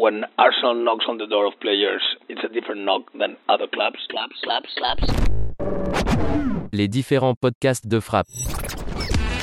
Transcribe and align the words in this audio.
When 0.00 0.24
Arsenal 0.38 0.82
knocks 0.82 1.04
on 1.10 1.18
the 1.18 1.26
door 1.26 1.44
of 1.44 1.52
players, 1.60 2.00
it's 2.30 2.40
a 2.42 2.48
different 2.48 2.86
knock 2.86 3.02
than 3.12 3.36
other 3.50 3.66
clubs. 3.66 3.98
Clubs, 4.08 4.32
clubs, 4.42 4.70
clubs. 4.78 5.04
Les 6.72 6.88
différents 6.88 7.34
podcasts 7.34 7.86
de 7.86 8.00
frappe. 8.00 8.26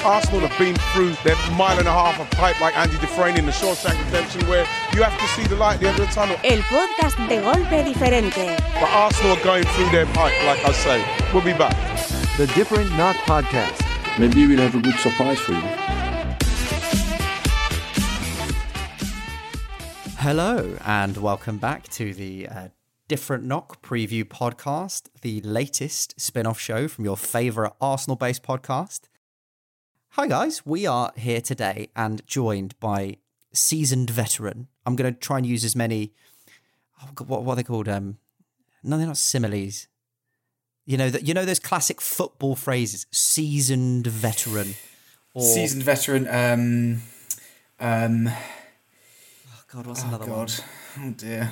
Arsenal 0.04 0.48
have 0.48 0.58
been 0.58 0.74
through 0.94 1.14
that 1.26 1.38
mile 1.56 1.78
and 1.78 1.88
a 1.88 1.92
half 1.92 2.20
of 2.20 2.28
pipe 2.32 2.60
like 2.60 2.76
Andy 2.76 2.98
Dufresne 2.98 3.38
in 3.38 3.46
the 3.46 3.52
Shawshank 3.52 4.04
Redemption 4.06 4.50
where 4.50 4.66
you 4.96 5.04
have 5.04 5.16
to 5.20 5.28
see 5.36 5.46
the 5.46 5.56
light 5.56 5.76
at 5.76 5.80
the 5.82 5.90
end 5.90 6.00
of 6.00 6.08
the 6.08 6.12
tunnel. 6.12 6.38
El 6.44 6.64
podcast 6.64 7.18
de 7.30 7.40
golpe 7.40 7.84
diferente. 7.84 8.58
But 8.82 8.90
Arsenal 8.90 9.38
are 9.38 9.44
going 9.44 9.64
through 9.76 9.92
their 9.92 10.08
pipe, 10.08 10.34
like 10.48 10.66
I 10.66 10.72
say. 10.72 11.06
We'll 11.34 11.46
be 11.46 11.54
back. 11.54 11.78
The 12.38 12.48
Different 12.56 12.90
Knock 12.98 13.16
Podcast. 13.28 13.86
Maybe 14.18 14.48
we'll 14.48 14.66
have 14.66 14.74
a 14.74 14.82
good 14.82 14.98
surprise 14.98 15.40
for 15.40 15.54
you. 15.54 15.87
Hello, 20.22 20.76
and 20.84 21.16
welcome 21.18 21.60
back 21.60 21.88
to 21.90 22.12
the 22.12 22.48
uh, 22.48 22.68
Different 23.08 23.44
Knock 23.44 23.84
Preview 23.84 24.24
Podcast, 24.24 25.10
the 25.22 25.42
latest 25.42 26.20
spin 26.20 26.48
off 26.48 26.60
show 26.60 26.88
from 26.88 27.06
your 27.06 27.16
favourite 27.16 27.74
Arsenal 27.80 28.16
based 28.16 28.42
podcast. 28.42 29.02
Hi, 30.10 30.28
guys. 30.28 30.66
We 30.66 30.88
are 30.88 31.14
here 31.16 31.40
today 31.40 31.90
and 31.96 32.26
joined 32.26 32.78
by 32.80 33.18
seasoned 33.54 34.10
veteran. 34.10 34.70
I'm 34.88 34.96
going 34.96 35.14
to 35.14 35.20
try 35.20 35.38
and 35.38 35.46
use 35.46 35.64
as 35.64 35.76
many. 35.76 36.14
Oh, 37.00 37.10
God, 37.14 37.30
what, 37.30 37.44
what 37.44 37.54
are 37.54 37.58
they 37.58 37.64
called? 37.64 37.88
Um, 37.88 38.18
no, 38.82 38.98
they're 38.98 39.06
not 39.06 39.18
similes. 39.18 39.88
You 40.88 40.98
know 40.98 41.12
that 41.12 41.28
you 41.28 41.36
know 41.36 41.46
those 41.46 41.60
classic 41.60 42.02
football 42.02 42.56
phrases. 42.56 43.06
Seasoned 43.12 44.08
veteran. 44.08 44.74
Or, 45.36 45.44
Seasoned 45.44 45.84
veteran. 45.84 46.28
Um, 46.28 47.02
um, 47.80 48.34
God, 49.72 49.86
what's 49.86 50.04
oh 50.04 50.08
another 50.08 50.26
God. 50.26 50.52
one? 50.98 51.10
Oh 51.10 51.12
dear. 51.12 51.52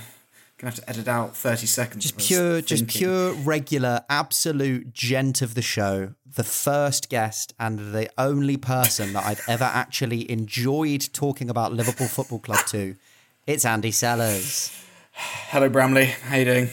Gonna 0.57 0.71
have 0.71 0.75
to 0.75 0.89
edit 0.89 1.07
out 1.09 1.35
thirty 1.35 1.67
seconds. 1.67 2.03
Just 2.03 2.17
pure, 2.17 2.61
just 2.61 2.87
pure, 2.87 3.33
regular, 3.33 4.05
absolute 4.09 4.93
gent 4.93 5.41
of 5.41 5.53
the 5.53 5.61
show. 5.61 6.13
The 6.25 6.45
first 6.45 7.09
guest 7.09 7.53
and 7.59 7.93
the 7.93 8.09
only 8.17 8.55
person 8.55 9.11
that 9.13 9.25
I've 9.25 9.41
ever 9.49 9.65
actually 9.65 10.29
enjoyed 10.31 11.09
talking 11.11 11.49
about 11.49 11.73
Liverpool 11.73 12.07
Football 12.07 12.39
Club 12.39 12.65
to. 12.67 12.95
It's 13.45 13.65
Andy 13.65 13.91
Sellers. 13.91 14.71
Hello, 15.11 15.67
Bradley. 15.67 16.05
How 16.05 16.35
are 16.35 16.39
you 16.39 16.45
doing? 16.45 16.69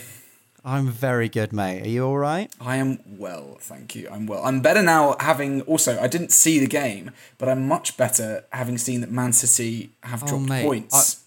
I'm 0.64 0.86
very 0.88 1.28
good, 1.28 1.52
mate. 1.52 1.82
Are 1.84 1.88
you 1.88 2.04
all 2.06 2.18
right? 2.18 2.52
I 2.60 2.76
am 2.76 3.00
well, 3.18 3.56
thank 3.60 3.96
you. 3.96 4.08
I'm 4.12 4.26
well. 4.26 4.44
I'm 4.44 4.60
better 4.60 4.80
now 4.82 5.16
having 5.18 5.62
also 5.62 6.00
I 6.00 6.06
didn't 6.06 6.30
see 6.30 6.60
the 6.60 6.68
game, 6.68 7.10
but 7.36 7.48
I'm 7.48 7.66
much 7.66 7.96
better 7.96 8.44
having 8.52 8.78
seen 8.78 9.00
that 9.00 9.10
Man 9.10 9.32
City 9.32 9.90
have 10.04 10.22
Oh, 10.22 10.26
dropped 10.28 10.44
mate, 10.48 10.64
points. 10.64 10.94
I 10.94 11.21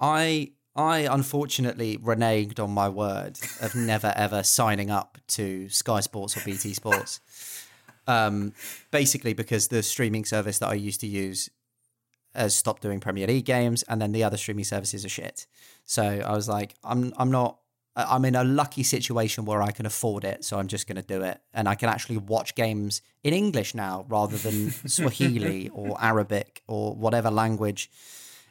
I 0.00 0.52
I 0.74 1.08
unfortunately 1.10 1.96
reneged 1.96 2.62
on 2.62 2.70
my 2.70 2.88
word 2.88 3.38
of 3.60 3.74
never 3.74 4.12
ever 4.14 4.42
signing 4.42 4.90
up 4.90 5.18
to 5.28 5.68
Sky 5.68 6.00
Sports 6.00 6.36
or 6.36 6.40
BT 6.44 6.74
Sports. 6.74 7.20
Um, 8.06 8.52
basically 8.92 9.32
because 9.32 9.68
the 9.68 9.82
streaming 9.82 10.24
service 10.24 10.60
that 10.60 10.68
I 10.68 10.74
used 10.74 11.00
to 11.00 11.08
use 11.08 11.50
has 12.34 12.54
stopped 12.54 12.82
doing 12.82 13.00
Premier 13.00 13.26
League 13.26 13.46
games, 13.46 13.82
and 13.84 14.00
then 14.00 14.12
the 14.12 14.22
other 14.22 14.36
streaming 14.36 14.64
services 14.64 15.04
are 15.04 15.08
shit. 15.08 15.46
So 15.84 16.02
I 16.02 16.32
was 16.32 16.48
like, 16.48 16.74
I'm 16.84 17.12
I'm 17.16 17.30
not. 17.30 17.58
I'm 17.98 18.26
in 18.26 18.34
a 18.34 18.44
lucky 18.44 18.82
situation 18.82 19.46
where 19.46 19.62
I 19.62 19.70
can 19.70 19.86
afford 19.86 20.24
it, 20.24 20.44
so 20.44 20.58
I'm 20.58 20.66
just 20.66 20.86
going 20.86 20.96
to 20.96 21.02
do 21.02 21.22
it, 21.22 21.40
and 21.54 21.66
I 21.66 21.74
can 21.74 21.88
actually 21.88 22.18
watch 22.18 22.54
games 22.54 23.00
in 23.24 23.32
English 23.32 23.74
now 23.74 24.04
rather 24.06 24.36
than 24.36 24.70
Swahili 24.86 25.70
or 25.70 25.96
Arabic 25.98 26.62
or 26.68 26.94
whatever 26.94 27.30
language 27.30 27.90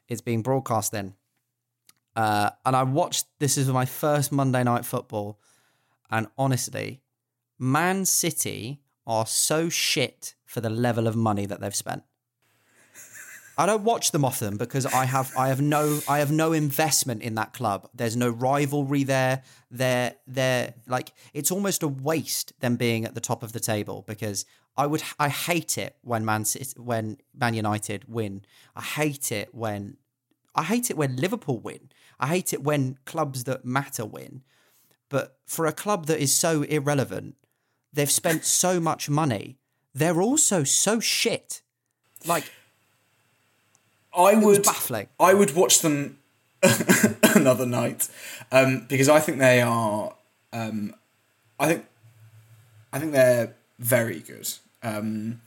it's 0.08 0.22
being 0.22 0.41
broadcast 0.41 0.96
in. 0.96 1.14
Uh, 2.16 2.52
and 2.66 2.76
I 2.76 2.84
watched. 2.84 3.28
This 3.40 3.58
is 3.58 3.68
my 3.68 3.86
first 3.86 4.31
Monday 4.31 4.64
Night 4.64 4.86
Football, 4.86 5.40
and 6.09 6.28
honestly, 6.38 7.02
Man 7.59 8.06
City 8.06 8.81
are 9.06 9.26
so 9.26 9.70
shit 9.70 10.36
for 10.46 10.62
the 10.62 10.70
level 10.70 11.08
of 11.08 11.16
money 11.16 11.46
that 11.46 11.59
they've 11.62 11.76
spent. 11.76 12.03
I 13.58 13.66
don't 13.66 13.84
watch 13.84 14.12
them 14.12 14.26
often 14.26 14.58
because 14.58 14.86
I 14.86 15.06
have 15.06 15.31
I 15.38 15.48
have 15.48 15.62
no 15.62 16.00
I 16.09 16.20
have 16.20 16.31
no 16.31 16.52
investment 16.52 17.22
in 17.22 17.36
that 17.36 17.53
club. 17.53 17.90
There's 17.94 18.16
no 18.16 18.30
rivalry 18.30 19.03
there. 19.03 19.44
They're 19.72 20.16
they're 20.28 20.74
like 20.88 21.14
it's 21.34 21.52
almost 21.52 21.82
a 21.82 21.88
waste 21.88 22.59
them 22.59 22.76
being 22.76 23.06
at 23.06 23.16
the 23.16 23.22
top 23.22 23.44
of 23.44 23.53
the 23.53 23.62
table 23.62 24.03
because 24.08 24.46
I 24.76 24.88
would 24.88 25.03
I 25.20 25.30
hate 25.30 25.78
it 25.78 25.96
when 26.02 26.26
Man 26.26 26.46
when 26.78 27.18
Man 27.34 27.53
United 27.53 28.06
win. 28.08 28.42
I 28.76 28.82
hate 28.82 29.32
it 29.32 29.56
when 29.56 29.97
I 30.56 30.64
hate 30.64 30.90
it 30.90 30.98
when 30.98 31.18
Liverpool 31.18 31.60
win. 31.60 31.90
I 32.20 32.28
hate 32.28 32.54
it 32.54 32.64
when 32.64 32.98
clubs 33.06 33.44
that 33.44 33.66
matter 33.66 34.06
win. 34.06 34.42
But 35.10 35.38
for 35.46 35.66
a 35.66 35.74
club 35.74 36.08
that 36.08 36.20
is 36.20 36.34
so 36.34 36.64
irrelevant, 36.64 37.36
they've 37.94 38.10
spent 38.10 38.46
so 38.46 38.80
much 38.80 39.10
money. 39.10 39.58
They're 39.94 40.22
also 40.22 40.64
so 40.64 41.00
shit. 41.00 41.62
Like 42.26 42.52
I 44.16 44.36
would 44.36 44.64
baffling. 44.64 45.08
I 45.20 45.34
would 45.34 45.56
watch 45.56 45.82
them 45.82 46.20
another 47.36 47.66
night 47.66 48.08
um, 48.52 48.86
because 48.88 49.10
I 49.10 49.20
think 49.20 49.40
they 49.40 49.62
are. 49.62 50.14
Um, 50.54 50.96
I 51.60 51.68
think 51.68 51.86
I 52.92 53.00
think 53.00 53.12
they're 53.12 53.56
very 53.78 54.20
good. 54.20 54.50
Um, 54.82 55.42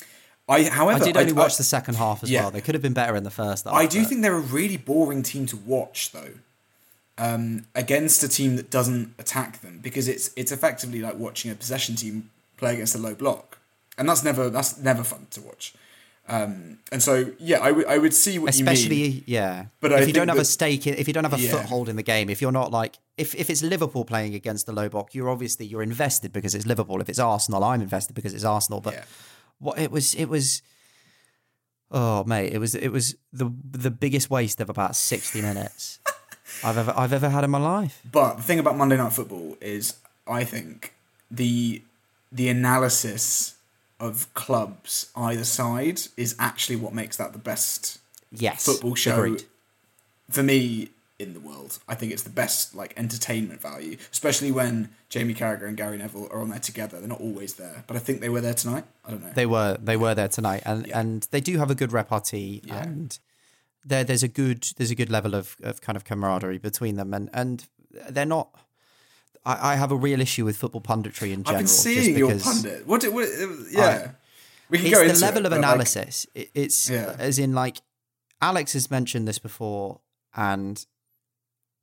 I, 0.48 0.64
however, 0.64 1.02
I 1.02 1.06
did 1.06 1.16
only 1.16 1.32
I, 1.32 1.34
watch 1.36 1.56
the 1.58 1.62
second 1.64 1.94
half 1.96 2.22
as 2.22 2.30
yeah. 2.30 2.42
well. 2.42 2.50
They 2.50 2.60
could 2.62 2.74
have 2.74 2.82
been 2.82 2.94
better 2.94 3.16
in 3.16 3.24
the 3.24 3.30
first 3.30 3.64
half. 3.66 3.74
I 3.74 3.86
do 3.86 4.00
but- 4.00 4.08
think 4.08 4.22
they're 4.22 4.34
a 4.36 4.40
really 4.40 4.76
boring 4.78 5.22
team 5.22 5.46
to 5.46 5.56
watch, 5.56 6.12
though. 6.12 6.30
Um, 7.18 7.66
against 7.74 8.22
a 8.22 8.28
team 8.28 8.54
that 8.56 8.70
doesn't 8.70 9.12
attack 9.18 9.60
them, 9.60 9.80
because 9.82 10.06
it's 10.06 10.30
it's 10.36 10.52
effectively 10.52 11.00
like 11.00 11.16
watching 11.18 11.50
a 11.50 11.56
possession 11.56 11.96
team 11.96 12.30
play 12.56 12.74
against 12.74 12.94
a 12.94 12.98
low 12.98 13.12
block, 13.14 13.58
and 13.98 14.08
that's 14.08 14.22
never 14.22 14.48
that's 14.48 14.78
never 14.78 15.02
fun 15.02 15.26
to 15.32 15.40
watch. 15.40 15.74
Um, 16.28 16.78
and 16.92 17.02
so, 17.02 17.32
yeah, 17.40 17.58
I 17.58 17.72
would 17.72 17.86
I 17.86 17.98
would 17.98 18.14
see 18.14 18.38
what 18.38 18.54
you 18.56 18.64
mean. 18.64 18.72
especially 18.72 19.24
yeah. 19.26 19.64
But 19.80 19.90
if 19.92 20.00
I 20.00 20.02
you 20.04 20.12
don't 20.12 20.28
have 20.28 20.38
a 20.38 20.44
stake, 20.44 20.86
in, 20.86 20.94
if 20.94 21.08
you 21.08 21.14
don't 21.14 21.24
have 21.24 21.32
a 21.32 21.40
Yeah. 21.40 21.50
foothold 21.50 21.88
in 21.88 21.96
the 21.96 22.02
game, 22.04 22.30
if 22.30 22.40
you're 22.40 22.52
not 22.52 22.70
like 22.70 22.98
if 23.16 23.34
if 23.34 23.50
it's 23.50 23.62
Liverpool 23.64 24.04
playing 24.04 24.34
against 24.36 24.66
the 24.66 24.72
low 24.72 24.88
block, 24.88 25.12
you're 25.12 25.28
obviously 25.30 25.66
you're 25.66 25.82
invested 25.82 26.32
because 26.32 26.54
it's 26.54 26.66
Liverpool. 26.66 27.00
If 27.00 27.08
it's 27.08 27.18
Arsenal, 27.18 27.64
I'm 27.64 27.80
invested 27.82 28.14
because 28.14 28.32
it's 28.32 28.44
Arsenal. 28.44 28.80
But 28.80 28.94
Yeah. 28.94 29.04
What 29.58 29.78
it 29.78 29.90
was, 29.90 30.14
it 30.14 30.26
was. 30.26 30.62
Oh 31.90 32.22
mate, 32.24 32.52
it 32.52 32.58
was 32.58 32.74
it 32.74 32.88
was 32.90 33.16
the 33.32 33.50
the 33.70 33.90
biggest 33.90 34.28
waste 34.30 34.60
of 34.60 34.68
about 34.68 34.94
sixty 34.94 35.40
minutes 35.40 36.00
I've 36.64 36.76
ever 36.76 36.92
I've 36.96 37.12
ever 37.14 37.30
had 37.30 37.44
in 37.44 37.50
my 37.50 37.58
life. 37.58 38.02
But 38.10 38.34
the 38.36 38.42
thing 38.42 38.58
about 38.58 38.76
Monday 38.76 38.96
Night 38.98 39.12
Football 39.12 39.56
is, 39.60 39.94
I 40.26 40.44
think 40.44 40.92
the 41.30 41.82
the 42.30 42.48
analysis 42.50 43.54
of 43.98 44.32
clubs 44.34 45.10
either 45.16 45.44
side 45.44 46.00
is 46.16 46.36
actually 46.38 46.76
what 46.76 46.92
makes 46.92 47.16
that 47.16 47.32
the 47.32 47.38
best 47.38 47.98
Yes, 48.30 48.64
football 48.66 48.94
show 48.94 49.16
agreed. 49.22 49.44
for 50.30 50.42
me 50.42 50.90
in 51.18 51.34
the 51.34 51.40
world. 51.40 51.78
I 51.88 51.94
think 51.94 52.12
it's 52.12 52.22
the 52.22 52.30
best 52.30 52.74
like 52.74 52.94
entertainment 52.96 53.60
value, 53.60 53.96
especially 54.12 54.52
when 54.52 54.90
Jamie 55.08 55.34
Carragher 55.34 55.66
and 55.66 55.76
Gary 55.76 55.98
Neville 55.98 56.28
are 56.30 56.40
on 56.40 56.50
there 56.50 56.60
together. 56.60 56.98
They're 57.00 57.08
not 57.08 57.20
always 57.20 57.54
there, 57.54 57.84
but 57.86 57.96
I 57.96 57.98
think 57.98 58.20
they 58.20 58.28
were 58.28 58.40
there 58.40 58.54
tonight. 58.54 58.84
I 59.04 59.10
don't 59.10 59.22
know. 59.22 59.32
They 59.34 59.46
were 59.46 59.76
they 59.82 59.96
were 59.96 60.14
there 60.14 60.28
tonight, 60.28 60.62
and 60.64 60.88
and 60.92 61.26
they 61.30 61.40
do 61.40 61.58
have 61.58 61.70
a 61.70 61.74
good 61.74 61.92
repartee, 61.92 62.62
and 62.70 63.18
there 63.84 64.04
there's 64.04 64.22
a 64.22 64.28
good 64.28 64.68
there's 64.76 64.90
a 64.90 64.94
good 64.94 65.10
level 65.10 65.34
of, 65.34 65.56
of 65.62 65.80
kind 65.80 65.96
of 65.96 66.04
camaraderie 66.04 66.58
between 66.58 66.96
them, 66.96 67.12
and 67.12 67.30
and 67.32 67.66
they're 68.10 68.24
not. 68.26 68.50
I, 69.44 69.72
I 69.72 69.76
have 69.76 69.90
a 69.90 69.96
real 69.96 70.20
issue 70.20 70.44
with 70.44 70.56
football 70.56 70.80
punditry 70.80 71.32
in 71.32 71.42
general. 71.42 71.48
I've 71.48 71.58
been 71.58 71.66
seeing 71.66 72.16
your 72.16 72.38
pundit. 72.38 72.86
What? 72.86 73.00
Did, 73.00 73.14
what 73.14 73.28
yeah, 73.70 74.12
we 74.70 74.78
can 74.78 74.86
it's 74.86 74.94
go 74.96 75.04
the 75.04 75.10
into 75.10 75.20
level 75.20 75.40
it, 75.42 75.46
of 75.46 75.50
but, 75.50 75.60
like, 75.60 75.70
analysis. 75.70 76.26
It's 76.34 76.90
Yeah. 76.90 77.16
as 77.18 77.38
in 77.38 77.54
like 77.54 77.78
Alex 78.40 78.74
has 78.74 78.88
mentioned 78.90 79.26
this 79.26 79.38
before, 79.38 80.00
and 80.36 80.84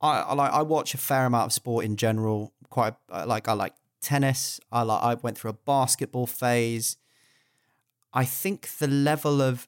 I, 0.05 0.19
I 0.21 0.33
like 0.33 0.51
I 0.51 0.61
watch 0.61 0.93
a 0.93 0.97
fair 0.97 1.25
amount 1.25 1.47
of 1.47 1.53
sport 1.53 1.85
in 1.85 1.95
general. 1.95 2.53
Quite 2.69 2.95
like 3.09 3.47
I 3.47 3.53
like 3.53 3.73
tennis. 4.01 4.59
I 4.71 4.83
like 4.83 5.03
I 5.03 5.13
went 5.15 5.37
through 5.37 5.51
a 5.51 5.53
basketball 5.53 6.27
phase. 6.27 6.97
I 8.13 8.23
think 8.23 8.69
the 8.77 8.87
level 8.87 9.41
of 9.41 9.67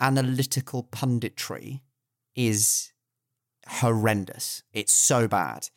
analytical 0.00 0.84
punditry 0.84 1.80
is 2.34 2.92
horrendous. 3.66 4.62
It's 4.72 4.92
so 4.92 5.28
bad. 5.28 5.68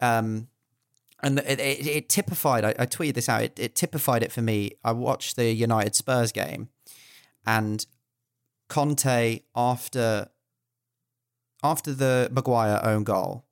Um, 0.00 0.48
and 1.22 1.38
it, 1.40 1.60
it, 1.60 1.86
it 1.86 2.08
typified. 2.08 2.64
I, 2.64 2.74
I, 2.78 2.86
tweeted 2.86 3.14
this 3.14 3.28
out. 3.28 3.42
It, 3.42 3.58
it 3.58 3.74
typified 3.76 4.24
it 4.24 4.32
for 4.32 4.42
me. 4.42 4.72
I 4.82 4.90
watched 4.90 5.36
the 5.36 5.52
United 5.52 5.94
Spurs 5.94 6.32
game, 6.32 6.68
and 7.46 7.86
Conte 8.68 9.40
after 9.54 10.28
after 11.62 11.92
the 11.92 12.28
Maguire 12.32 12.80
own 12.82 13.04
goal. 13.04 13.44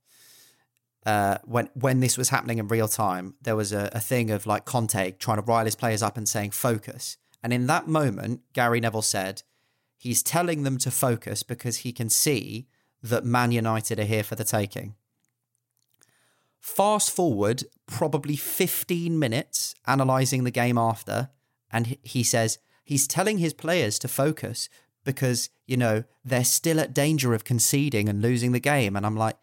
Uh, 1.07 1.39
when 1.45 1.71
when 1.75 2.01
this 2.01 2.19
was 2.19 2.29
happening 2.29 2.59
in 2.59 2.69
real 2.69 2.89
time, 2.89 3.35
there 3.41 3.57
was 3.57 3.73
a, 3.73 3.91
a 3.93 4.01
thing 4.01 4.31
of 4.31 4.47
like 4.47 4.67
Conte 4.67 5.13
trying 5.13 5.39
to 5.39 5.43
rile 5.43 5.65
his 5.65 5.75
players 5.75 6.03
up 6.03 6.17
and 6.17 6.29
saying 6.29 6.51
focus. 6.51 7.17
And 7.43 7.53
in 7.53 7.67
that 7.69 7.89
moment, 7.89 8.43
Gary 8.53 8.81
Neville 8.81 9.01
said 9.01 9.43
he's 9.97 10.23
telling 10.23 10.63
them 10.63 10.77
to 10.79 10.91
focus 10.91 11.43
because 11.43 11.79
he 11.79 11.93
can 11.93 12.11
see 12.11 12.67
that 13.03 13.25
Man 13.25 13.51
United 13.51 13.99
are 13.99 14.05
here 14.05 14.23
for 14.23 14.35
the 14.35 14.45
taking. 14.45 14.95
Fast 16.61 17.11
forward 17.11 17.65
probably 17.87 18.37
15 18.37 19.19
minutes 19.19 19.75
analysing 19.87 20.45
the 20.45 20.51
game 20.51 20.77
after, 20.77 21.31
and 21.73 21.97
he 22.03 22.23
says 22.23 22.59
he's 22.85 23.09
telling 23.09 23.39
his 23.39 23.55
players 23.55 23.99
to 23.99 24.09
focus 24.09 24.69
because, 25.05 25.51
you 25.67 25.77
know, 25.77 26.05
they're 26.25 26.45
still 26.45 26.81
at 26.81 26.95
danger 26.95 27.35
of 27.35 27.45
conceding 27.45 28.09
and 28.09 28.23
losing 28.23 28.53
the 28.53 28.61
game. 28.61 28.97
And 28.97 29.07
I'm 29.07 29.17
like, 29.17 29.37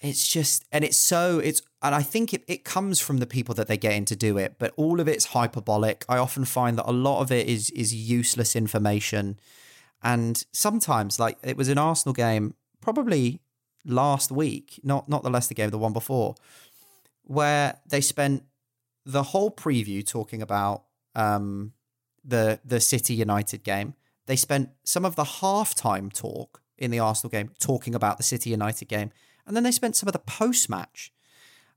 it's 0.00 0.28
just, 0.28 0.64
and 0.72 0.84
it's 0.84 0.96
so, 0.96 1.38
it's, 1.38 1.62
and 1.82 1.94
I 1.94 2.02
think 2.02 2.34
it, 2.34 2.42
it 2.48 2.64
comes 2.64 3.00
from 3.00 3.18
the 3.18 3.26
people 3.26 3.54
that 3.54 3.68
they 3.68 3.76
get 3.76 3.94
in 3.94 4.04
to 4.06 4.16
do 4.16 4.38
it, 4.38 4.56
but 4.58 4.72
all 4.76 5.00
of 5.00 5.06
it's 5.06 5.26
hyperbolic. 5.26 6.04
I 6.08 6.18
often 6.18 6.44
find 6.44 6.76
that 6.78 6.90
a 6.90 6.92
lot 6.92 7.20
of 7.20 7.30
it 7.30 7.46
is 7.46 7.70
is 7.70 7.94
useless 7.94 8.56
information. 8.56 9.38
And 10.02 10.44
sometimes, 10.52 11.20
like 11.20 11.38
it 11.42 11.56
was 11.56 11.68
an 11.68 11.78
Arsenal 11.78 12.12
game, 12.12 12.54
probably 12.80 13.40
last 13.84 14.32
week, 14.32 14.80
not 14.82 15.08
not 15.08 15.22
the 15.22 15.30
Leicester 15.30 15.54
game, 15.54 15.70
the 15.70 15.78
one 15.78 15.92
before, 15.92 16.34
where 17.22 17.78
they 17.88 18.00
spent 18.00 18.42
the 19.04 19.22
whole 19.22 19.50
preview 19.50 20.04
talking 20.04 20.42
about 20.42 20.84
um, 21.14 21.72
the 22.24 22.58
the 22.64 22.80
City 22.80 23.14
United 23.14 23.62
game. 23.62 23.94
They 24.26 24.36
spent 24.36 24.70
some 24.84 25.04
of 25.04 25.16
the 25.16 25.24
halftime 25.24 26.12
talk 26.12 26.62
in 26.78 26.90
the 26.90 26.98
Arsenal 26.98 27.30
game 27.30 27.50
talking 27.58 27.94
about 27.94 28.16
the 28.16 28.22
City 28.22 28.50
United 28.50 28.86
game, 28.88 29.10
and 29.46 29.56
then 29.56 29.62
they 29.62 29.70
spent 29.70 29.96
some 29.96 30.08
of 30.08 30.12
the 30.12 30.18
post 30.18 30.68
match. 30.68 31.12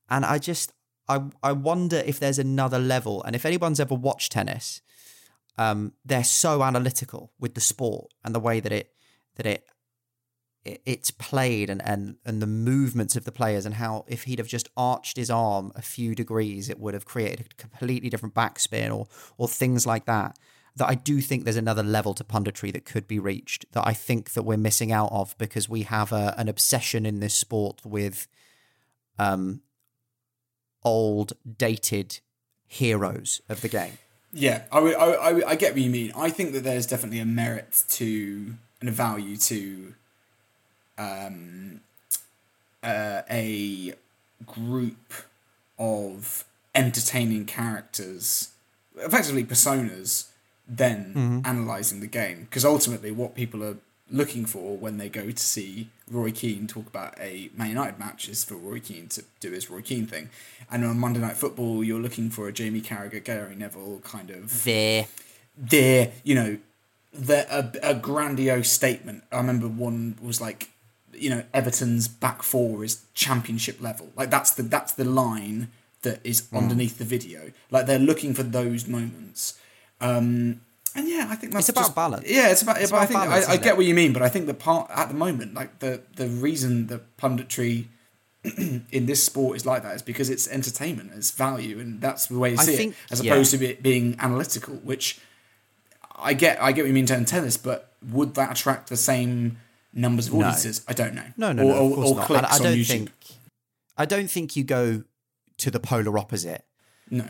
And 0.10 0.26
I 0.26 0.40
just 0.40 0.74
I 1.08 1.24
I 1.42 1.52
wonder 1.52 1.98
if 2.06 2.20
there's 2.20 2.40
another 2.40 2.80
level, 2.80 3.24
and 3.24 3.36
if 3.36 3.46
anyone's 3.46 3.80
ever 3.80 3.96
watched 3.96 4.32
tennis, 4.32 4.82
um, 5.58 5.94
they're 6.06 6.24
so 6.24 6.64
analytical 6.64 7.32
with 7.40 7.54
the 7.54 7.62
sport 7.62 8.12
and 8.24 8.34
the 8.34 8.40
way 8.40 8.60
that 8.60 8.72
it 8.72 8.94
that 9.36 9.46
it 9.46 9.66
it's 10.66 11.12
played 11.12 11.70
and, 11.70 11.82
and 11.86 12.18
and 12.26 12.42
the 12.42 12.48
movements 12.48 13.16
of 13.16 13.26
the 13.26 13.32
players 13.32 13.66
and 13.66 13.76
how 13.76 14.06
if 14.08 14.24
he'd 14.24 14.40
have 14.40 14.48
just 14.48 14.70
arched 14.76 15.18
his 15.18 15.30
arm 15.30 15.72
a 15.76 15.82
few 15.82 16.14
degrees 16.14 16.70
it 16.70 16.80
would 16.80 16.94
have 16.94 17.06
created 17.06 17.40
a 17.40 17.56
completely 17.56 18.10
different 18.10 18.36
backspin 18.36 18.94
or 18.94 19.08
or 19.38 19.48
things 19.48 19.88
like 19.88 20.06
that 20.06 20.38
that 20.80 20.90
I 20.90 20.96
do 20.96 21.22
think 21.22 21.44
there's 21.44 21.56
another 21.56 21.84
level 21.84 22.14
to 22.16 22.24
punditry 22.24 22.74
that 22.74 22.86
could 22.86 23.08
be 23.08 23.20
reached 23.20 23.72
that 23.74 23.88
I 23.88 23.94
think 23.94 24.32
that 24.32 24.44
we're 24.44 24.58
missing 24.58 24.92
out 24.92 25.12
of 25.12 25.38
because 25.38 25.70
we 25.70 25.84
have 25.84 26.12
a, 26.12 26.34
an 26.38 26.50
obsession 26.50 27.06
in 27.06 27.20
this 27.20 27.36
sport 27.36 27.82
with 27.86 28.28
um 29.18 29.62
old 30.84 31.34
dated 31.58 32.20
heroes 32.68 33.42
of 33.50 33.62
the 33.62 33.70
game. 33.70 33.98
Yeah 34.34 34.64
I, 34.72 34.80
I, 34.80 35.12
I, 35.12 35.50
I 35.50 35.56
get 35.56 35.74
what 35.74 35.82
you 35.82 35.90
mean. 35.90 36.12
I 36.16 36.30
think 36.30 36.54
that 36.54 36.64
there's 36.64 36.88
definitely 36.88 37.20
a 37.20 37.26
merit 37.26 37.84
to 37.90 38.56
and 38.82 38.90
a 38.90 38.94
value 38.94 39.38
to 39.38 39.94
um, 40.98 41.82
uh, 42.84 43.22
a 43.30 43.94
group 44.46 45.14
of 45.78 46.44
entertaining 46.76 47.46
characters, 47.46 48.50
effectively 48.98 49.44
personas, 49.44 50.29
then 50.70 51.14
mm-hmm. 51.16 51.40
analysing 51.46 52.00
the 52.00 52.08
game. 52.08 52.44
Because 52.44 52.64
ultimately, 52.64 53.12
what 53.12 53.36
people 53.36 53.64
are 53.64 53.78
looking 54.12 54.46
for 54.46 54.78
when 54.78 54.98
they 54.98 55.10
go 55.10 55.30
to 55.30 55.38
see 55.38 55.90
Roy 56.10 56.32
Keane 56.32 56.68
talk 56.68 56.88
about 56.88 57.20
a 57.20 57.50
Man 57.56 57.70
United 57.70 58.00
match 58.00 58.28
is 58.28 58.44
for 58.44 58.56
Roy 58.56 58.80
Keane 58.80 59.08
to 59.10 59.24
do 59.40 59.52
his 59.52 59.70
Roy 59.70 59.82
Keane 59.82 60.08
thing. 60.08 60.30
And 60.72 60.86
on 60.86 61.00
Monday 61.00 61.20
Night 61.20 61.38
Football, 61.38 61.84
you're 61.84 62.00
looking 62.00 62.30
for 62.30 62.48
a 62.48 62.52
Jamie 62.52 62.82
Carragher, 62.82 63.24
Gary 63.24 63.56
Neville 63.56 64.02
kind 64.04 64.30
of. 64.30 64.64
There. 64.64 65.08
There, 65.58 66.12
you 66.24 66.36
know, 66.36 66.58
the, 67.14 67.46
a, 67.54 67.92
a 67.92 67.94
grandiose 67.96 68.72
statement. 68.72 69.24
I 69.32 69.38
remember 69.38 69.68
one 69.68 70.18
was 70.22 70.40
like, 70.40 70.70
you 71.14 71.30
know 71.30 71.44
Everton's 71.54 72.08
back 72.08 72.44
four 72.44 72.84
is 72.84 73.04
championship 73.14 73.82
level. 73.82 74.10
Like 74.16 74.30
that's 74.30 74.52
the 74.52 74.64
that's 74.64 74.94
the 74.94 75.04
line 75.04 75.70
that 76.02 76.20
is 76.24 76.42
mm. 76.42 76.58
underneath 76.58 76.98
the 76.98 77.04
video. 77.04 77.52
Like 77.70 77.86
they're 77.86 78.00
looking 78.00 78.34
for 78.34 78.44
those 78.44 78.88
moments. 78.88 79.60
Um, 80.02 80.62
and 80.96 81.08
yeah, 81.08 81.28
I 81.30 81.36
think 81.36 81.54
that's 81.54 81.70
it's 81.70 81.78
about 81.78 81.82
just, 81.82 81.96
balance. 81.96 82.30
Yeah, 82.30 82.50
it's 82.50 82.62
about. 82.62 82.82
It's 82.82 82.90
about 82.90 83.02
I 83.02 83.06
think 83.06 83.20
balance, 83.20 83.48
I, 83.48 83.54
I 83.54 83.58
get 83.58 83.78
what 83.78 83.86
you 83.86 83.94
mean, 83.94 84.12
but 84.12 84.22
I 84.22 84.30
think 84.30 84.48
the 84.48 84.54
part 84.54 84.90
at 84.92 85.08
the 85.08 85.14
moment, 85.14 85.54
like 85.54 85.80
the 85.80 86.02
the 86.16 86.28
reason 86.28 86.88
the 86.88 87.02
punditry 87.18 87.86
in 88.44 89.06
this 89.06 89.24
sport 89.24 89.58
is 89.58 89.66
like 89.66 89.84
that 89.84 89.96
is 89.96 90.02
because 90.02 90.30
it's 90.30 90.48
entertainment, 90.48 91.12
it's 91.16 91.32
value, 91.32 91.80
and 91.80 92.02
that's 92.02 92.28
the 92.28 92.40
way 92.40 92.52
you 92.52 92.58
see 92.58 92.76
think, 92.76 92.94
it, 92.94 93.12
as 93.12 93.20
opposed 93.20 93.54
yeah. 93.54 93.60
to 93.60 93.66
it 93.66 93.84
being 93.84 94.16
analytical. 94.20 94.76
Which 94.76 95.20
I 96.16 96.34
get, 96.34 96.62
I 96.62 96.72
get 96.72 96.84
what 96.84 96.88
you 96.88 96.94
mean 96.94 97.12
in 97.12 97.26
tennis, 97.26 97.58
but 97.58 97.94
would 98.10 98.36
that 98.36 98.52
attract 98.52 98.90
the 98.90 98.98
same 98.98 99.58
numbers 99.94 100.28
of 100.28 100.36
audiences? 100.36 100.82
No. 100.82 100.92
I 100.92 100.94
don't 100.94 101.14
know. 101.14 101.26
No, 101.38 101.52
no, 101.52 101.64
or, 101.64 101.66
no. 101.68 102.04
Or, 102.04 102.16
not. 102.16 102.26
clicks 102.26 102.52
I, 102.52 102.56
I 102.56 102.58
don't 102.58 102.68
on 102.68 102.74
YouTube. 102.74 102.88
think. 102.88 103.12
I 103.98 104.06
don't 104.06 104.30
think 104.30 104.56
you 104.56 104.64
go 104.64 105.04
to 105.58 105.72
the 105.72 105.80
polar 105.80 106.18
opposite. 106.18 106.66
No. 107.10 107.28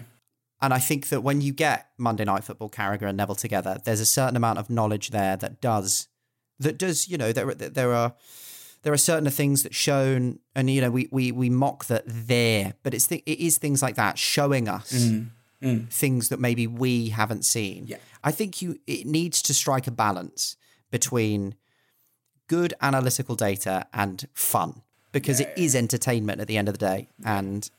And 0.61 0.73
I 0.73 0.79
think 0.79 1.07
that 1.09 1.21
when 1.21 1.41
you 1.41 1.53
get 1.53 1.88
Monday 1.97 2.25
Night 2.25 2.44
Football, 2.44 2.69
Carragher 2.69 3.07
and 3.07 3.17
Neville 3.17 3.35
together, 3.35 3.79
there's 3.83 4.01
a 4.01 4.06
certain 4.06 4.35
amount 4.35 4.59
of 4.59 4.69
knowledge 4.69 5.09
there 5.11 5.38
that 5.38 5.61
does, 5.61 6.07
that 6.59 6.77
does, 6.77 7.07
you 7.07 7.17
know, 7.17 7.31
there 7.31 7.53
there 7.53 7.94
are 7.94 8.13
there 8.83 8.94
are 8.94 8.97
certain 8.97 9.29
things 9.29 9.63
that 9.63 9.73
shown, 9.73 10.39
and 10.56 10.69
you 10.69 10.81
know, 10.81 10.91
we 10.91 11.07
we 11.11 11.31
we 11.31 11.50
mock 11.50 11.85
that 11.85 12.03
there, 12.06 12.73
but 12.83 12.94
it's 12.94 13.07
th- 13.07 13.23
it 13.25 13.39
is 13.39 13.57
things 13.57 13.81
like 13.81 13.95
that 13.95 14.17
showing 14.17 14.67
us 14.67 14.91
mm. 14.91 15.29
Mm. 15.61 15.89
things 15.89 16.29
that 16.29 16.39
maybe 16.39 16.67
we 16.67 17.09
haven't 17.09 17.45
seen. 17.45 17.85
Yeah. 17.88 17.97
I 18.23 18.31
think 18.31 18.62
you 18.62 18.79
it 18.85 19.05
needs 19.05 19.41
to 19.44 19.53
strike 19.53 19.88
a 19.88 19.91
balance 19.91 20.57
between 20.91 21.55
good 22.47 22.73
analytical 22.81 23.35
data 23.35 23.88
and 23.93 24.27
fun 24.34 24.81
because 25.12 25.39
Yeah, 25.39 25.48
it 25.48 25.57
is 25.57 25.75
entertainment 25.75 26.41
at 26.41 26.48
the 26.48 26.57
end 26.57 26.67
of 26.67 26.77
the 26.77 26.86
day. 26.86 27.07
And 27.24 27.69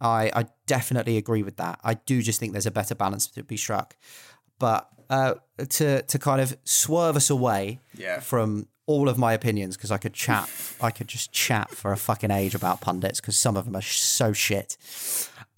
I, 0.00 0.30
I 0.34 0.46
definitely 0.66 1.16
agree 1.16 1.42
with 1.42 1.56
that. 1.56 1.80
I 1.82 1.94
do 1.94 2.20
just 2.22 2.38
think 2.40 2.52
there's 2.52 2.66
a 2.66 2.70
better 2.70 2.94
balance 2.94 3.26
to 3.28 3.42
be 3.42 3.56
struck. 3.56 3.96
But 4.58 4.88
uh, 5.08 5.34
to 5.68 6.02
to 6.02 6.18
kind 6.18 6.40
of 6.40 6.56
swerve 6.64 7.16
us 7.16 7.30
away 7.30 7.80
Yeah. 7.94 8.20
from 8.20 8.68
all 8.86 9.08
of 9.08 9.18
my 9.18 9.32
opinions, 9.32 9.76
because 9.76 9.90
I 9.90 9.98
could 9.98 10.14
chat, 10.14 10.48
I 10.80 10.90
could 10.90 11.08
just 11.08 11.32
chat 11.32 11.70
for 11.70 11.92
a 11.92 11.96
fucking 11.96 12.30
age 12.30 12.54
about 12.54 12.80
pundits 12.80 13.20
because 13.20 13.36
some 13.38 13.56
of 13.56 13.64
them 13.64 13.74
are 13.76 13.80
sh- 13.82 13.98
so 14.00 14.32
shit. 14.32 14.76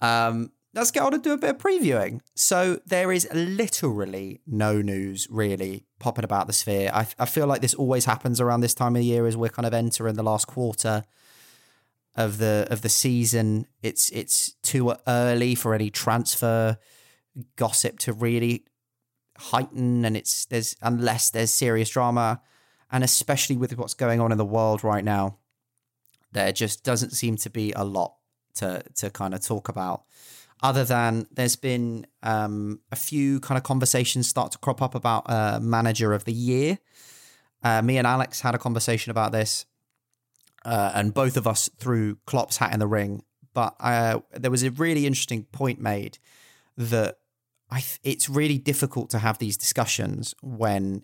Um, 0.01 0.51
let's 0.73 0.91
get 0.91 1.03
on 1.03 1.13
and 1.13 1.23
do 1.23 1.33
a 1.33 1.37
bit 1.37 1.51
of 1.51 1.57
previewing. 1.57 2.21
So 2.35 2.79
there 2.85 3.11
is 3.11 3.27
literally 3.33 4.41
no 4.47 4.81
news 4.81 5.27
really 5.29 5.85
popping 5.99 6.23
about 6.23 6.47
the 6.47 6.53
sphere. 6.53 6.89
I, 6.93 7.07
I 7.19 7.25
feel 7.25 7.47
like 7.47 7.61
this 7.61 7.73
always 7.73 8.05
happens 8.05 8.39
around 8.41 8.61
this 8.61 8.73
time 8.73 8.95
of 8.95 9.01
year 9.03 9.25
as 9.27 9.35
we're 9.37 9.49
kind 9.49 9.65
of 9.65 9.73
entering 9.73 10.15
the 10.15 10.23
last 10.23 10.47
quarter 10.47 11.03
of 12.15 12.37
the 12.37 12.67
of 12.69 12.81
the 12.81 12.89
season. 12.89 13.67
It's 13.81 14.09
it's 14.09 14.53
too 14.63 14.93
early 15.07 15.55
for 15.55 15.73
any 15.73 15.89
transfer 15.89 16.77
gossip 17.55 17.99
to 17.99 18.13
really 18.13 18.65
heighten 19.37 20.03
and 20.03 20.17
it's 20.17 20.45
there's 20.45 20.75
unless 20.81 21.29
there's 21.29 21.53
serious 21.53 21.89
drama 21.89 22.41
and 22.91 23.05
especially 23.05 23.55
with 23.55 23.77
what's 23.77 23.93
going 23.93 24.19
on 24.19 24.33
in 24.33 24.37
the 24.37 24.43
world 24.43 24.83
right 24.83 25.05
now 25.05 25.37
there 26.33 26.51
just 26.51 26.83
doesn't 26.83 27.11
seem 27.11 27.37
to 27.37 27.49
be 27.49 27.71
a 27.73 27.85
lot 27.85 28.15
to 28.53 28.83
to 28.95 29.09
kind 29.09 29.33
of 29.33 29.41
talk 29.41 29.69
about 29.69 30.03
other 30.61 30.83
than 30.83 31.25
there's 31.31 31.55
been 31.55 32.05
um, 32.21 32.81
a 32.91 32.95
few 32.95 33.39
kind 33.39 33.57
of 33.57 33.63
conversations 33.63 34.27
start 34.27 34.51
to 34.51 34.57
crop 34.57 34.81
up 34.81 34.93
about 34.93 35.29
uh, 35.29 35.59
manager 35.61 36.11
of 36.13 36.25
the 36.25 36.33
year. 36.33 36.79
Uh, 37.63 37.81
me 37.81 37.97
and 37.97 38.05
Alex 38.05 38.41
had 38.41 38.55
a 38.55 38.57
conversation 38.57 39.09
about 39.09 39.31
this, 39.31 39.65
uh, 40.65 40.91
and 40.93 41.13
both 41.13 41.37
of 41.37 41.47
us 41.47 41.69
threw 41.77 42.17
Klopp's 42.25 42.57
hat 42.57 42.73
in 42.73 42.79
the 42.79 42.87
ring. 42.87 43.23
But 43.53 43.75
uh, 43.79 44.19
there 44.31 44.51
was 44.51 44.63
a 44.63 44.71
really 44.71 45.05
interesting 45.05 45.43
point 45.45 45.79
made 45.79 46.17
that 46.77 47.17
th- 47.71 47.99
it's 48.03 48.29
really 48.29 48.57
difficult 48.57 49.09
to 49.11 49.19
have 49.19 49.37
these 49.37 49.57
discussions 49.57 50.35
when 50.41 51.03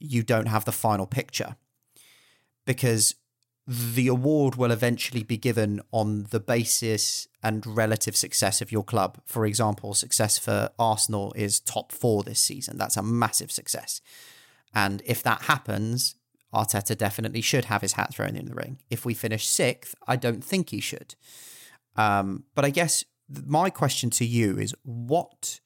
you 0.00 0.22
don't 0.22 0.46
have 0.46 0.64
the 0.64 0.72
final 0.72 1.06
picture 1.06 1.56
because 2.66 3.14
the 3.66 4.08
award 4.08 4.54
will 4.54 4.70
eventually 4.70 5.22
be 5.22 5.36
given 5.36 5.80
on 5.92 6.26
the 6.30 6.40
basis 6.40 7.28
and 7.42 7.66
relative 7.66 8.16
success 8.16 8.62
of 8.62 8.72
your 8.72 8.82
club. 8.82 9.18
For 9.26 9.44
example, 9.44 9.92
success 9.92 10.38
for 10.38 10.70
Arsenal 10.78 11.34
is 11.36 11.60
top 11.60 11.92
four 11.92 12.22
this 12.22 12.40
season. 12.40 12.78
That's 12.78 12.96
a 12.96 13.02
massive 13.02 13.52
success. 13.52 14.00
And 14.74 15.02
if 15.04 15.22
that 15.22 15.42
happens, 15.42 16.14
Arteta 16.52 16.96
definitely 16.96 17.40
should 17.40 17.66
have 17.66 17.82
his 17.82 17.94
hat 17.94 18.14
thrown 18.14 18.36
in 18.36 18.46
the 18.46 18.54
ring. 18.54 18.78
If 18.90 19.04
we 19.04 19.14
finish 19.14 19.46
sixth, 19.46 19.94
I 20.06 20.16
don't 20.16 20.42
think 20.42 20.70
he 20.70 20.80
should. 20.80 21.14
Um, 21.96 22.44
but 22.54 22.64
I 22.64 22.70
guess 22.70 23.04
my 23.28 23.70
question 23.70 24.10
to 24.10 24.24
you 24.24 24.58
is 24.58 24.74
what 24.82 25.60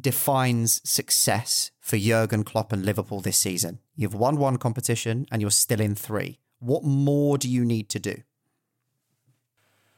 defines 0.00 0.80
success 0.88 1.70
for 1.80 1.98
Jurgen 1.98 2.42
Klopp 2.42 2.72
and 2.72 2.84
Liverpool 2.84 3.20
this 3.20 3.38
season? 3.38 3.78
You've 3.94 4.14
won 4.14 4.36
one 4.36 4.56
competition 4.56 5.26
and 5.30 5.40
you're 5.42 5.50
still 5.50 5.80
in 5.80 5.94
three. 5.94 6.40
What 6.58 6.82
more 6.82 7.38
do 7.38 7.48
you 7.48 7.64
need 7.64 7.88
to 7.90 7.98
do? 7.98 8.22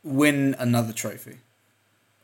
Win 0.02 0.54
another 0.58 0.92
trophy. 0.92 1.38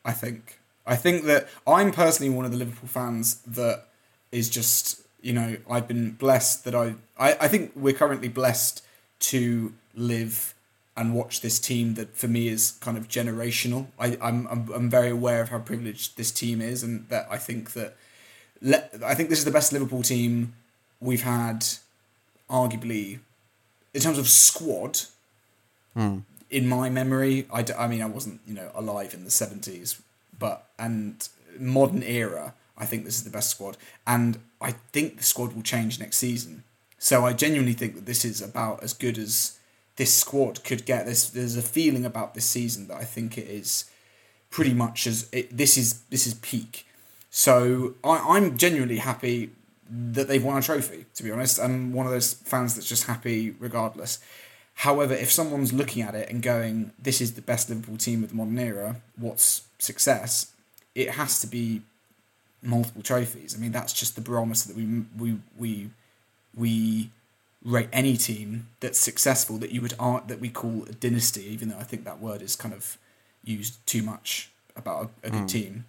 I 0.04 0.12
think. 0.12 0.58
I 0.86 0.96
think 0.96 1.24
that 1.24 1.48
I'm 1.66 1.92
personally 1.92 2.34
one 2.34 2.44
of 2.44 2.50
the 2.50 2.56
Liverpool 2.56 2.88
fans 2.88 3.36
that 3.42 3.86
is 4.32 4.50
just, 4.50 5.02
you 5.22 5.32
know, 5.32 5.56
I've 5.68 5.86
been 5.86 6.12
blessed 6.12 6.64
that 6.64 6.74
I, 6.74 6.94
I, 7.18 7.36
I 7.40 7.48
think 7.48 7.72
we're 7.74 7.94
currently 7.94 8.28
blessed 8.28 8.82
to 9.20 9.72
live 9.94 10.54
and 10.96 11.14
watch 11.14 11.40
this 11.40 11.58
team 11.58 11.94
that 11.94 12.16
for 12.16 12.28
me 12.28 12.48
is 12.48 12.72
kind 12.72 12.96
of 12.96 13.08
generational. 13.08 13.86
I, 13.98 14.18
I'm, 14.20 14.46
I'm, 14.48 14.70
I'm 14.72 14.90
very 14.90 15.10
aware 15.10 15.40
of 15.40 15.50
how 15.50 15.58
privileged 15.58 16.16
this 16.16 16.30
team 16.30 16.60
is 16.60 16.82
and 16.82 17.08
that 17.08 17.26
I 17.30 17.38
think 17.38 17.72
that, 17.72 17.96
le- 18.60 18.88
I 19.04 19.14
think 19.14 19.28
this 19.28 19.38
is 19.38 19.44
the 19.44 19.50
best 19.50 19.72
Liverpool 19.72 20.02
team 20.02 20.54
we've 21.00 21.22
had, 21.22 21.66
arguably, 22.48 23.20
in 23.94 24.00
terms 24.00 24.18
of 24.18 24.28
squad, 24.28 25.00
hmm. 25.94 26.18
in 26.50 26.68
my 26.68 26.90
memory, 26.90 27.46
I, 27.52 27.62
d- 27.62 27.72
I 27.72 27.86
mean, 27.86 28.02
I 28.02 28.06
wasn't, 28.06 28.40
you 28.46 28.54
know, 28.54 28.70
alive 28.74 29.14
in 29.14 29.24
the 29.24 29.30
70s, 29.30 30.00
but, 30.38 30.66
and 30.78 31.26
modern 31.58 32.02
era, 32.02 32.54
I 32.80 32.86
think 32.86 33.04
this 33.04 33.16
is 33.16 33.24
the 33.24 33.30
best 33.30 33.50
squad. 33.50 33.76
And 34.06 34.38
I 34.60 34.72
think 34.92 35.18
the 35.18 35.22
squad 35.22 35.52
will 35.52 35.62
change 35.62 36.00
next 36.00 36.16
season. 36.16 36.64
So 36.98 37.24
I 37.24 37.32
genuinely 37.32 37.74
think 37.74 37.94
that 37.94 38.06
this 38.06 38.24
is 38.24 38.42
about 38.42 38.82
as 38.82 38.92
good 38.92 39.18
as 39.18 39.58
this 39.96 40.12
squad 40.12 40.64
could 40.64 40.86
get. 40.86 41.04
There's, 41.04 41.30
there's 41.30 41.56
a 41.56 41.62
feeling 41.62 42.04
about 42.04 42.34
this 42.34 42.46
season 42.46 42.88
that 42.88 42.96
I 42.96 43.04
think 43.04 43.38
it 43.38 43.46
is 43.46 43.90
pretty 44.48 44.74
much 44.74 45.06
as, 45.06 45.28
it, 45.30 45.56
this 45.56 45.76
is, 45.76 46.00
this 46.10 46.26
is 46.26 46.34
peak. 46.34 46.86
So 47.30 47.94
I, 48.02 48.36
I'm 48.36 48.56
genuinely 48.56 48.98
happy 48.98 49.50
that 49.90 50.28
they've 50.28 50.44
won 50.44 50.56
a 50.56 50.62
trophy, 50.62 51.06
to 51.14 51.22
be 51.22 51.30
honest. 51.30 51.60
I'm 51.60 51.92
one 51.92 52.06
of 52.06 52.12
those 52.12 52.34
fans 52.34 52.74
that's 52.74 52.88
just 52.88 53.06
happy 53.06 53.54
regardless. 53.58 54.18
However, 54.74 55.14
if 55.14 55.30
someone's 55.30 55.72
looking 55.72 56.02
at 56.02 56.14
it 56.14 56.30
and 56.30 56.42
going, 56.42 56.92
this 56.98 57.20
is 57.20 57.34
the 57.34 57.42
best 57.42 57.68
Liverpool 57.68 57.98
team 57.98 58.22
of 58.22 58.30
the 58.30 58.36
modern 58.36 58.58
era, 58.58 58.96
what's 59.16 59.62
success? 59.78 60.52
It 60.94 61.10
has 61.10 61.40
to 61.40 61.46
be 61.46 61.82
multiple 62.62 63.02
trophies. 63.02 63.54
I 63.56 63.58
mean, 63.58 63.72
that's 63.72 63.92
just 63.92 64.14
the 64.14 64.20
barometer 64.20 64.68
that 64.68 64.76
we 64.76 65.04
we 65.18 65.38
we 65.56 65.90
we 66.54 67.10
rate 67.64 67.88
any 67.92 68.16
team 68.16 68.68
that's 68.80 68.98
successful 68.98 69.58
that 69.58 69.70
you 69.70 69.82
would 69.82 69.94
art 69.98 70.28
that 70.28 70.40
we 70.40 70.48
call 70.48 70.84
a 70.88 70.92
dynasty, 70.92 71.44
even 71.44 71.68
though 71.68 71.78
I 71.78 71.84
think 71.84 72.04
that 72.04 72.20
word 72.20 72.42
is 72.42 72.56
kind 72.56 72.74
of 72.74 72.98
used 73.44 73.84
too 73.86 74.02
much 74.02 74.50
about 74.76 75.10
a, 75.22 75.28
a 75.28 75.30
good 75.30 75.48
team. 75.48 75.84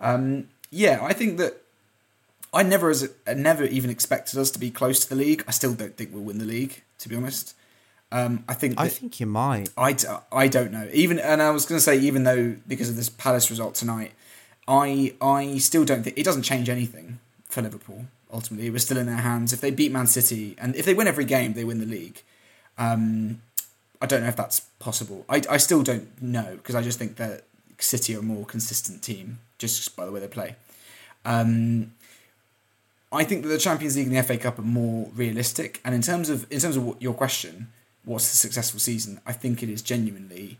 Um, 0.00 0.48
yeah, 0.70 0.98
I 1.02 1.12
think 1.12 1.38
that 1.38 1.62
I 2.52 2.62
never 2.62 2.90
as 2.90 3.08
I 3.26 3.34
never 3.34 3.64
even 3.64 3.90
expected 3.90 4.38
us 4.38 4.50
to 4.52 4.58
be 4.58 4.70
close 4.70 5.00
to 5.00 5.08
the 5.08 5.16
league. 5.16 5.44
I 5.46 5.50
still 5.50 5.74
don't 5.74 5.96
think 5.96 6.10
we'll 6.12 6.22
win 6.22 6.38
the 6.38 6.44
league, 6.44 6.82
to 6.98 7.08
be 7.08 7.16
honest. 7.16 7.54
Um, 8.12 8.44
I 8.48 8.54
think 8.54 8.78
I 8.78 8.88
think 8.88 9.18
you 9.20 9.26
might. 9.26 9.70
I, 9.76 9.92
d- 9.92 10.06
I 10.32 10.46
don't 10.48 10.70
know. 10.70 10.88
Even 10.92 11.18
and 11.18 11.42
I 11.42 11.50
was 11.50 11.66
going 11.66 11.76
to 11.76 11.82
say 11.82 11.98
even 11.98 12.22
though 12.22 12.56
because 12.66 12.88
of 12.88 12.96
this 12.96 13.08
Palace 13.08 13.50
result 13.50 13.74
tonight, 13.74 14.12
I 14.68 15.14
I 15.20 15.58
still 15.58 15.84
don't 15.84 16.02
think 16.02 16.18
it 16.18 16.24
doesn't 16.24 16.42
change 16.42 16.68
anything 16.68 17.18
for 17.44 17.62
Liverpool. 17.62 18.06
Ultimately, 18.32 18.66
it 18.66 18.72
was 18.72 18.84
still 18.84 18.98
in 18.98 19.06
their 19.06 19.16
hands. 19.16 19.52
If 19.52 19.60
they 19.60 19.70
beat 19.70 19.92
Man 19.92 20.06
City 20.06 20.56
and 20.58 20.74
if 20.74 20.84
they 20.84 20.94
win 20.94 21.06
every 21.06 21.24
game, 21.24 21.52
they 21.52 21.64
win 21.64 21.78
the 21.78 21.86
league. 21.86 22.22
Um, 22.76 23.40
I 24.00 24.06
don't 24.06 24.22
know 24.22 24.28
if 24.28 24.36
that's 24.36 24.60
possible. 24.78 25.24
I, 25.28 25.42
I 25.48 25.56
still 25.56 25.82
don't 25.82 26.20
know 26.20 26.56
because 26.56 26.74
I 26.74 26.82
just 26.82 26.98
think 26.98 27.16
that 27.16 27.44
City 27.78 28.14
are 28.16 28.18
a 28.18 28.22
more 28.22 28.44
consistent 28.44 29.02
team 29.02 29.38
just 29.58 29.96
by 29.96 30.04
the 30.04 30.12
way 30.12 30.20
they 30.20 30.28
play. 30.28 30.56
Um, 31.24 31.92
I 33.12 33.24
think 33.24 33.42
that 33.42 33.48
the 33.48 33.58
Champions 33.58 33.96
League 33.96 34.08
and 34.08 34.16
the 34.16 34.22
FA 34.22 34.36
Cup 34.36 34.58
are 34.58 34.62
more 34.62 35.08
realistic. 35.14 35.80
And 35.84 35.94
in 35.94 36.02
terms 36.02 36.28
of 36.28 36.50
in 36.50 36.60
terms 36.60 36.76
of 36.76 36.96
your 37.00 37.14
question, 37.14 37.68
what's 38.04 38.32
a 38.32 38.36
successful 38.36 38.80
season? 38.80 39.20
I 39.26 39.32
think 39.32 39.62
it 39.62 39.68
is 39.68 39.82
genuinely 39.82 40.58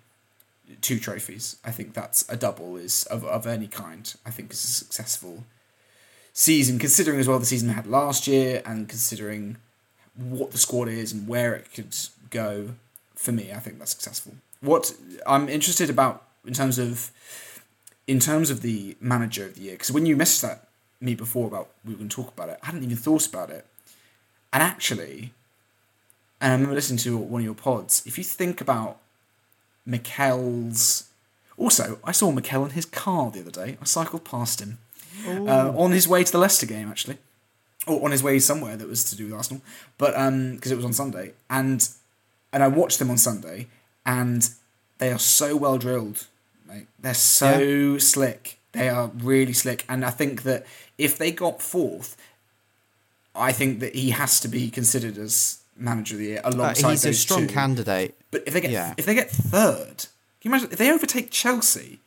two 0.80 0.98
trophies. 0.98 1.56
I 1.64 1.70
think 1.70 1.94
that's 1.94 2.28
a 2.28 2.36
double 2.36 2.76
is 2.76 3.04
of, 3.04 3.24
of 3.24 3.46
any 3.46 3.68
kind. 3.68 4.12
I 4.24 4.30
think 4.30 4.52
is 4.52 4.64
a 4.64 4.68
successful 4.68 5.44
season, 6.32 6.78
considering 6.78 7.18
as 7.18 7.28
well 7.28 7.38
the 7.38 7.46
season 7.46 7.70
had 7.70 7.86
last 7.86 8.26
year 8.26 8.62
and 8.66 8.88
considering 8.88 9.56
what 10.16 10.50
the 10.50 10.58
squad 10.58 10.88
is 10.88 11.12
and 11.12 11.28
where 11.28 11.54
it 11.54 11.72
could 11.72 11.94
go. 12.30 12.70
For 13.14 13.32
me, 13.32 13.50
I 13.52 13.58
think 13.58 13.78
that's 13.78 13.92
successful. 13.92 14.34
What 14.60 14.94
I'm 15.26 15.48
interested 15.48 15.88
about 15.88 16.24
in 16.44 16.52
terms 16.52 16.78
of 16.78 17.10
in 18.06 18.20
terms 18.20 18.50
of 18.50 18.62
the 18.62 18.96
manager 19.00 19.46
of 19.46 19.54
the 19.56 19.62
year, 19.62 19.72
because 19.72 19.90
when 19.90 20.06
you 20.06 20.16
messaged 20.16 20.42
that 20.42 20.68
me 21.00 21.14
before 21.14 21.46
about 21.46 21.70
we 21.84 21.92
were 21.92 21.98
going 21.98 22.08
to 22.08 22.16
talk 22.16 22.32
about 22.32 22.48
it, 22.48 22.58
I 22.62 22.66
hadn't 22.66 22.84
even 22.84 22.96
thought 22.96 23.26
about 23.26 23.50
it. 23.50 23.66
And 24.52 24.62
actually, 24.62 25.32
and 26.40 26.52
I 26.52 26.54
remember 26.54 26.74
listening 26.74 26.98
to 26.98 27.16
one 27.16 27.40
of 27.40 27.44
your 27.44 27.54
pods. 27.54 28.02
If 28.06 28.18
you 28.18 28.24
think 28.24 28.60
about 28.60 28.98
Mikel's, 29.86 31.08
also 31.56 31.98
I 32.04 32.12
saw 32.12 32.32
Mikel 32.32 32.64
in 32.64 32.70
his 32.72 32.84
car 32.84 33.30
the 33.30 33.40
other 33.40 33.50
day. 33.50 33.78
I 33.80 33.84
cycled 33.84 34.24
past 34.24 34.60
him 34.60 34.78
uh, 35.26 35.72
on 35.76 35.92
his 35.92 36.06
way 36.06 36.24
to 36.24 36.32
the 36.32 36.38
Leicester 36.38 36.66
game, 36.66 36.88
actually, 36.88 37.18
or 37.86 38.04
on 38.04 38.10
his 38.10 38.22
way 38.22 38.38
somewhere 38.38 38.76
that 38.76 38.88
was 38.88 39.04
to 39.04 39.16
do 39.16 39.24
with 39.24 39.34
Arsenal, 39.34 39.62
but 39.96 40.12
because 40.12 40.72
it 40.72 40.76
was 40.76 40.84
on 40.84 40.92
Sunday, 40.92 41.32
and 41.48 41.88
and 42.52 42.62
I 42.62 42.68
watched 42.68 42.98
them 42.98 43.10
on 43.10 43.18
Sunday, 43.18 43.68
and 44.04 44.48
they 44.98 45.12
are 45.12 45.18
so 45.18 45.56
well 45.56 45.78
drilled, 45.78 46.26
mate. 46.68 46.86
They're 46.98 47.14
so 47.14 47.98
slick. 47.98 48.58
They 48.72 48.88
are 48.88 49.10
really 49.16 49.52
slick, 49.52 49.84
and 49.88 50.04
I 50.04 50.10
think 50.10 50.42
that 50.42 50.66
if 50.98 51.16
they 51.16 51.32
got 51.32 51.62
fourth, 51.62 52.16
I 53.34 53.52
think 53.52 53.80
that 53.80 53.94
he 53.94 54.10
has 54.10 54.40
to 54.40 54.48
be 54.48 54.70
considered 54.70 55.16
as 55.16 55.58
manager 55.76 56.14
of 56.14 56.18
the 56.20 56.26
year 56.26 56.40
alongside 56.44 56.84
Uh, 56.86 56.90
he's 56.90 57.04
a 57.04 57.12
strong 57.14 57.46
two. 57.46 57.54
candidate. 57.54 58.14
But 58.30 58.42
if 58.46 58.52
they 58.54 58.60
get 58.60 58.70
Yeah. 58.70 58.94
if 58.96 59.06
they 59.06 59.14
get 59.14 59.30
third, 59.30 60.06
can 60.40 60.42
you 60.42 60.50
imagine 60.50 60.68
if 60.72 60.78
they 60.78 60.90
overtake 60.90 61.30
Chelsea? 61.30 62.00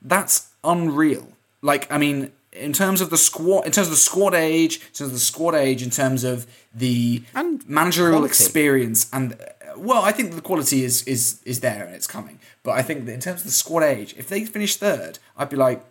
That's 0.00 0.48
unreal. 0.64 1.32
Like 1.62 1.90
I 1.90 1.98
mean, 1.98 2.32
in 2.52 2.72
terms 2.72 3.00
of 3.00 3.10
the 3.10 3.16
squad, 3.16 3.66
in 3.66 3.72
terms 3.72 3.86
of 3.88 3.92
the 3.92 3.96
squad 3.96 4.34
age, 4.34 4.76
in 4.76 4.92
terms 4.92 5.00
of 5.00 5.12
the 5.12 5.18
squad 5.20 5.54
age, 5.54 5.82
in 5.82 5.90
terms 5.90 6.24
of 6.24 6.46
the 6.74 7.22
And 7.34 7.66
managerial 7.68 8.18
quality. 8.18 8.30
experience, 8.30 9.06
and 9.12 9.36
well, 9.76 10.02
I 10.02 10.12
think 10.12 10.34
the 10.34 10.40
quality 10.42 10.84
is 10.84 11.02
is 11.04 11.38
is 11.44 11.60
there 11.60 11.84
and 11.86 11.94
it's 11.94 12.06
coming. 12.06 12.38
But 12.62 12.72
I 12.72 12.82
think 12.82 13.06
that 13.06 13.12
in 13.12 13.20
terms 13.20 13.40
of 13.40 13.46
the 13.46 13.52
squad 13.52 13.82
age, 13.82 14.14
if 14.18 14.28
they 14.28 14.44
finish 14.44 14.76
third, 14.76 15.18
I'd 15.36 15.48
be 15.50 15.56
like, 15.56 15.84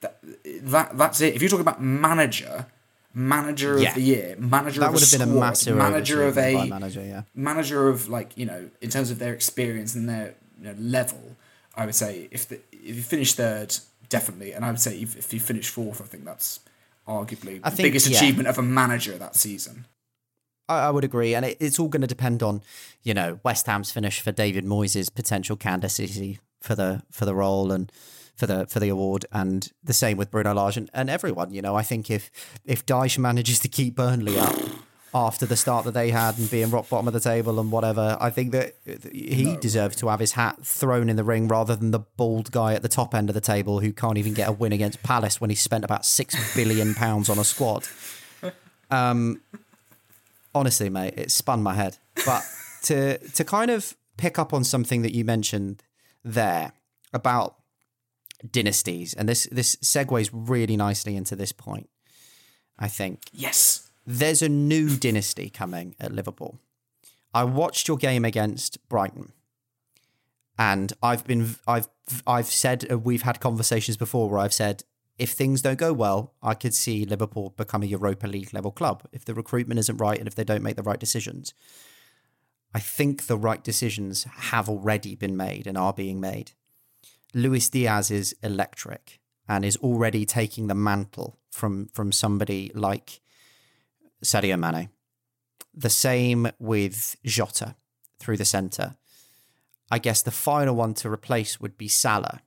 that, 0.00 0.18
that 0.62 0.96
that's 0.96 1.20
it. 1.20 1.34
If 1.34 1.42
you're 1.42 1.48
talking 1.50 1.66
about 1.68 1.82
manager, 1.82 2.66
manager 3.18 3.78
Yeah. 3.78 3.88
of 3.88 3.94
the 3.96 4.02
year, 4.02 4.36
manager 4.38 4.80
That 4.80 4.86
of 4.86 4.94
would 4.94 5.02
have 5.02 5.10
been 5.18 5.28
a 5.28 5.40
massive 5.40 5.76
manager 5.76 6.22
of 6.24 6.38
a 6.38 6.68
manager, 6.68 7.04
yeah. 7.04 7.22
manager 7.34 7.88
of 7.88 8.08
like 8.08 8.36
you 8.36 8.46
know 8.46 8.70
in 8.80 8.90
terms 8.90 9.10
of 9.10 9.18
their 9.18 9.34
experience 9.34 9.94
and 9.96 10.08
their 10.08 10.34
you 10.58 10.64
know, 10.66 10.74
level 10.78 11.36
i 11.74 11.84
would 11.84 11.94
say 11.94 12.28
if 12.30 12.48
the 12.48 12.60
if 12.72 12.94
you 12.96 13.02
finish 13.02 13.34
third 13.34 13.76
definitely 14.08 14.52
and 14.52 14.64
i 14.64 14.70
would 14.70 14.80
say 14.80 14.98
if, 15.00 15.16
if 15.16 15.32
you 15.34 15.40
finish 15.40 15.68
fourth 15.68 16.00
i 16.00 16.04
think 16.04 16.24
that's 16.24 16.60
arguably 17.08 17.60
I 17.64 17.70
the 17.70 17.76
think, 17.76 17.86
biggest 17.86 18.08
yeah. 18.08 18.18
achievement 18.18 18.48
of 18.48 18.56
a 18.58 18.62
manager 18.62 19.18
that 19.18 19.34
season 19.34 19.86
I, 20.68 20.88
I 20.88 20.90
would 20.90 21.04
agree, 21.04 21.34
and 21.34 21.46
it, 21.46 21.56
it's 21.60 21.78
all 21.78 21.88
going 21.88 22.02
to 22.02 22.06
depend 22.06 22.42
on 22.42 22.62
you 23.02 23.14
know 23.14 23.40
West 23.42 23.66
Ham's 23.66 23.90
finish 23.90 24.20
for 24.20 24.32
David 24.32 24.64
Moyes' 24.64 25.12
potential 25.12 25.56
candidacy 25.56 26.38
for 26.60 26.74
the 26.74 27.02
for 27.10 27.24
the 27.24 27.34
role 27.34 27.72
and 27.72 27.90
for 28.38 28.46
the 28.46 28.66
for 28.66 28.78
the 28.80 28.88
award, 28.88 29.26
and 29.32 29.70
the 29.82 29.92
same 29.92 30.16
with 30.16 30.30
Bruno 30.30 30.54
Lage 30.54 30.76
and, 30.76 30.88
and 30.94 31.10
everyone. 31.10 31.52
You 31.52 31.60
know, 31.60 31.74
I 31.74 31.82
think 31.82 32.10
if 32.10 32.30
if 32.64 32.86
Dyche 32.86 33.18
manages 33.18 33.58
to 33.60 33.68
keep 33.68 33.96
Burnley 33.96 34.38
up 34.38 34.54
after 35.14 35.46
the 35.46 35.56
start 35.56 35.84
that 35.86 35.94
they 35.94 36.10
had 36.10 36.38
and 36.38 36.50
being 36.50 36.70
rock 36.70 36.88
bottom 36.88 37.08
of 37.08 37.14
the 37.14 37.20
table 37.20 37.58
and 37.58 37.72
whatever, 37.72 38.16
I 38.20 38.30
think 38.30 38.52
that 38.52 38.74
he 39.12 39.56
deserves 39.56 39.96
to 39.96 40.08
have 40.08 40.20
his 40.20 40.32
hat 40.32 40.64
thrown 40.64 41.08
in 41.08 41.16
the 41.16 41.24
ring 41.24 41.48
rather 41.48 41.74
than 41.74 41.90
the 41.90 42.00
bald 42.00 42.52
guy 42.52 42.74
at 42.74 42.82
the 42.82 42.88
top 42.88 43.14
end 43.14 43.28
of 43.30 43.34
the 43.34 43.40
table 43.40 43.80
who 43.80 43.92
can't 43.92 44.18
even 44.18 44.34
get 44.34 44.48
a 44.48 44.52
win 44.52 44.72
against 44.72 45.02
Palace 45.02 45.40
when 45.40 45.50
he 45.50 45.56
spent 45.56 45.84
about 45.84 46.04
six 46.04 46.54
billion 46.54 46.94
pounds 46.94 47.28
on 47.28 47.38
a 47.38 47.44
squad. 47.44 47.88
Um, 48.90 49.40
honestly, 50.54 50.88
mate, 50.88 51.14
it 51.16 51.30
spun 51.30 51.62
my 51.62 51.74
head. 51.74 51.96
But 52.24 52.42
to 52.84 53.18
to 53.18 53.44
kind 53.44 53.70
of 53.70 53.96
pick 54.16 54.38
up 54.38 54.52
on 54.52 54.64
something 54.64 55.02
that 55.02 55.14
you 55.14 55.24
mentioned 55.24 55.82
there 56.24 56.72
about 57.12 57.57
dynasties, 58.50 59.14
and 59.14 59.28
this 59.28 59.48
this 59.50 59.76
segues 59.76 60.30
really 60.32 60.76
nicely 60.76 61.16
into 61.16 61.36
this 61.36 61.52
point. 61.52 61.88
I 62.78 62.88
think 62.88 63.22
yes 63.32 63.88
there's 64.08 64.40
a 64.40 64.48
new 64.48 64.96
dynasty 64.96 65.50
coming 65.50 65.94
at 66.00 66.12
Liverpool. 66.12 66.58
I 67.34 67.44
watched 67.44 67.88
your 67.88 67.98
game 67.98 68.24
against 68.24 68.88
Brighton, 68.88 69.32
and 70.58 70.94
I've 71.02 71.26
been 71.26 71.56
I've 71.66 71.88
I've 72.26 72.46
said 72.46 72.90
uh, 72.90 72.98
we've 72.98 73.22
had 73.22 73.38
conversations 73.38 73.98
before 73.98 74.30
where 74.30 74.40
I've 74.40 74.54
said 74.54 74.82
if 75.18 75.32
things 75.32 75.60
don't 75.60 75.78
go 75.78 75.92
well, 75.92 76.32
I 76.42 76.54
could 76.54 76.72
see 76.72 77.04
Liverpool 77.04 77.52
become 77.58 77.82
a 77.82 77.86
Europa 77.86 78.26
League 78.26 78.54
level 78.54 78.70
club 78.70 79.02
if 79.12 79.26
the 79.26 79.34
recruitment 79.34 79.78
isn't 79.78 79.98
right 79.98 80.18
and 80.18 80.26
if 80.26 80.34
they 80.34 80.44
don't 80.44 80.62
make 80.62 80.76
the 80.76 80.82
right 80.82 80.98
decisions. 80.98 81.52
I 82.74 82.80
think 82.80 83.26
the 83.26 83.36
right 83.36 83.62
decisions 83.62 84.24
have 84.24 84.68
already 84.70 85.16
been 85.16 85.36
made 85.36 85.66
and 85.66 85.76
are 85.76 85.92
being 85.92 86.18
made. 86.20 86.52
Luis 87.34 87.68
Diaz 87.68 88.10
is 88.10 88.34
electric 88.42 89.20
and 89.48 89.64
is 89.64 89.76
already 89.78 90.24
taking 90.24 90.66
the 90.66 90.74
mantle 90.74 91.38
from 91.50 91.88
from 91.88 92.12
somebody 92.12 92.70
like 92.74 93.20
Sadio 94.24 94.58
Mane. 94.58 94.90
The 95.74 95.90
same 95.90 96.50
with 96.58 97.16
Jota 97.24 97.76
through 98.18 98.36
the 98.36 98.44
centre. 98.44 98.96
I 99.90 99.98
guess 99.98 100.22
the 100.22 100.30
final 100.30 100.74
one 100.74 100.94
to 100.94 101.10
replace 101.10 101.60
would 101.60 101.78
be 101.78 101.88
Salah. 101.88 102.40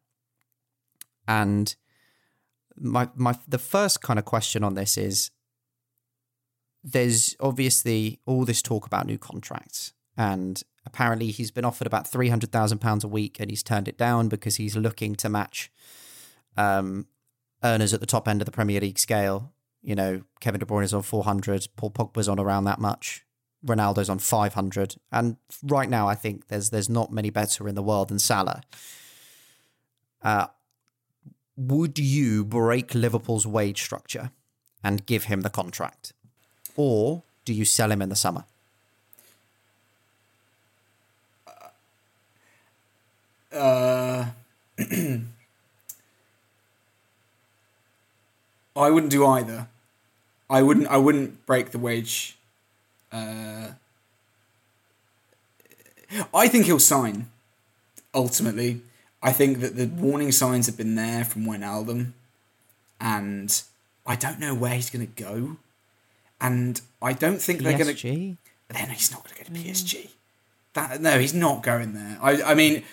And 1.28 1.76
my 2.76 3.10
my 3.16 3.38
the 3.48 3.58
first 3.58 4.02
kind 4.02 4.20
of 4.20 4.26
question 4.26 4.64
on 4.64 4.76
this 4.76 4.98
is 4.98 5.32
there's 6.84 7.36
obviously 7.40 8.20
all 8.26 8.44
this 8.46 8.62
talk 8.62 8.86
about 8.86 9.06
new 9.06 9.18
contracts 9.18 9.94
and 10.18 10.64
apparently 10.86 11.32
he's 11.32 11.52
been 11.52 11.66
offered 11.66 11.88
about 11.88 12.10
£300,000 12.10 13.04
a 13.04 13.08
week 13.08 13.38
and 13.40 13.50
he's 13.50 13.64
turned 13.64 13.88
it 13.88 13.98
down 13.98 14.28
because 14.28 14.56
he's 14.56 14.76
looking 14.76 15.16
to 15.16 15.30
match 15.30 15.72
um, 16.58 17.08
earners 17.64 17.94
at 17.94 18.00
the 18.00 18.06
top 18.06 18.28
end 18.28 18.42
of 18.42 18.46
the 18.46 18.52
Premier 18.52 18.80
League 18.80 19.00
scale. 19.00 19.52
You 19.82 19.96
know, 19.96 20.22
Kevin 20.40 20.60
De 20.60 20.66
Bruyne 20.66 20.84
is 20.84 20.94
on 20.94 21.02
400, 21.02 21.68
Paul 21.76 21.92
Pogba's 21.92 22.30
on 22.30 22.40
around 22.40 22.66
that 22.66 22.80
much. 22.80 23.26
Ronaldo's 23.66 24.10
on 24.10 24.20
500. 24.20 24.96
And 25.12 25.38
right 25.64 25.90
now, 25.90 26.08
I 26.08 26.16
think 26.16 26.48
there's 26.48 26.72
there's 26.72 26.90
not 26.90 27.12
many 27.12 27.30
better 27.30 27.68
in 27.68 27.76
the 27.76 27.84
world 27.84 28.10
than 28.10 28.20
Salah. 28.20 28.62
Uh, 30.22 30.48
would 31.56 32.00
you 32.00 32.44
break 32.44 32.96
Liverpool's 32.96 33.46
wage 33.46 33.82
structure 33.82 34.32
and 34.84 35.06
give 35.06 35.26
him 35.26 35.42
the 35.42 35.50
contract? 35.50 36.14
Or 36.76 37.24
do 37.46 37.54
you 37.54 37.66
sell 37.66 37.92
him 37.92 38.02
in 38.02 38.10
the 38.10 38.16
summer? 38.16 38.46
Uh, 43.52 44.26
I 48.76 48.90
wouldn't 48.90 49.12
do 49.12 49.26
either. 49.26 49.68
I 50.50 50.62
wouldn't. 50.62 50.88
I 50.88 50.98
wouldn't 50.98 51.46
break 51.46 51.72
the 51.72 51.80
wage. 51.80 52.38
Uh, 53.12 53.72
I 56.34 56.48
think 56.48 56.66
he'll 56.66 56.80
sign. 56.80 57.30
Ultimately, 58.14 58.82
I 59.24 59.32
think 59.32 59.60
that 59.60 59.76
the 59.76 59.88
warning 59.88 60.32
signs 60.32 60.66
have 60.66 60.78
been 60.78 60.96
there 60.96 61.24
from 61.24 61.46
Wijnaldum, 61.46 62.12
and 63.00 63.62
I 64.06 64.16
don't 64.16 64.40
know 64.40 64.54
where 64.54 64.74
he's 64.74 64.90
going 64.90 65.08
to 65.08 65.24
go, 65.24 65.58
and 66.40 66.82
I 67.02 67.14
don't 67.14 67.42
think 67.42 67.62
they're 67.62 67.78
going 67.78 67.96
to. 67.96 68.08
PSG. 68.08 68.38
Then 68.70 68.90
he's 68.90 69.12
not 69.12 69.24
going 69.24 69.36
to 69.36 69.44
go 69.44 69.54
to 69.54 69.70
PSG. 69.70 70.10
That 70.74 71.02
no, 71.02 71.20
he's 71.20 71.34
not 71.34 71.64
going 71.64 71.94
there. 71.94 72.18
I 72.22 72.42
I 72.44 72.54
mean, 72.54 72.84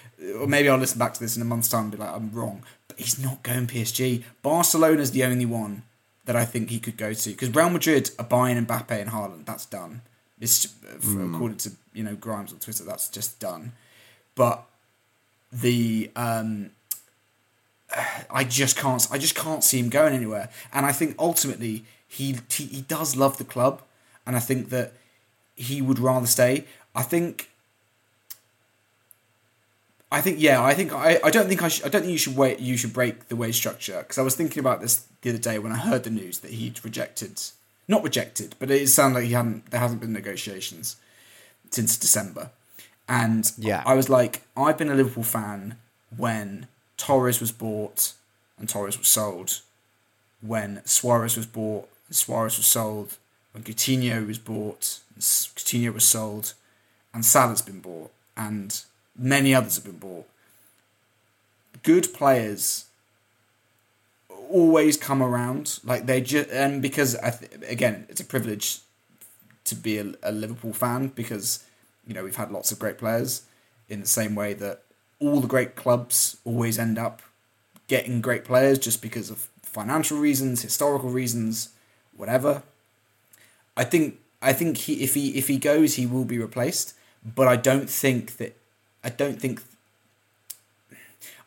or 0.40 0.46
maybe 0.46 0.68
I'll 0.68 0.78
listen 0.78 0.98
back 0.98 1.14
to 1.14 1.20
this 1.20 1.36
in 1.36 1.42
a 1.42 1.44
month's 1.44 1.68
time 1.68 1.84
and 1.84 1.92
be 1.92 1.98
like, 1.98 2.10
I'm 2.10 2.32
wrong. 2.32 2.64
But 2.88 2.98
he's 2.98 3.22
not 3.22 3.42
going 3.42 3.66
PSG. 3.66 4.24
Barcelona's 4.42 5.12
the 5.12 5.24
only 5.24 5.46
one 5.46 5.82
that 6.24 6.36
I 6.36 6.44
think 6.44 6.70
he 6.70 6.80
could 6.80 6.96
go 6.96 7.12
to 7.14 7.30
because 7.30 7.54
Real 7.54 7.70
Madrid 7.70 8.10
are 8.18 8.24
buying 8.24 8.64
Mbappe 8.66 8.90
and 8.90 9.10
Haaland. 9.10 9.46
That's 9.46 9.66
done. 9.66 10.02
It's 10.40 10.66
mm. 10.66 11.34
according 11.34 11.58
to 11.58 11.72
you 11.92 12.04
know 12.04 12.14
Grimes 12.14 12.52
on 12.52 12.58
Twitter. 12.58 12.84
That's 12.84 13.08
just 13.08 13.38
done. 13.40 13.72
But 14.34 14.64
the 15.52 16.10
um, 16.16 16.70
I 18.30 18.44
just 18.44 18.76
can't. 18.76 19.06
I 19.10 19.18
just 19.18 19.34
can't 19.34 19.64
see 19.64 19.78
him 19.78 19.88
going 19.88 20.14
anywhere. 20.14 20.50
And 20.72 20.84
I 20.84 20.92
think 20.92 21.14
ultimately 21.18 21.84
he 22.06 22.36
he, 22.50 22.64
he 22.64 22.80
does 22.82 23.16
love 23.16 23.38
the 23.38 23.44
club, 23.44 23.82
and 24.26 24.36
I 24.36 24.40
think 24.40 24.70
that 24.70 24.94
he 25.54 25.82
would 25.82 25.98
rather 25.98 26.26
stay. 26.26 26.64
I 26.94 27.02
think 27.02 27.50
I 30.10 30.20
think 30.20 30.40
yeah, 30.40 30.62
I 30.62 30.74
think 30.74 30.92
I, 30.92 31.20
I 31.22 31.30
don't 31.30 31.48
think 31.48 31.62
I 31.62 31.68
should, 31.68 31.84
I 31.84 31.88
don't 31.88 32.02
think 32.02 32.12
you 32.12 32.18
should 32.18 32.36
wait 32.36 32.60
you 32.60 32.76
should 32.76 32.92
break 32.92 33.28
the 33.28 33.36
wage 33.36 33.56
structure 33.56 33.98
because 33.98 34.18
I 34.18 34.22
was 34.22 34.34
thinking 34.34 34.60
about 34.60 34.80
this 34.80 35.06
the 35.22 35.30
other 35.30 35.38
day 35.38 35.58
when 35.58 35.72
I 35.72 35.76
heard 35.76 36.04
the 36.04 36.10
news 36.10 36.38
that 36.40 36.52
he'd 36.52 36.82
rejected 36.84 37.42
not 37.88 38.04
rejected, 38.04 38.54
but 38.58 38.70
it 38.70 38.86
sounded 38.88 39.20
like 39.20 39.26
he 39.26 39.32
hadn't 39.32 39.70
there 39.70 39.80
hasn't 39.80 40.00
been 40.00 40.12
negotiations 40.12 40.96
since 41.70 41.96
December. 41.96 42.50
And 43.08 43.50
yeah. 43.56 43.82
I 43.86 43.94
was 43.94 44.10
like, 44.10 44.42
I've 44.54 44.76
been 44.76 44.90
a 44.90 44.94
Liverpool 44.94 45.24
fan 45.24 45.78
when 46.14 46.68
Torres 46.98 47.40
was 47.40 47.50
bought 47.50 48.12
and 48.58 48.68
Torres 48.68 48.98
was 48.98 49.08
sold, 49.08 49.62
when 50.42 50.82
Suarez 50.84 51.36
was 51.36 51.46
bought 51.46 51.88
and 52.06 52.16
Suarez 52.16 52.58
was 52.58 52.66
sold, 52.66 53.16
when 53.52 53.64
Coutinho 53.64 54.26
was 54.26 54.38
bought 54.38 55.00
and 55.14 55.22
Coutinho 55.22 55.94
was 55.94 56.04
sold, 56.04 56.52
and 57.14 57.24
Salah's 57.24 57.62
been 57.62 57.80
bought, 57.80 58.10
and 58.36 58.82
many 59.18 59.54
others 59.54 59.76
have 59.76 59.84
been 59.84 59.98
bought. 59.98 60.28
Good 61.82 62.12
players 62.14 62.86
always 64.50 64.96
come 64.96 65.22
around, 65.22 65.80
like 65.84 66.06
they 66.06 66.20
just 66.20 66.50
and 66.50 66.80
because 66.80 67.16
I 67.16 67.30
th- 67.30 67.52
again 67.68 68.06
it's 68.08 68.20
a 68.20 68.24
privilege 68.24 68.80
to 69.64 69.74
be 69.74 69.98
a, 69.98 70.12
a 70.22 70.32
Liverpool 70.32 70.72
fan 70.72 71.08
because 71.08 71.64
you 72.06 72.14
know 72.14 72.24
we've 72.24 72.36
had 72.36 72.50
lots 72.50 72.72
of 72.72 72.78
great 72.78 72.98
players 72.98 73.42
in 73.88 74.00
the 74.00 74.06
same 74.06 74.34
way 74.34 74.54
that 74.54 74.82
all 75.20 75.40
the 75.40 75.48
great 75.48 75.76
clubs 75.76 76.36
always 76.44 76.78
end 76.78 76.98
up 76.98 77.22
getting 77.88 78.20
great 78.20 78.44
players 78.44 78.78
just 78.78 79.02
because 79.02 79.30
of 79.30 79.48
financial 79.62 80.18
reasons, 80.18 80.62
historical 80.62 81.10
reasons, 81.10 81.70
whatever. 82.16 82.62
I 83.76 83.84
think 83.84 84.18
I 84.40 84.52
think 84.52 84.76
he 84.78 85.02
if 85.02 85.14
he 85.14 85.36
if 85.36 85.48
he 85.48 85.58
goes 85.58 85.94
he 85.94 86.06
will 86.06 86.24
be 86.24 86.38
replaced, 86.38 86.94
but 87.24 87.48
I 87.48 87.56
don't 87.56 87.90
think 87.90 88.36
that 88.36 88.56
I 89.02 89.10
don't 89.10 89.40
think. 89.40 89.62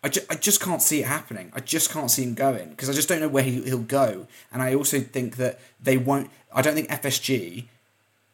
I, 0.04 0.10
ju- 0.10 0.26
I 0.30 0.36
just 0.36 0.60
can't 0.60 0.82
see 0.82 1.02
it 1.02 1.06
happening. 1.06 1.52
I 1.54 1.60
just 1.60 1.92
can't 1.92 2.10
see 2.10 2.24
him 2.24 2.34
going 2.34 2.70
because 2.70 2.90
I 2.90 2.94
just 2.94 3.08
don't 3.08 3.20
know 3.20 3.28
where 3.28 3.44
he, 3.44 3.62
he'll 3.62 3.80
go. 3.80 4.26
And 4.52 4.62
I 4.62 4.74
also 4.74 5.00
think 5.00 5.36
that 5.38 5.60
they 5.82 5.98
won't. 5.98 6.30
I 6.54 6.62
don't 6.62 6.74
think 6.74 6.90
FSG 6.90 7.66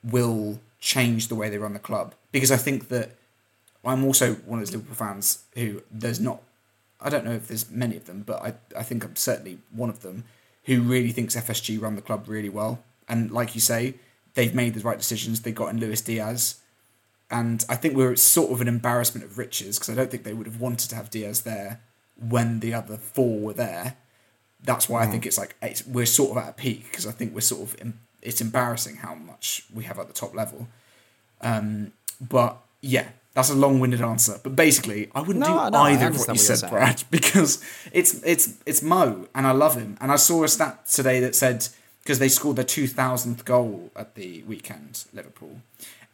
will 0.03 0.60
change 0.80 1.27
the 1.27 1.36
way 1.36 1.49
they 1.49 1.58
run 1.58 1.73
the 1.73 1.80
club 1.80 2.13
because 2.32 2.51
I 2.51 2.58
think 2.58 2.88
that 2.89 3.12
I'm 3.84 4.03
also 4.03 4.36
one 4.36 4.60
of 4.60 4.65
those 4.65 4.73
Liverpool 4.75 4.95
fans 4.95 5.43
who 5.56 5.82
there's 5.91 6.19
not. 6.19 6.41
I 6.99 7.10
don't 7.10 7.25
know 7.25 7.34
if 7.34 7.47
there's 7.47 7.69
many 7.69 7.95
of 7.95 8.06
them, 8.06 8.23
but 8.25 8.41
I, 8.41 8.53
I 8.77 8.84
think 8.84 9.03
I'm 9.03 9.15
certainly 9.15 9.60
one 9.71 9.89
of 9.89 10.01
them 10.01 10.23
who 10.63 10.82
really 10.82 11.12
thinks 11.12 11.36
FSG 11.36 11.82
run 11.82 11.95
the 11.95 12.01
club 12.01 12.27
really 12.27 12.49
well. 12.49 12.80
And 13.08 13.32
like 13.32 13.56
you 13.56 13.62
say, 13.62 13.95
they've 14.34 14.53
made 14.53 14.73
the 14.73 14.82
right 14.82 14.97
decisions. 14.97 15.41
They 15.41 15.51
got 15.51 15.69
in 15.69 15.80
Luis 15.80 16.01
Diaz 16.01 16.56
and 17.29 17.65
I 17.67 17.75
think 17.75 17.95
we're 17.95 18.15
sort 18.15 18.51
of 18.51 18.61
an 18.61 18.67
embarrassment 18.67 19.25
of 19.25 19.37
riches 19.37 19.77
because 19.77 19.89
I 19.89 19.95
don't 19.95 20.09
think 20.09 20.23
they 20.23 20.33
would 20.33 20.47
have 20.47 20.61
wanted 20.61 20.89
to 20.89 20.95
have 20.95 21.09
Diaz 21.09 21.41
there 21.41 21.81
when 22.17 22.61
the 22.61 22.73
other 22.73 22.97
four 22.97 23.39
were 23.39 23.53
there. 23.53 23.95
That's 24.63 24.87
why 24.87 25.03
mm. 25.03 25.07
I 25.07 25.11
think 25.11 25.25
it's 25.25 25.37
like 25.37 25.55
it's, 25.61 25.85
we're 25.85 26.05
sort 26.05 26.31
of 26.31 26.37
at 26.37 26.49
a 26.49 26.53
peak 26.53 26.85
because 26.89 27.05
I 27.05 27.11
think 27.11 27.35
we're 27.35 27.41
sort 27.41 27.63
of 27.63 27.93
it's 28.21 28.41
embarrassing 28.41 28.97
how 28.97 29.15
much 29.15 29.63
we 29.73 29.83
have 29.83 29.99
at 29.99 30.07
the 30.07 30.13
top 30.13 30.33
level. 30.33 30.67
Um, 31.41 31.91
but 32.19 32.57
yeah, 32.81 33.09
that's 33.33 33.49
a 33.49 33.55
long-winded 33.55 34.01
answer. 34.01 34.39
But 34.41 34.55
basically, 34.55 35.11
I 35.13 35.19
wouldn't 35.19 35.39
no, 35.39 35.65
do 35.65 35.71
no, 35.71 35.79
either 35.79 36.07
of 36.07 36.17
what 36.17 36.27
you 36.27 36.33
what 36.33 36.39
said, 36.39 36.69
Brad, 36.69 37.03
because 37.11 37.63
it's 37.91 38.23
it's 38.23 38.53
it's 38.65 38.81
Mo 38.81 39.27
and 39.35 39.45
I 39.45 39.51
love 39.51 39.75
him. 39.75 39.97
And 39.99 40.13
I 40.13 40.15
saw 40.15 40.45
a 40.45 40.47
stat 40.47 40.87
today 40.87 41.19
that 41.19 41.35
said 41.35 41.67
because 42.03 42.19
they 42.19 42.29
scored 42.29 42.55
their 42.55 42.65
two 42.65 42.87
thousandth 42.87 43.43
goal 43.43 43.91
at 43.97 44.15
the 44.15 44.43
weekend, 44.43 45.03
Liverpool 45.13 45.61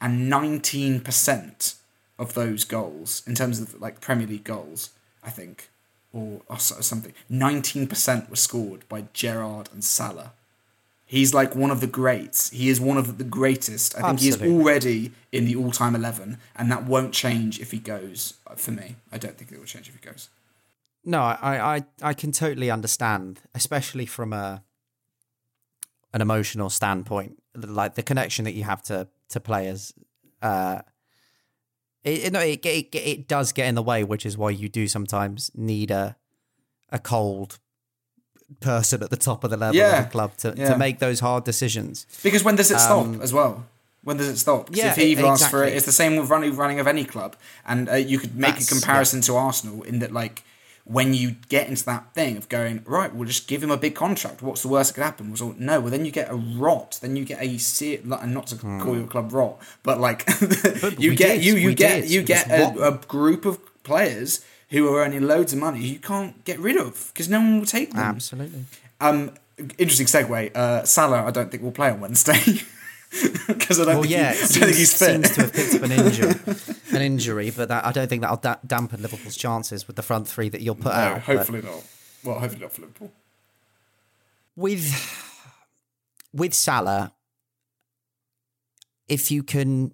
and 0.03 0.29
19% 0.31 1.75
of 2.19 2.33
those 2.33 2.65
goals, 2.65 3.23
in 3.25 3.35
terms 3.35 3.61
of 3.61 3.79
like 3.81 4.01
Premier 4.01 4.27
League 4.27 4.43
goals, 4.43 4.89
I 5.23 5.29
think, 5.29 5.69
or, 6.11 6.41
or 6.49 6.59
something, 6.59 7.13
19% 7.31 8.29
were 8.29 8.35
scored 8.35 8.87
by 8.89 9.05
Gerrard 9.13 9.69
and 9.71 9.81
Salah. 9.81 10.33
He's 11.05 11.33
like 11.33 11.55
one 11.55 11.71
of 11.71 11.79
the 11.79 11.87
greats. 11.87 12.49
He 12.49 12.67
is 12.67 12.81
one 12.81 12.97
of 12.97 13.17
the 13.17 13.23
greatest. 13.23 13.95
I 13.95 13.99
think 13.99 14.13
Absolutely. 14.15 14.47
he 14.47 14.53
is 14.53 14.59
already 14.59 15.11
in 15.31 15.45
the 15.45 15.55
all-time 15.55 15.95
eleven, 15.95 16.37
and 16.55 16.71
that 16.71 16.85
won't 16.85 17.13
change 17.13 17.59
if 17.59 17.71
he 17.71 17.79
goes. 17.79 18.33
Uh, 18.47 18.55
for 18.55 18.71
me, 18.71 18.95
I 19.11 19.17
don't 19.17 19.37
think 19.37 19.51
it 19.51 19.59
will 19.59 19.65
change 19.65 19.87
if 19.89 19.93
he 19.93 20.01
goes. 20.01 20.29
No, 21.05 21.21
I, 21.21 21.75
I, 21.75 21.83
I 22.01 22.13
can 22.13 22.31
totally 22.31 22.71
understand, 22.71 23.41
especially 23.53 24.05
from 24.05 24.33
a 24.33 24.63
an 26.13 26.21
emotional 26.21 26.69
standpoint, 26.69 27.41
like 27.55 27.95
the 27.95 28.03
connection 28.03 28.45
that 28.45 28.53
you 28.53 28.63
have 28.63 28.81
to 28.83 29.07
to 29.33 29.39
players. 29.39 29.93
Uh, 30.41 30.81
it, 32.03 32.33
no, 32.33 32.39
it, 32.39 32.65
it 32.65 32.95
it 32.95 33.27
does 33.27 33.51
get 33.51 33.67
in 33.67 33.75
the 33.75 33.83
way, 33.83 34.03
which 34.03 34.25
is 34.25 34.37
why 34.37 34.49
you 34.49 34.67
do 34.69 34.87
sometimes 34.87 35.51
need 35.55 35.91
a 35.91 36.15
a 36.89 36.99
cold 36.99 37.59
person 38.59 39.01
at 39.01 39.09
the 39.09 39.17
top 39.17 39.43
of 39.43 39.49
the 39.49 39.57
level 39.57 39.75
yeah, 39.75 39.99
of 39.99 40.05
the 40.05 40.11
club 40.11 40.37
to, 40.37 40.53
yeah. 40.55 40.71
to 40.71 40.77
make 40.77 40.99
those 40.99 41.19
hard 41.21 41.43
decisions. 41.43 42.05
Because 42.21 42.43
when 42.43 42.55
does 42.55 42.71
it 42.71 42.79
stop 42.79 43.05
um, 43.05 43.21
as 43.21 43.33
well? 43.33 43.65
When 44.03 44.17
does 44.17 44.27
it 44.27 44.37
stop? 44.37 44.69
Yeah, 44.71 44.91
if 44.91 44.97
he 44.97 45.05
even 45.05 45.25
exactly. 45.25 45.45
asks 45.45 45.49
for 45.49 45.63
it, 45.63 45.73
it's 45.73 45.85
the 45.85 45.93
same 45.93 46.17
with 46.17 46.29
running 46.29 46.55
running 46.55 46.79
of 46.79 46.87
any 46.87 47.05
club, 47.05 47.35
and 47.65 47.89
uh, 47.89 47.95
you 47.95 48.19
could 48.19 48.35
make 48.35 48.55
That's, 48.55 48.69
a 48.69 48.73
comparison 48.73 49.19
yeah. 49.19 49.27
to 49.27 49.35
Arsenal 49.37 49.83
in 49.83 49.99
that 49.99 50.11
like 50.11 50.43
when 50.85 51.13
you 51.13 51.35
get 51.47 51.69
into 51.69 51.85
that 51.85 52.13
thing 52.13 52.35
of 52.35 52.49
going 52.49 52.83
right, 52.85 53.13
we'll 53.13 53.27
just 53.27 53.47
give 53.47 53.63
him 53.63 53.71
a 53.71 53.77
big 53.77 53.95
contract. 53.95 54.41
What's 54.41 54.61
the 54.61 54.67
worst 54.67 54.89
that 54.89 54.95
could 54.95 55.03
happen? 55.05 55.31
Was 55.31 55.41
all, 55.41 55.55
no. 55.57 55.79
Well, 55.79 55.89
then 55.89 56.03
you 56.03 56.11
get 56.11 56.29
a 56.29 56.35
rot. 56.35 56.99
Then 57.01 57.15
you 57.15 57.23
get 57.23 57.41
a 57.41 57.45
and 57.45 58.33
not 58.33 58.47
to 58.47 58.57
call 58.57 58.95
your 58.95 59.07
club 59.07 59.31
rot, 59.31 59.61
but 59.81 59.99
like 59.99 60.27
you 60.99 61.15
get 61.15 61.41
you 61.41 61.55
you 61.55 61.73
get 61.73 62.07
you 62.07 62.21
It 62.21 62.27
get 62.27 62.49
a, 62.49 62.87
a 62.87 62.97
group 63.07 63.45
of 63.45 63.59
players 63.83 64.43
who 64.69 64.93
are 64.93 65.03
earning 65.03 65.21
loads 65.21 65.53
of 65.53 65.59
money 65.59 65.79
you 65.79 65.99
can't 65.99 66.43
get 66.45 66.57
rid 66.59 66.77
of 66.77 67.11
because 67.13 67.29
no 67.29 67.39
one 67.39 67.59
will 67.59 67.65
take 67.65 67.91
them. 67.91 67.99
Absolutely. 67.99 68.65
Um, 68.99 69.31
interesting 69.77 70.07
segue. 70.07 70.55
Uh, 70.55 70.83
Salah, 70.83 71.23
I 71.23 71.31
don't 71.31 71.51
think 71.51 71.63
will 71.63 71.71
play 71.71 71.89
on 71.89 71.99
Wednesday 71.99 72.41
because 73.47 73.79
I 73.79 73.85
don't, 73.85 73.93
Well, 73.95 74.01
think, 74.03 74.13
yeah, 74.13 74.33
he, 74.33 74.39
it 74.39 74.47
think 74.47 74.65
he's 74.75 74.93
seems, 74.93 74.99
fit. 74.99 75.25
seems 75.25 75.35
to 75.35 75.41
have 75.41 75.53
picked 75.53 75.75
up 75.75 75.83
an 75.83 75.91
injury, 75.91 76.55
an 76.91 77.01
injury, 77.01 77.51
but 77.51 77.69
that, 77.69 77.85
I 77.85 77.91
don't 77.91 78.07
think 78.07 78.21
that'll 78.21 78.37
da- 78.37 78.57
dampen 78.65 79.01
Liverpool's 79.01 79.37
chances 79.37 79.87
with 79.87 79.95
the 79.95 80.01
front 80.01 80.27
three 80.27 80.49
that 80.49 80.61
you'll 80.61 80.75
put 80.75 80.93
no, 80.93 80.99
out. 80.99 81.13
but- 81.15 81.37
hopefully 81.37 81.61
not. 81.61 81.83
Well, 82.23 82.39
hopefully 82.39 82.61
not 82.61 82.71
for 82.71 82.81
Liverpool. 82.81 83.11
with 84.55 84.93
with 86.33 86.53
Salah, 86.53 87.13
if 89.07 89.29
you 89.29 89.43
can, 89.43 89.93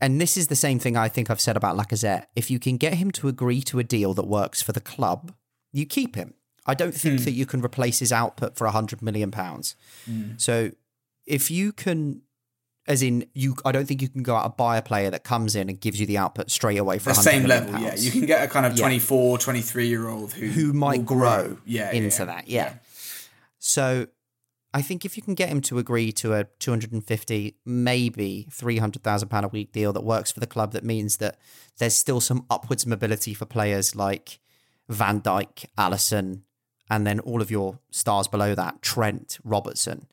and 0.00 0.20
this 0.20 0.36
is 0.36 0.46
the 0.46 0.56
same 0.56 0.78
thing 0.78 0.96
I 0.96 1.08
think 1.08 1.28
I've 1.28 1.40
said 1.40 1.56
about 1.56 1.76
Lacazette. 1.76 2.26
If 2.34 2.50
you 2.50 2.58
can 2.58 2.76
get 2.76 2.94
him 2.94 3.10
to 3.12 3.28
agree 3.28 3.60
to 3.62 3.78
a 3.78 3.84
deal 3.84 4.14
that 4.14 4.26
works 4.26 4.62
for 4.62 4.72
the 4.72 4.80
club, 4.80 5.32
you 5.72 5.84
keep 5.84 6.14
him. 6.14 6.34
I 6.66 6.74
don't 6.74 6.94
think 6.94 7.20
hmm. 7.20 7.24
that 7.24 7.32
you 7.32 7.46
can 7.46 7.60
replace 7.62 7.98
his 7.98 8.12
output 8.12 8.56
for 8.56 8.66
a 8.66 8.70
hundred 8.70 9.02
million 9.02 9.30
pounds. 9.30 9.76
Hmm. 10.04 10.32
So 10.36 10.70
if 11.26 11.50
you 11.50 11.72
can. 11.72 12.22
As 12.88 13.02
in, 13.02 13.26
you, 13.34 13.56
I 13.64 13.72
don't 13.72 13.84
think 13.84 14.00
you 14.00 14.08
can 14.08 14.22
go 14.22 14.36
out 14.36 14.44
and 14.44 14.56
buy 14.56 14.76
a 14.76 14.82
player 14.82 15.10
that 15.10 15.24
comes 15.24 15.56
in 15.56 15.68
and 15.68 15.80
gives 15.80 15.98
you 15.98 16.06
the 16.06 16.18
output 16.18 16.52
straight 16.52 16.78
away 16.78 16.98
for 17.00 17.08
The 17.08 17.14
same 17.16 17.42
level, 17.42 17.80
yeah. 17.80 17.96
You 17.96 18.12
can 18.12 18.26
get 18.26 18.44
a 18.44 18.46
kind 18.46 18.64
of 18.64 18.74
Yeah. 18.74 18.82
24, 18.82 19.38
23 19.38 19.88
year 19.88 20.06
old 20.06 20.32
who 20.32 20.46
who 20.46 20.72
might 20.72 20.98
will 20.98 21.04
grow, 21.04 21.58
yeah, 21.64 21.90
into 21.90 22.22
yeah, 22.22 22.24
that. 22.26 22.46
Yeah. 22.46 22.74
So 23.58 24.06
I 24.72 24.82
think 24.82 25.04
if 25.04 25.16
you 25.16 25.22
can 25.24 25.34
get 25.34 25.48
him 25.48 25.60
to 25.62 25.78
agree 25.78 26.12
to 26.12 26.34
a 26.34 26.44
250, 26.60 27.56
maybe 27.64 28.46
300,000 28.52 29.28
pound 29.30 29.46
a 29.46 29.48
week 29.48 29.72
deal 29.72 29.92
that 29.92 30.04
works 30.04 30.30
for 30.30 30.38
the 30.38 30.46
club, 30.46 30.72
that 30.72 30.84
means 30.84 31.16
that 31.16 31.38
there's 31.78 31.96
still 31.96 32.20
some 32.20 32.46
upwards 32.50 32.86
mobility 32.86 33.34
for 33.34 33.46
players 33.46 33.96
like 33.96 34.38
Van 34.88 35.20
Dijk, 35.20 35.64
Alisson, 35.76 36.42
and 36.88 37.06
then 37.06 37.18
all 37.20 37.42
of 37.42 37.50
your 37.50 37.80
stars 37.90 38.28
below 38.28 38.54
that, 38.54 38.80
Trent, 38.82 39.38
Robertson, 39.42 40.06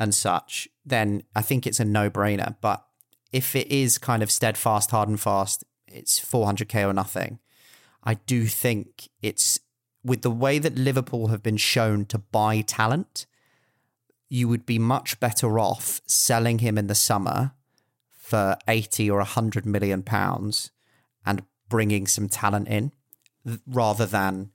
and 0.00 0.14
such, 0.14 0.66
then 0.84 1.22
I 1.36 1.42
think 1.42 1.66
it's 1.66 1.78
a 1.78 1.84
no 1.84 2.10
brainer. 2.10 2.56
But 2.60 2.84
if 3.32 3.54
it 3.54 3.68
is 3.70 3.98
kind 3.98 4.22
of 4.22 4.30
steadfast, 4.30 4.90
hard 4.90 5.08
and 5.08 5.20
fast, 5.20 5.62
it's 5.86 6.18
400k 6.18 6.88
or 6.88 6.94
nothing. 6.94 7.38
I 8.02 8.14
do 8.14 8.46
think 8.46 9.10
it's 9.20 9.60
with 10.02 10.22
the 10.22 10.30
way 10.30 10.58
that 10.58 10.76
Liverpool 10.78 11.28
have 11.28 11.42
been 11.42 11.58
shown 11.58 12.06
to 12.06 12.18
buy 12.18 12.62
talent, 12.62 13.26
you 14.30 14.48
would 14.48 14.64
be 14.64 14.78
much 14.78 15.20
better 15.20 15.58
off 15.58 16.00
selling 16.06 16.60
him 16.60 16.78
in 16.78 16.86
the 16.86 16.94
summer 16.94 17.52
for 18.08 18.56
80 18.66 19.10
or 19.10 19.18
100 19.18 19.66
million 19.66 20.02
pounds 20.02 20.70
and 21.26 21.42
bringing 21.68 22.06
some 22.06 22.28
talent 22.28 22.68
in 22.68 22.92
rather 23.66 24.06
than 24.06 24.50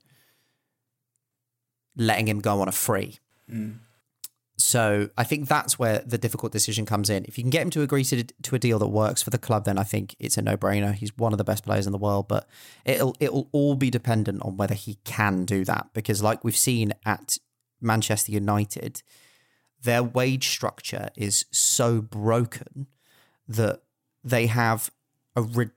letting 1.94 2.26
him 2.26 2.40
go 2.40 2.60
on 2.60 2.68
a 2.68 2.72
free. 2.72 3.18
Mm. 3.50 3.78
So 4.58 5.10
I 5.18 5.24
think 5.24 5.48
that's 5.48 5.78
where 5.78 5.98
the 6.06 6.16
difficult 6.16 6.50
decision 6.50 6.86
comes 6.86 7.10
in. 7.10 7.26
If 7.26 7.36
you 7.36 7.44
can 7.44 7.50
get 7.50 7.62
him 7.62 7.70
to 7.70 7.82
agree 7.82 8.04
to, 8.04 8.24
to 8.24 8.54
a 8.54 8.58
deal 8.58 8.78
that 8.78 8.88
works 8.88 9.22
for 9.22 9.28
the 9.28 9.38
club, 9.38 9.66
then 9.66 9.76
I 9.76 9.82
think 9.82 10.16
it's 10.18 10.38
a 10.38 10.42
no-brainer. 10.42 10.94
He's 10.94 11.16
one 11.16 11.32
of 11.32 11.38
the 11.38 11.44
best 11.44 11.62
players 11.62 11.84
in 11.86 11.92
the 11.92 11.98
world, 11.98 12.26
but 12.26 12.48
it'll 12.84 13.14
it'll 13.20 13.48
all 13.52 13.74
be 13.74 13.90
dependent 13.90 14.42
on 14.42 14.56
whether 14.56 14.74
he 14.74 14.96
can 15.04 15.44
do 15.44 15.64
that. 15.66 15.88
Because 15.92 16.22
like 16.22 16.42
we've 16.42 16.56
seen 16.56 16.94
at 17.04 17.36
Manchester 17.82 18.32
United, 18.32 19.02
their 19.82 20.02
wage 20.02 20.48
structure 20.48 21.10
is 21.16 21.44
so 21.50 22.00
broken 22.00 22.86
that 23.46 23.82
they 24.24 24.46
have 24.46 24.90
a 25.36 25.42
rid- 25.42 25.70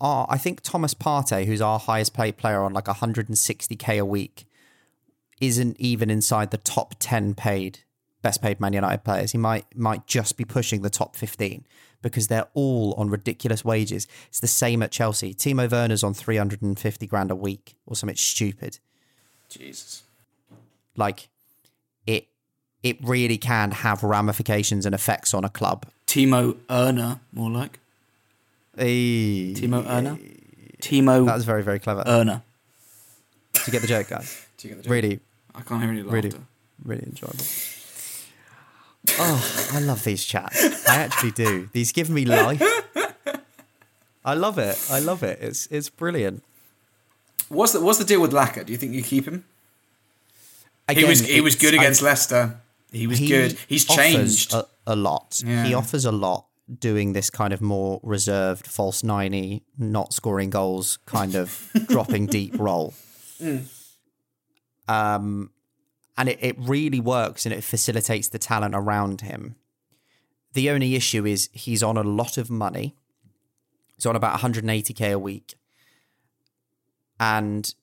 uh, 0.00 0.26
I 0.28 0.38
think 0.38 0.60
Thomas 0.62 0.94
Partey, 0.94 1.46
who's 1.46 1.60
our 1.60 1.78
highest 1.78 2.14
paid 2.14 2.36
player 2.36 2.62
on 2.62 2.72
like 2.72 2.86
160k 2.86 3.98
a 3.98 4.04
week, 4.04 4.46
isn't 5.46 5.76
even 5.78 6.10
inside 6.10 6.50
the 6.50 6.58
top 6.58 6.94
10 6.98 7.34
paid 7.34 7.80
best 8.24 8.42
paid 8.42 8.58
Man 8.58 8.72
United 8.72 9.04
players. 9.04 9.30
He 9.30 9.38
might 9.38 9.66
might 9.76 10.06
just 10.08 10.36
be 10.36 10.44
pushing 10.44 10.82
the 10.82 10.90
top 10.90 11.14
15 11.14 11.64
because 12.02 12.26
they're 12.26 12.48
all 12.54 12.94
on 12.94 13.08
ridiculous 13.08 13.64
wages. 13.64 14.08
It's 14.28 14.40
the 14.40 14.48
same 14.48 14.82
at 14.82 14.90
Chelsea. 14.90 15.32
Timo 15.32 15.70
Werner's 15.70 16.02
on 16.02 16.14
350 16.14 17.06
grand 17.06 17.30
a 17.30 17.36
week 17.36 17.76
or 17.86 17.94
something 17.94 18.16
stupid. 18.16 18.78
Jesus. 19.48 20.02
Like 20.96 21.28
it 22.06 22.26
it 22.82 22.96
really 23.02 23.38
can 23.38 23.70
have 23.70 24.02
ramifications 24.02 24.86
and 24.86 24.94
effects 24.94 25.32
on 25.34 25.44
a 25.44 25.50
club. 25.50 25.86
Timo 26.06 26.54
Erner, 26.68 27.20
more 27.32 27.50
like. 27.50 27.78
Hey. 28.76 29.54
Timo 29.54 29.84
Erner? 29.84 30.18
Timo 30.80 31.24
That 31.26 31.34
was 31.34 31.44
very, 31.44 31.62
very 31.62 31.78
clever. 31.78 32.02
Erner. 32.04 32.42
Did 33.52 33.66
you 33.68 33.72
get 33.72 33.82
the 33.82 33.88
joke, 33.88 34.08
guys? 34.08 34.46
Do 34.58 34.68
you 34.68 34.74
get 34.74 34.82
the 34.82 34.88
joke? 34.88 34.92
Really, 34.92 35.20
I 35.54 35.60
can't 35.62 35.80
hear 35.82 35.90
any 35.90 36.02
laughter. 36.02 36.14
really, 36.16 36.32
really 36.84 37.02
enjoyable. 37.04 37.44
Oh, 39.18 39.68
I 39.72 39.80
love 39.80 40.02
these 40.04 40.24
chats. 40.24 40.88
I 40.88 40.96
actually 40.96 41.32
do. 41.32 41.68
These 41.72 41.92
give 41.92 42.08
me 42.10 42.24
life. 42.24 42.62
I 44.24 44.34
love 44.34 44.58
it. 44.58 44.78
I 44.90 45.00
love 45.00 45.22
it. 45.22 45.38
It's 45.40 45.66
it's 45.66 45.90
brilliant. 45.90 46.42
What's 47.48 47.72
the 47.72 47.80
what's 47.80 47.98
the 47.98 48.04
deal 48.04 48.20
with 48.22 48.32
Laca? 48.32 48.64
Do 48.64 48.72
you 48.72 48.78
think 48.78 48.92
you 48.94 49.02
keep 49.02 49.26
him? 49.28 49.44
he 50.90 51.04
was 51.04 51.20
he 51.20 51.40
was 51.40 51.56
good 51.56 51.74
against 51.74 52.02
I- 52.02 52.06
Leicester. 52.06 52.60
He 52.92 53.06
was 53.06 53.18
he 53.18 53.26
good. 53.28 53.58
He's 53.68 53.84
changed. 53.84 54.54
a, 54.54 54.66
a 54.86 54.94
lot. 54.96 55.42
Yeah. 55.44 55.64
He 55.64 55.74
offers 55.74 56.04
a 56.04 56.12
lot 56.12 56.46
doing 56.80 57.12
this 57.12 57.28
kind 57.28 57.52
of 57.52 57.60
more 57.60 58.00
reserved, 58.02 58.66
false 58.66 59.02
ninety, 59.04 59.62
not 59.76 60.12
scoring 60.14 60.48
goals, 60.50 60.98
kind 61.04 61.34
of 61.34 61.70
dropping 61.88 62.26
deep 62.26 62.58
role. 62.58 62.94
Mm. 63.40 63.64
Um, 64.88 65.50
and 66.16 66.28
it, 66.28 66.38
it 66.40 66.56
really 66.58 67.00
works 67.00 67.44
and 67.44 67.54
it 67.54 67.64
facilitates 67.64 68.28
the 68.28 68.38
talent 68.38 68.74
around 68.74 69.22
him. 69.22 69.56
The 70.52 70.70
only 70.70 70.94
issue 70.94 71.26
is 71.26 71.50
he's 71.52 71.82
on 71.82 71.96
a 71.96 72.02
lot 72.02 72.38
of 72.38 72.50
money. 72.50 72.94
He's 73.96 74.06
on 74.06 74.16
about 74.16 74.38
180k 74.38 75.12
a 75.12 75.18
week. 75.18 75.54
And 77.18 77.74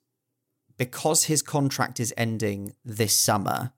because 0.77 1.25
his 1.25 1.41
contract 1.41 1.99
is 1.99 2.13
ending 2.17 2.73
this 2.83 3.17
summer, 3.17 3.71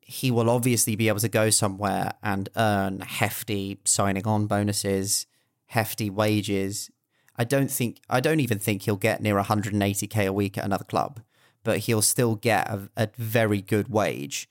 he 0.00 0.30
will 0.30 0.50
obviously 0.50 0.96
be 0.96 1.08
able 1.08 1.20
to 1.20 1.28
go 1.28 1.50
somewhere 1.50 2.14
and 2.22 2.48
earn 2.56 3.00
hefty 3.00 3.78
signing 3.84 4.26
on 4.26 4.46
bonuses, 4.46 5.26
hefty 5.66 6.10
wages. 6.10 6.90
I 7.36 7.44
don't 7.44 7.70
think 7.70 8.00
I 8.10 8.20
don't 8.20 8.40
even 8.40 8.58
think 8.58 8.82
he'll 8.82 8.96
get 8.96 9.22
near 9.22 9.36
180k 9.36 10.26
a 10.26 10.32
week 10.32 10.58
at 10.58 10.64
another 10.64 10.84
club, 10.84 11.20
but 11.64 11.78
he'll 11.80 12.02
still 12.02 12.34
get 12.34 12.68
a, 12.68 12.88
a 12.96 13.08
very 13.16 13.60
good 13.60 13.88
wage. 13.88 14.48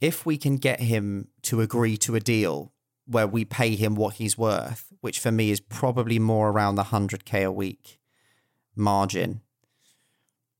If 0.00 0.26
we 0.26 0.36
can 0.36 0.56
get 0.56 0.80
him 0.80 1.28
to 1.42 1.60
agree 1.60 1.96
to 1.98 2.14
a 2.14 2.20
deal 2.20 2.72
where 3.06 3.26
we 3.26 3.44
pay 3.44 3.74
him 3.74 3.94
what 3.94 4.14
he's 4.14 4.38
worth, 4.38 4.92
which 5.00 5.18
for 5.18 5.30
me 5.30 5.50
is 5.50 5.60
probably 5.60 6.18
more 6.18 6.50
around 6.50 6.74
the 6.74 6.84
100k 6.84 7.44
a 7.44 7.52
week 7.52 7.98
margin 8.76 9.40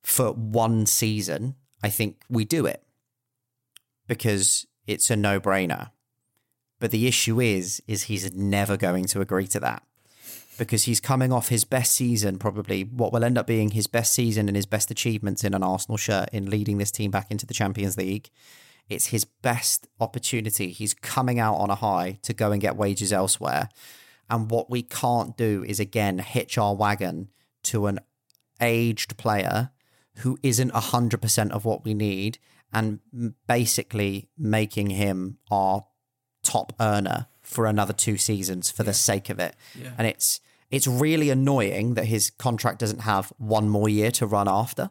for 0.03 0.33
one 0.33 0.87
season, 0.87 1.55
I 1.83 1.88
think 1.88 2.22
we 2.29 2.44
do 2.44 2.66
it 2.66 2.83
because 4.07 4.66
it's 4.87 5.11
a 5.11 5.16
no-brainer. 5.16 5.90
But 6.81 6.90
the 6.90 7.07
issue 7.07 7.40
is 7.40 7.83
is 7.87 8.05
he's 8.05 8.35
never 8.35 8.77
going 8.77 9.07
to 9.07 9.20
agree 9.20 9.46
to 9.48 9.61
that 9.61 9.83
because 10.59 10.85
he's 10.85 11.01
coming 11.01 11.33
off 11.33 11.49
his 11.49 11.64
best 11.64 11.95
season, 11.95 12.38
probably 12.38 12.85
what 12.85 13.12
will 13.12 13.25
end 13.25 13.38
up 13.38 13.47
being 13.47 13.71
his 13.71 13.87
best 13.87 14.14
season 14.14 14.49
and 14.49 14.57
his 14.57 14.67
best 14.67 14.90
achievements 14.90 15.45
in 15.45 15.55
an 15.55 15.62
Arsenal 15.62 15.97
shirt 15.97 16.29
in 16.33 16.51
leading 16.51 16.79
this 16.79 16.90
team 16.90 17.11
back 17.11 17.31
into 17.31 17.47
the 17.47 17.55
Champions 17.55 17.97
League. 17.97 18.31
It's 18.88 19.07
his 19.07 19.25
best 19.25 19.88
opportunity. 20.01 20.71
He's 20.71 20.95
coming 20.95 21.38
out 21.38 21.57
on 21.57 21.71
a 21.71 21.75
high 21.75 22.19
to 22.23 22.33
go 22.35 22.53
and 22.53 22.61
get 22.61 22.77
wages 22.77 23.12
elsewhere. 23.12 23.69
And 24.29 24.51
what 24.51 24.71
we 24.71 24.83
can't 24.83 25.37
do 25.37 25.64
is 25.67 25.81
again 25.81 26.19
hitch 26.19 26.57
our 26.59 26.75
wagon 26.75 27.31
to 27.64 27.87
an 27.87 28.01
aged 28.61 29.17
player 29.17 29.71
who 30.19 30.38
isn't 30.43 30.73
100% 30.73 31.51
of 31.51 31.64
what 31.64 31.85
we 31.85 31.95
need 31.95 32.38
and 32.73 33.01
basically 33.47 34.29
making 34.37 34.90
him 34.90 35.38
our 35.51 35.87
top 36.43 36.73
earner 36.81 37.27
for 37.40 37.67
another 37.67 37.93
two 37.93 38.17
seasons 38.17 38.71
for 38.71 38.83
the 38.83 38.95
sake 38.95 39.31
of 39.31 39.38
it. 39.38 39.57
And 39.97 40.07
it's 40.07 40.40
it's 40.75 40.87
really 40.87 41.31
annoying 41.31 41.95
that 41.95 42.07
his 42.07 42.31
contract 42.31 42.79
doesn't 42.79 43.01
have 43.01 43.33
one 43.39 43.69
more 43.69 43.89
year 43.89 44.11
to 44.13 44.27
run 44.27 44.49
after. 44.49 44.91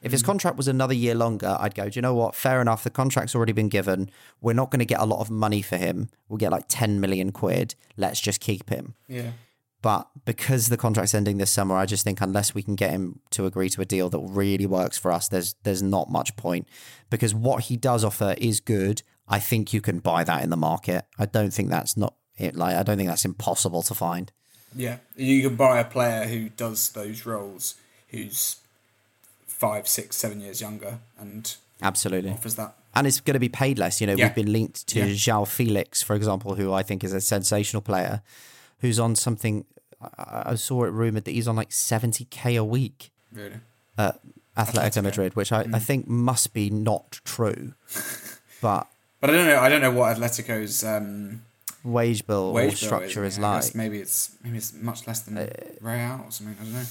If 0.00 0.12
his 0.12 0.22
hmm. 0.22 0.26
contract 0.26 0.56
was 0.56 0.68
another 0.68 0.94
year 0.94 1.14
longer, 1.14 1.56
I'd 1.58 1.74
go, 1.74 1.88
do 1.88 1.96
you 1.96 2.02
know 2.02 2.14
what? 2.14 2.34
Fair 2.34 2.60
enough. 2.60 2.84
The 2.84 2.90
contract's 2.90 3.34
already 3.34 3.52
been 3.52 3.68
given. 3.68 4.10
We're 4.40 4.52
not 4.52 4.70
going 4.70 4.78
to 4.78 4.84
get 4.84 5.00
a 5.00 5.04
lot 5.04 5.20
of 5.20 5.30
money 5.30 5.60
for 5.60 5.76
him. 5.76 6.08
We'll 6.28 6.38
get 6.38 6.52
like 6.52 6.64
10 6.68 7.00
million 7.00 7.32
quid. 7.32 7.74
Let's 7.96 8.20
just 8.20 8.40
keep 8.40 8.70
him. 8.70 8.94
yeah. 9.08 9.32
But 9.80 10.08
because 10.24 10.68
the 10.68 10.76
contract's 10.76 11.14
ending 11.14 11.38
this 11.38 11.52
summer, 11.52 11.76
I 11.76 11.86
just 11.86 12.02
think 12.02 12.20
unless 12.20 12.52
we 12.52 12.64
can 12.64 12.74
get 12.74 12.90
him 12.90 13.20
to 13.30 13.46
agree 13.46 13.68
to 13.70 13.80
a 13.80 13.84
deal 13.84 14.10
that 14.10 14.18
really 14.18 14.66
works 14.66 14.98
for 14.98 15.12
us, 15.12 15.28
there's 15.28 15.54
there's 15.62 15.82
not 15.82 16.10
much 16.10 16.34
point. 16.34 16.66
Because 17.10 17.32
what 17.32 17.64
he 17.64 17.76
does 17.76 18.02
offer 18.02 18.34
is 18.38 18.58
good. 18.58 19.02
I 19.28 19.38
think 19.38 19.72
you 19.72 19.80
can 19.80 20.00
buy 20.00 20.24
that 20.24 20.42
in 20.42 20.50
the 20.50 20.56
market. 20.56 21.04
I 21.16 21.26
don't 21.26 21.52
think 21.52 21.70
that's 21.70 21.96
not 21.96 22.14
it. 22.36 22.56
Like 22.56 22.74
I 22.74 22.82
don't 22.82 22.96
think 22.96 23.08
that's 23.08 23.24
impossible 23.24 23.82
to 23.82 23.94
find. 23.94 24.32
Yeah, 24.74 24.98
you 25.16 25.42
can 25.48 25.56
buy 25.56 25.78
a 25.80 25.84
player 25.84 26.26
who 26.26 26.50
does 26.50 26.90
those 26.90 27.24
roles, 27.26 27.74
who's 28.08 28.56
five, 29.46 29.88
six, 29.88 30.16
seven 30.16 30.40
years 30.40 30.60
younger, 30.60 30.98
and 31.18 31.54
Absolutely 31.82 32.30
offers 32.30 32.54
that. 32.56 32.74
and 32.94 33.06
it's 33.06 33.20
going 33.20 33.34
to 33.34 33.40
be 33.40 33.48
paid 33.48 33.78
less. 33.78 34.00
You 34.00 34.06
know, 34.06 34.14
Yeah. 34.14 34.26
we've 34.26 34.34
been 34.34 34.52
linked 34.52 34.86
to 34.88 34.98
Yeah. 35.00 35.06
João 35.06 35.46
Felix, 35.48 36.02
for 36.02 36.14
example, 36.14 36.54
who 36.56 36.72
I 36.72 36.82
think 36.82 37.02
is 37.02 37.12
a 37.12 37.20
sensational 37.20 37.82
player, 37.82 38.22
who's 38.80 38.98
on 38.98 39.16
something. 39.16 39.64
I 40.16 40.54
saw 40.54 40.84
it 40.84 40.90
rumored 40.90 41.24
that 41.24 41.32
he's 41.32 41.48
on 41.48 41.56
like 41.56 41.72
seventy 41.72 42.24
k 42.30 42.54
a 42.54 42.62
week 42.62 43.10
Really. 43.32 43.56
at 43.96 44.20
Atletico 44.56 44.72
Atletico. 44.90 45.02
Madrid, 45.02 45.34
which 45.36 45.50
I, 45.50 45.64
Mm. 45.64 45.74
I 45.74 45.78
think 45.80 46.06
must 46.06 46.52
be 46.52 46.70
not 46.70 47.20
true. 47.24 47.74
But 48.60 48.86
But 49.20 49.30
I 49.30 49.32
don't 49.32 49.46
know. 49.46 49.58
I 49.60 49.68
don't 49.68 49.80
know 49.80 49.90
what 49.92 50.16
Atletico's 50.16 50.82
um, 50.84 51.42
wage 51.84 52.26
bill 52.26 52.52
wage 52.52 52.70
bill 52.70 52.76
structure 52.76 53.24
is. 53.24 53.34
is, 53.34 53.38
I 53.38 53.42
mean, 53.42 53.50
I 53.50 53.56
guess 53.56 53.66
like. 53.68 53.74
maybe 53.76 53.98
it's 54.00 54.30
maybe 54.42 54.56
it's 54.58 54.72
much 54.72 55.06
less 55.06 55.20
than 55.20 55.34
Real 55.80 56.22
or 56.24 56.30
something. 56.30 56.56
I 56.60 56.64
don't 56.64 56.72
know. 56.74 56.84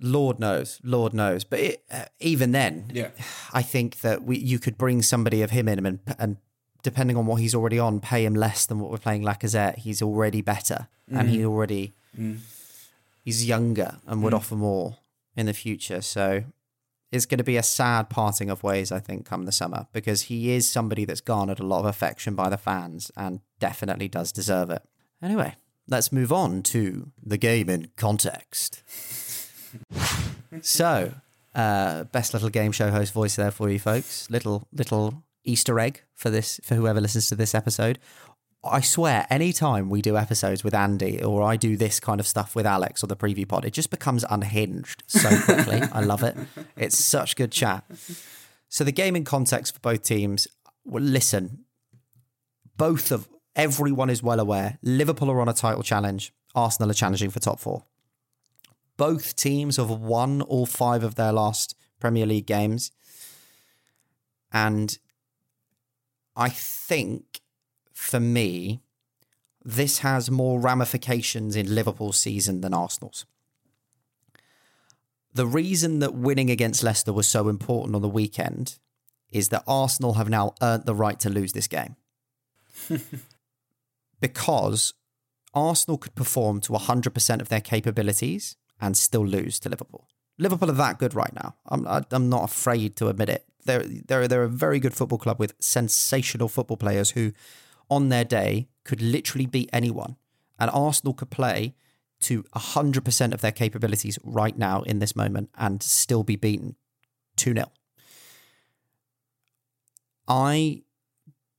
Lord 0.00 0.40
knows, 0.40 0.80
Lord 0.82 1.14
knows. 1.14 1.44
But 1.44 1.60
it, 1.60 1.84
uh, 1.90 2.04
even 2.18 2.50
then, 2.52 2.90
Yeah. 2.92 3.10
I 3.52 3.62
think 3.62 4.00
that 4.00 4.24
we 4.24 4.36
you 4.38 4.58
could 4.58 4.76
bring 4.76 5.02
somebody 5.02 5.42
of 5.42 5.50
him 5.50 5.68
in 5.68 5.84
and 5.86 5.98
and 6.18 6.36
depending 6.82 7.16
on 7.16 7.26
what 7.26 7.36
he's 7.40 7.54
already 7.54 7.78
on, 7.78 8.00
pay 8.00 8.24
him 8.24 8.34
less 8.34 8.66
than 8.66 8.78
what 8.80 8.90
we're 8.90 8.98
paying 8.98 9.22
Lacazette. 9.22 9.78
He's 9.78 10.02
already 10.02 10.42
better, 10.42 10.88
and 11.10 11.28
he 11.30 11.44
already 11.44 11.94
Mm. 12.18 12.38
he's 13.24 13.44
younger 13.46 13.98
and 14.06 14.22
would 14.22 14.32
Mm. 14.32 14.36
offer 14.36 14.54
more 14.56 14.98
in 15.36 15.46
the 15.46 15.52
future. 15.54 16.00
So 16.00 16.44
it's 17.12 17.26
going 17.26 17.38
to 17.38 17.44
be 17.44 17.56
a 17.56 17.62
sad 17.62 18.10
parting 18.10 18.50
of 18.50 18.62
ways, 18.62 18.90
I 18.90 18.98
think, 18.98 19.24
come 19.24 19.44
the 19.44 19.52
summer 19.52 19.86
because 19.92 20.22
he 20.22 20.52
is 20.52 20.68
somebody 20.68 21.04
that's 21.04 21.20
garnered 21.20 21.60
a 21.60 21.66
lot 21.66 21.80
of 21.80 21.86
affection 21.86 22.34
by 22.34 22.48
the 22.48 22.56
fans 22.56 23.10
and 23.16 23.40
definitely 23.60 24.08
does 24.08 24.32
deserve 24.32 24.70
it. 24.70 24.82
Anyway, 25.22 25.54
let's 25.88 26.12
move 26.12 26.32
on 26.32 26.62
to 26.64 27.12
the 27.22 27.38
game 27.38 27.68
in 27.68 27.90
context. 27.96 28.82
so, 30.60 31.14
uh, 31.54 32.04
best 32.04 32.34
little 32.34 32.50
game 32.50 32.72
show 32.72 32.90
host 32.90 33.12
voice 33.12 33.36
there 33.36 33.50
for 33.50 33.70
you 33.70 33.78
folks. 33.78 34.28
Little 34.28 34.66
little 34.72 35.22
Easter 35.44 35.78
egg 35.78 36.02
for 36.14 36.30
this 36.30 36.60
for 36.64 36.74
whoever 36.74 37.00
listens 37.00 37.28
to 37.28 37.36
this 37.36 37.54
episode. 37.54 37.98
I 38.64 38.80
swear, 38.80 39.26
anytime 39.30 39.90
we 39.90 40.02
do 40.02 40.16
episodes 40.16 40.64
with 40.64 40.74
Andy 40.74 41.22
or 41.22 41.42
I 41.42 41.56
do 41.56 41.76
this 41.76 42.00
kind 42.00 42.20
of 42.20 42.26
stuff 42.26 42.54
with 42.54 42.66
Alex 42.66 43.02
or 43.02 43.06
the 43.06 43.16
preview 43.16 43.46
pod, 43.46 43.64
it 43.64 43.72
just 43.72 43.90
becomes 43.90 44.24
unhinged 44.28 45.02
so 45.06 45.28
quickly. 45.42 45.82
I 45.92 46.00
love 46.00 46.22
it. 46.22 46.36
It's 46.76 46.98
such 46.98 47.36
good 47.36 47.52
chat. 47.52 47.84
So 48.68 48.84
the 48.84 48.92
game 48.92 49.16
in 49.16 49.24
context 49.24 49.74
for 49.74 49.80
both 49.80 50.02
teams. 50.02 50.48
Well, 50.84 51.02
listen, 51.02 51.64
both 52.76 53.12
of 53.12 53.28
everyone 53.56 54.10
is 54.10 54.22
well 54.22 54.40
aware. 54.40 54.78
Liverpool 54.82 55.30
are 55.30 55.40
on 55.40 55.48
a 55.48 55.54
title 55.54 55.82
challenge. 55.82 56.32
Arsenal 56.54 56.90
are 56.90 56.94
challenging 56.94 57.30
for 57.30 57.40
top 57.40 57.60
four. 57.60 57.84
Both 58.96 59.36
teams 59.36 59.76
have 59.76 59.90
won 59.90 60.42
all 60.42 60.66
five 60.66 61.02
of 61.02 61.16
their 61.16 61.32
last 61.32 61.76
Premier 62.00 62.26
League 62.26 62.46
games. 62.46 62.92
And 64.52 64.96
I 66.36 66.48
think 66.48 67.40
for 67.94 68.20
me, 68.20 68.80
this 69.64 70.00
has 70.00 70.30
more 70.30 70.60
ramifications 70.60 71.56
in 71.56 71.74
Liverpool's 71.74 72.20
season 72.20 72.60
than 72.60 72.74
Arsenal's. 72.74 73.24
The 75.32 75.46
reason 75.46 76.00
that 76.00 76.14
winning 76.14 76.50
against 76.50 76.82
Leicester 76.82 77.12
was 77.12 77.26
so 77.26 77.48
important 77.48 77.96
on 77.96 78.02
the 78.02 78.08
weekend 78.08 78.78
is 79.30 79.48
that 79.48 79.64
Arsenal 79.66 80.14
have 80.14 80.28
now 80.28 80.54
earned 80.60 80.84
the 80.84 80.94
right 80.94 81.18
to 81.20 81.30
lose 81.30 81.52
this 81.54 81.66
game. 81.66 81.96
because 84.20 84.94
Arsenal 85.54 85.98
could 85.98 86.14
perform 86.14 86.60
to 86.62 86.72
100% 86.72 87.40
of 87.40 87.48
their 87.48 87.60
capabilities 87.60 88.56
and 88.80 88.96
still 88.96 89.26
lose 89.26 89.58
to 89.60 89.68
Liverpool. 89.68 90.08
Liverpool 90.38 90.70
are 90.70 90.74
that 90.74 90.98
good 90.98 91.14
right 91.14 91.32
now. 91.34 91.54
I'm, 91.66 91.86
I- 91.86 92.04
I'm 92.10 92.28
not 92.28 92.44
afraid 92.44 92.96
to 92.96 93.08
admit 93.08 93.28
it. 93.28 93.44
They're, 93.64 93.82
they're, 93.84 94.28
they're 94.28 94.42
a 94.44 94.48
very 94.48 94.78
good 94.78 94.94
football 94.94 95.18
club 95.18 95.38
with 95.40 95.54
sensational 95.58 96.48
football 96.48 96.76
players 96.76 97.10
who, 97.10 97.32
on 97.94 98.08
their 98.08 98.24
day, 98.24 98.68
could 98.84 99.00
literally 99.00 99.46
beat 99.46 99.70
anyone. 99.72 100.16
And 100.58 100.70
Arsenal 100.70 101.14
could 101.14 101.30
play 101.30 101.74
to 102.20 102.42
100% 102.54 103.34
of 103.34 103.40
their 103.40 103.52
capabilities 103.52 104.18
right 104.22 104.56
now 104.56 104.82
in 104.82 104.98
this 104.98 105.14
moment 105.14 105.50
and 105.56 105.82
still 105.82 106.22
be 106.22 106.36
beaten 106.36 106.76
2 107.36 107.54
0. 107.54 107.70
I 110.26 110.82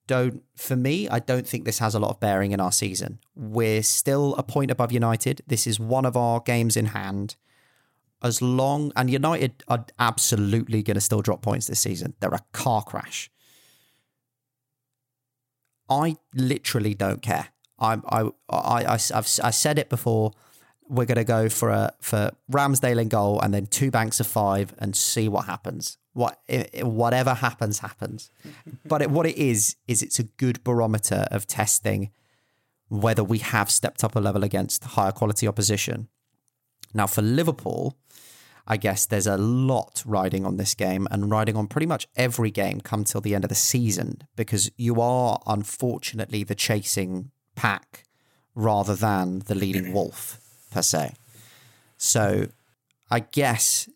don't, 0.07 0.43
for 0.55 0.75
me, 0.75 1.07
I 1.09 1.19
don't 1.19 1.47
think 1.47 1.65
this 1.65 1.79
has 1.79 1.93
a 1.93 1.99
lot 1.99 2.11
of 2.11 2.19
bearing 2.19 2.51
in 2.51 2.59
our 2.59 2.71
season. 2.71 3.19
We're 3.35 3.83
still 3.83 4.35
a 4.35 4.43
point 4.43 4.71
above 4.71 4.91
United. 4.91 5.41
This 5.45 5.67
is 5.67 5.79
one 5.79 6.05
of 6.05 6.17
our 6.17 6.39
games 6.39 6.75
in 6.75 6.87
hand. 6.87 7.35
As 8.23 8.41
long, 8.41 8.91
and 8.95 9.09
United 9.09 9.63
are 9.67 9.85
absolutely 9.99 10.81
going 10.81 10.95
to 10.95 11.01
still 11.01 11.21
drop 11.21 11.41
points 11.41 11.67
this 11.67 11.79
season. 11.79 12.15
They're 12.19 12.31
a 12.31 12.45
car 12.53 12.81
crash. 12.81 13.29
I 15.89 16.17
literally 16.33 16.93
don't 16.93 17.21
care. 17.21 17.49
I, 17.79 17.99
I, 18.07 18.21
I, 18.49 18.83
I, 18.83 18.93
I've, 18.93 19.39
I 19.43 19.51
said 19.51 19.77
it 19.77 19.89
before. 19.89 20.31
We're 20.87 21.05
going 21.05 21.17
to 21.17 21.23
go 21.23 21.49
for 21.49 21.69
a 21.69 21.93
for 21.99 22.31
Ramsdale 22.51 23.01
in 23.01 23.09
goal, 23.09 23.39
and 23.41 23.53
then 23.53 23.65
two 23.65 23.89
banks 23.89 24.19
of 24.19 24.27
five, 24.27 24.73
and 24.77 24.95
see 24.95 25.27
what 25.27 25.45
happens. 25.45 25.97
What 26.13 26.39
whatever 26.81 27.33
happens, 27.33 27.79
happens. 27.79 28.29
but 28.85 29.01
it, 29.01 29.09
what 29.09 29.25
it 29.25 29.37
is 29.37 29.75
is 29.87 30.03
it's 30.03 30.19
a 30.19 30.23
good 30.23 30.63
barometer 30.63 31.25
of 31.31 31.47
testing 31.47 32.11
whether 32.87 33.23
we 33.23 33.39
have 33.39 33.69
stepped 33.69 34.03
up 34.03 34.15
a 34.15 34.19
level 34.19 34.43
against 34.43 34.83
higher 34.83 35.11
quality 35.11 35.47
opposition. 35.47 36.07
Now, 36.93 37.07
for 37.07 37.21
Liverpool, 37.21 37.97
I 38.67 38.77
guess 38.77 39.05
there's 39.05 39.27
a 39.27 39.37
lot 39.37 40.01
riding 40.05 40.45
on 40.45 40.57
this 40.57 40.73
game 40.73 41.07
and 41.11 41.29
riding 41.29 41.55
on 41.55 41.67
pretty 41.67 41.85
much 41.85 42.07
every 42.15 42.51
game 42.51 42.81
come 42.81 43.03
till 43.03 43.21
the 43.21 43.35
end 43.35 43.43
of 43.43 43.49
the 43.49 43.55
season 43.55 44.23
because 44.35 44.71
you 44.75 44.99
are 44.99 45.39
unfortunately 45.45 46.43
the 46.43 46.55
chasing 46.55 47.31
pack 47.55 48.03
rather 48.55 48.95
than 48.95 49.39
the 49.45 49.55
leading 49.55 49.93
wolf 49.93 50.39
per 50.71 50.81
se. 50.81 51.13
So 51.97 52.47
I 53.11 53.19
guess 53.19 53.87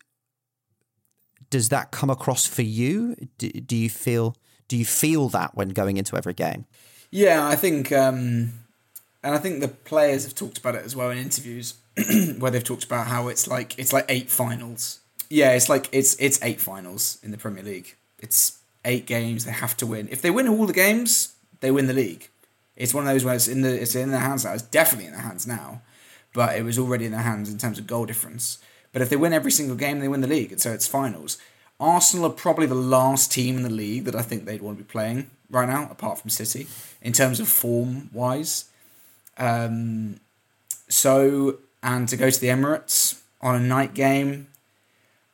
does 1.50 1.68
that 1.70 1.90
come 1.90 2.10
across 2.10 2.46
for 2.46 2.62
you? 2.62 3.16
Do, 3.38 3.50
do 3.50 3.76
you 3.76 3.90
feel 3.90 4.36
do 4.68 4.76
you 4.76 4.84
feel 4.84 5.28
that 5.30 5.56
when 5.56 5.70
going 5.70 5.96
into 5.96 6.16
every 6.16 6.32
game? 6.32 6.64
Yeah, 7.10 7.44
I 7.44 7.56
think, 7.56 7.90
um, 7.90 8.52
and 9.22 9.34
I 9.34 9.38
think 9.38 9.60
the 9.60 9.68
players 9.68 10.24
have 10.24 10.34
talked 10.34 10.58
about 10.58 10.74
it 10.74 10.84
as 10.84 10.96
well 10.96 11.10
in 11.10 11.18
interviews, 11.18 11.74
where 12.38 12.50
they've 12.50 12.64
talked 12.64 12.84
about 12.84 13.06
how 13.06 13.28
it's 13.28 13.46
like 13.46 13.78
it's 13.78 13.92
like 13.92 14.06
eight 14.08 14.30
finals. 14.30 15.00
Yeah, 15.28 15.52
it's 15.52 15.68
like 15.68 15.88
it's 15.92 16.16
it's 16.16 16.42
eight 16.42 16.60
finals 16.60 17.18
in 17.22 17.30
the 17.30 17.38
Premier 17.38 17.62
League. 17.62 17.94
It's 18.18 18.58
eight 18.84 19.06
games 19.06 19.44
they 19.44 19.52
have 19.52 19.76
to 19.78 19.86
win. 19.86 20.08
If 20.10 20.22
they 20.22 20.30
win 20.30 20.48
all 20.48 20.66
the 20.66 20.72
games, 20.72 21.34
they 21.60 21.70
win 21.70 21.86
the 21.86 21.92
league. 21.92 22.28
It's 22.76 22.94
one 22.94 23.06
of 23.06 23.12
those 23.12 23.24
where 23.24 23.34
it's 23.34 23.48
in 23.48 23.60
the 23.60 23.80
it's 23.80 23.94
in 23.94 24.10
their 24.10 24.20
hands 24.20 24.44
now. 24.44 24.54
It's 24.54 24.62
definitely 24.62 25.06
in 25.06 25.12
their 25.12 25.22
hands 25.22 25.46
now, 25.46 25.82
but 26.32 26.56
it 26.56 26.62
was 26.62 26.78
already 26.78 27.04
in 27.04 27.12
their 27.12 27.20
hands 27.20 27.50
in 27.50 27.58
terms 27.58 27.78
of 27.78 27.86
goal 27.86 28.06
difference. 28.06 28.58
But 28.92 29.02
if 29.02 29.08
they 29.08 29.16
win 29.16 29.32
every 29.32 29.52
single 29.52 29.76
game, 29.76 30.00
they 30.00 30.08
win 30.08 30.20
the 30.20 30.26
league, 30.26 30.52
and 30.52 30.60
so 30.60 30.72
it's 30.72 30.86
finals. 30.86 31.38
Arsenal 31.78 32.26
are 32.26 32.34
probably 32.34 32.66
the 32.66 32.74
last 32.74 33.32
team 33.32 33.56
in 33.56 33.62
the 33.62 33.70
league 33.70 34.04
that 34.04 34.14
I 34.14 34.22
think 34.22 34.44
they'd 34.44 34.60
want 34.60 34.78
to 34.78 34.84
be 34.84 34.90
playing 34.90 35.30
right 35.48 35.68
now, 35.68 35.88
apart 35.90 36.18
from 36.18 36.30
City, 36.30 36.66
in 37.00 37.12
terms 37.12 37.40
of 37.40 37.48
form 37.48 38.10
wise. 38.12 38.66
Um, 39.40 40.20
so, 40.88 41.58
and 41.82 42.08
to 42.08 42.16
go 42.16 42.30
to 42.30 42.40
the 42.40 42.48
Emirates 42.48 43.20
on 43.40 43.54
a 43.56 43.60
night 43.60 43.94
game, 43.94 44.46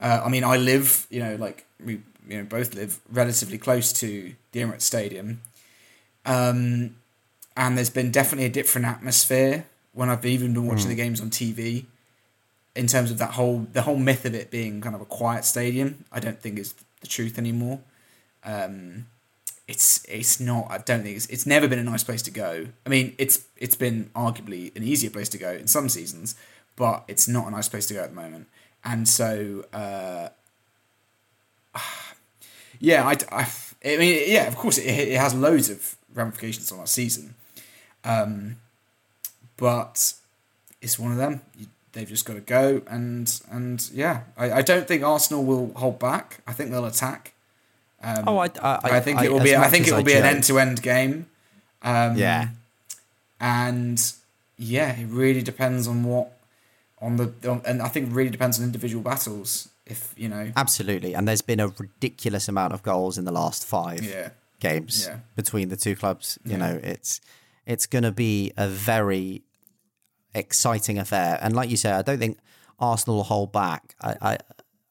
uh, 0.01 0.23
I 0.25 0.29
mean, 0.29 0.45
I 0.45 0.57
live, 0.57 1.07
you 1.11 1.21
know, 1.21 1.35
like 1.37 1.66
we, 1.85 2.01
you 2.29 2.38
know, 2.38 2.45
both 2.45 2.75
live 2.75 3.01
relatively 3.11 3.59
close 3.59 3.92
to 3.95 4.35
the 4.53 4.61
Emirates 4.61 4.83
Stadium. 4.83 5.40
Um, 6.25 6.97
and 7.57 7.77
there's 7.77 7.90
been 7.90 8.11
definitely 8.11 8.47
a 8.47 8.51
different 8.51 8.87
atmosphere 8.87 9.66
when 9.92 10.09
I've 10.11 10.25
even 10.27 10.53
been 10.55 10.66
watching 10.66 10.87
Mm. 10.87 10.90
the 10.90 10.95
games 10.97 11.21
on 11.21 11.31
TV. 11.31 11.87
In 12.75 12.87
terms 12.87 13.11
of 13.11 13.16
that 13.19 13.31
whole 13.31 13.66
the 13.73 13.83
whole 13.83 13.97
myth 13.97 14.27
of 14.27 14.35
it 14.35 14.51
being 14.51 14.83
kind 14.83 14.95
of 14.95 15.01
a 15.01 15.07
quiet 15.07 15.47
stadium, 15.47 16.05
I 16.12 16.21
don't 16.21 16.38
think 16.38 16.59
is 16.59 16.75
the 17.01 17.07
truth 17.07 17.38
anymore. 17.38 17.81
Um, 18.45 19.07
it's 19.68 20.05
it's 20.09 20.38
not. 20.38 20.66
I 20.70 20.79
don't 20.79 21.02
think 21.02 21.16
it's 21.16 21.26
it's 21.26 21.46
never 21.46 21.66
been 21.66 21.79
a 21.79 21.85
nice 21.85 22.05
place 22.05 22.22
to 22.22 22.31
go. 22.31 22.68
I 22.85 22.88
mean, 22.88 23.14
it's 23.18 23.46
it's 23.57 23.74
been 23.74 24.11
arguably 24.14 24.74
an 24.76 24.85
easier 24.85 25.11
place 25.11 25.29
to 25.31 25.38
go 25.38 25.52
in 25.52 25.66
some 25.66 25.88
seasons, 25.88 26.37
but 26.76 27.05
it's 27.09 27.26
not 27.26 27.48
a 27.48 27.50
nice 27.50 27.68
place 27.68 27.87
to 27.87 27.94
go 27.94 28.02
at 28.02 28.11
the 28.11 28.16
moment. 28.16 28.46
And 28.85 29.09
so, 29.09 29.64
uh, 29.72 30.29
yeah, 32.79 33.05
I, 33.05 33.16
I, 33.33 33.48
I 33.85 33.96
mean, 33.96 34.22
yeah, 34.29 34.46
of 34.46 34.57
course, 34.57 34.79
it, 34.79 34.85
it 34.85 35.18
has 35.18 35.35
loads 35.35 35.68
of 35.68 35.96
ramifications 36.14 36.70
on 36.70 36.79
our 36.79 36.87
season, 36.87 37.35
um, 38.05 38.57
but 39.57 40.14
it's 40.81 40.98
one 40.98 41.11
of 41.11 41.18
them. 41.18 41.40
You, 41.59 41.66
they've 41.92 42.09
just 42.09 42.24
got 42.24 42.35
to 42.35 42.40
go, 42.40 42.83
and 42.87 43.40
and 43.50 43.90
yeah, 43.92 44.22
I, 44.37 44.52
I 44.52 44.62
don't 44.62 44.87
think 44.87 45.02
Arsenal 45.02 45.44
will 45.44 45.72
hold 45.74 45.98
back. 45.98 46.40
I 46.46 46.52
think 46.52 46.70
they'll 46.70 46.85
attack. 46.85 47.33
Um, 48.02 48.24
Oh, 48.28 48.38
I- 48.38 48.50
I- 48.62 48.96
I 48.96 49.00
think 49.00 49.22
it 49.22 49.32
will 49.32 49.40
be. 49.40 49.56
I 49.56 49.68
think 49.68 49.87
it 49.88 49.94
will 49.94 50.02
be 50.02 50.14
an 50.14 50.24
end 50.24 50.44
to 50.44 50.59
end 50.59 50.82
game. 50.82 51.26
Um, 51.82 52.16
Yeah. 52.16 52.48
and 53.40 54.00
yeah, 54.56 54.92
it 54.92 55.06
really 55.06 55.42
depends 55.42 55.87
on 55.87 56.04
what 56.04 56.32
on 57.00 57.16
the 57.16 57.32
on, 57.48 57.61
and 57.66 57.82
I 57.82 57.88
think 57.88 58.09
it 58.09 58.12
really 58.12 58.30
depends 58.30 58.59
on 58.59 58.64
individual 58.64 59.02
battles. 59.02 59.68
If 59.85 60.12
you 60.16 60.28
know, 60.28 60.50
Absolutely. 60.56 61.14
And 61.14 61.28
there's 61.28 61.42
been 61.42 61.61
a 61.61 61.68
ridiculous 61.68 62.48
amount 62.48 62.72
of 62.72 62.82
goals 62.82 63.18
in 63.18 63.24
the 63.24 63.32
last 63.32 63.64
five 63.66 64.02
Yeah. 64.02 64.30
games 64.61 65.06
Yeah. 65.06 65.18
between 65.37 65.68
the 65.68 65.76
two 65.76 65.94
clubs. 65.94 66.38
You 66.44 66.52
Yeah. 66.52 66.56
know, 66.59 66.80
it's 66.82 67.20
it's 67.66 67.87
going 67.87 68.02
to 68.04 68.12
be 68.12 68.52
a 68.56 68.68
very 68.68 69.42
exciting 70.35 70.98
affair. 70.98 71.38
And 71.42 71.54
like 71.54 71.70
you 71.70 71.76
say, 71.76 71.92
I 71.92 72.02
don't 72.02 72.18
think 72.18 72.38
Arsenal 72.78 73.16
will 73.16 73.24
hold 73.24 73.52
back. 73.52 73.94
I, 74.00 74.14
I, 74.22 74.38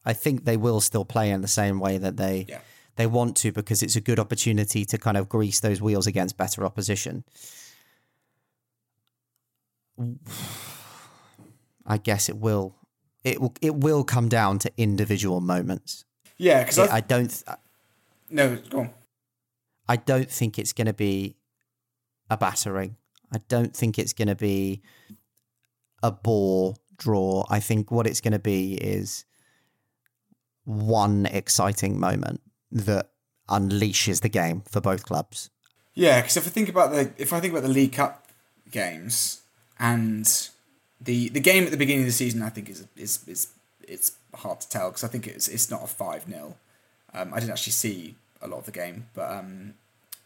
I 0.06 0.14
think 0.14 0.46
they 0.46 0.58
will 0.58 0.82
still 0.82 1.06
play 1.06 1.30
in 1.32 1.42
the 1.42 1.48
same 1.48 1.80
way 1.80 1.98
that 1.98 2.18
they 2.18 2.46
Yeah. 2.50 2.60
They 2.96 3.08
want 3.08 3.36
to 3.38 3.52
because 3.52 3.84
it's 3.84 3.96
a 3.96 4.02
good 4.02 4.20
opportunity 4.20 4.86
to 4.86 4.98
kind 4.98 5.18
of 5.18 5.28
grease 5.30 5.60
those 5.60 5.82
wheels 5.82 6.08
against 6.08 6.38
better 6.38 6.66
opposition. 6.66 7.24
I 11.86 11.98
guess 11.98 12.30
it 12.30 12.38
will. 12.38 12.76
It 13.24 13.40
will. 13.42 13.54
It 13.62 13.76
will 13.76 14.04
come 14.04 14.28
down 14.30 14.60
to 14.60 14.72
individual 14.78 15.42
moments. 15.42 16.06
yeah, 16.38 16.64
because 16.64 16.80
I, 16.80 16.98
I, 16.98 17.02
don't. 17.02 17.30
th- 17.30 17.58
no, 18.30 18.56
go 18.70 18.80
on. 18.80 18.90
I 19.88 19.98
don't 19.98 20.30
think 20.30 20.58
it's 20.58 20.74
going 20.74 20.88
to 20.88 20.94
be 20.94 21.36
a 22.30 22.38
battering. 22.38 22.98
I 23.32 23.40
don't 23.48 23.76
think 23.76 24.00
it's 24.00 24.14
going 24.14 24.28
to 24.30 24.36
be 24.36 24.82
a 26.02 26.12
bore 26.12 26.76
draw. 26.98 27.46
I 27.50 27.60
think 27.60 27.92
what 27.92 28.08
it's 28.08 28.22
going 28.22 28.34
to 28.34 28.40
be 28.40 28.74
is 28.76 29.26
one 30.64 31.28
exciting 31.28 32.00
moment 32.00 32.42
that 32.76 33.10
unleashes 33.50 34.22
the 34.22 34.30
game 34.30 34.62
for 34.70 34.82
both 34.82 35.06
clubs. 35.06 35.50
Yeah, 35.94 36.20
because 36.20 36.38
if 36.38 36.46
I 36.46 36.50
think 36.50 36.70
about 36.70 36.92
the 36.92 37.12
if 37.18 37.32
I 37.32 37.40
think 37.40 37.54
about 37.54 37.64
the 37.64 37.70
League 37.70 37.94
Cup 37.94 38.28
games 38.70 39.42
and 39.80 40.26
the 41.00 41.30
the 41.30 41.40
game 41.40 41.64
at 41.64 41.72
the 41.72 41.78
beginning 41.78 42.02
of 42.02 42.08
the 42.08 42.14
season, 42.14 42.44
I 42.44 42.50
think 42.50 42.70
is 42.70 42.86
is 42.98 43.26
is 43.28 43.48
it's 43.88 44.18
hard 44.36 44.60
to 44.60 44.70
tell 44.70 44.90
because 44.90 45.04
I 45.04 45.08
think 45.08 45.26
it's 45.26 45.48
it's 45.48 45.72
not 45.72 45.84
a 45.84 45.88
five 45.88 46.26
0 46.30 46.56
um, 47.14 47.34
I 47.34 47.40
didn't 47.40 47.52
actually 47.52 47.72
see 47.72 48.16
a 48.42 48.48
lot 48.48 48.60
of 48.60 48.66
the 48.66 48.72
game, 48.72 49.08
but 49.14 49.32
um, 49.32 49.76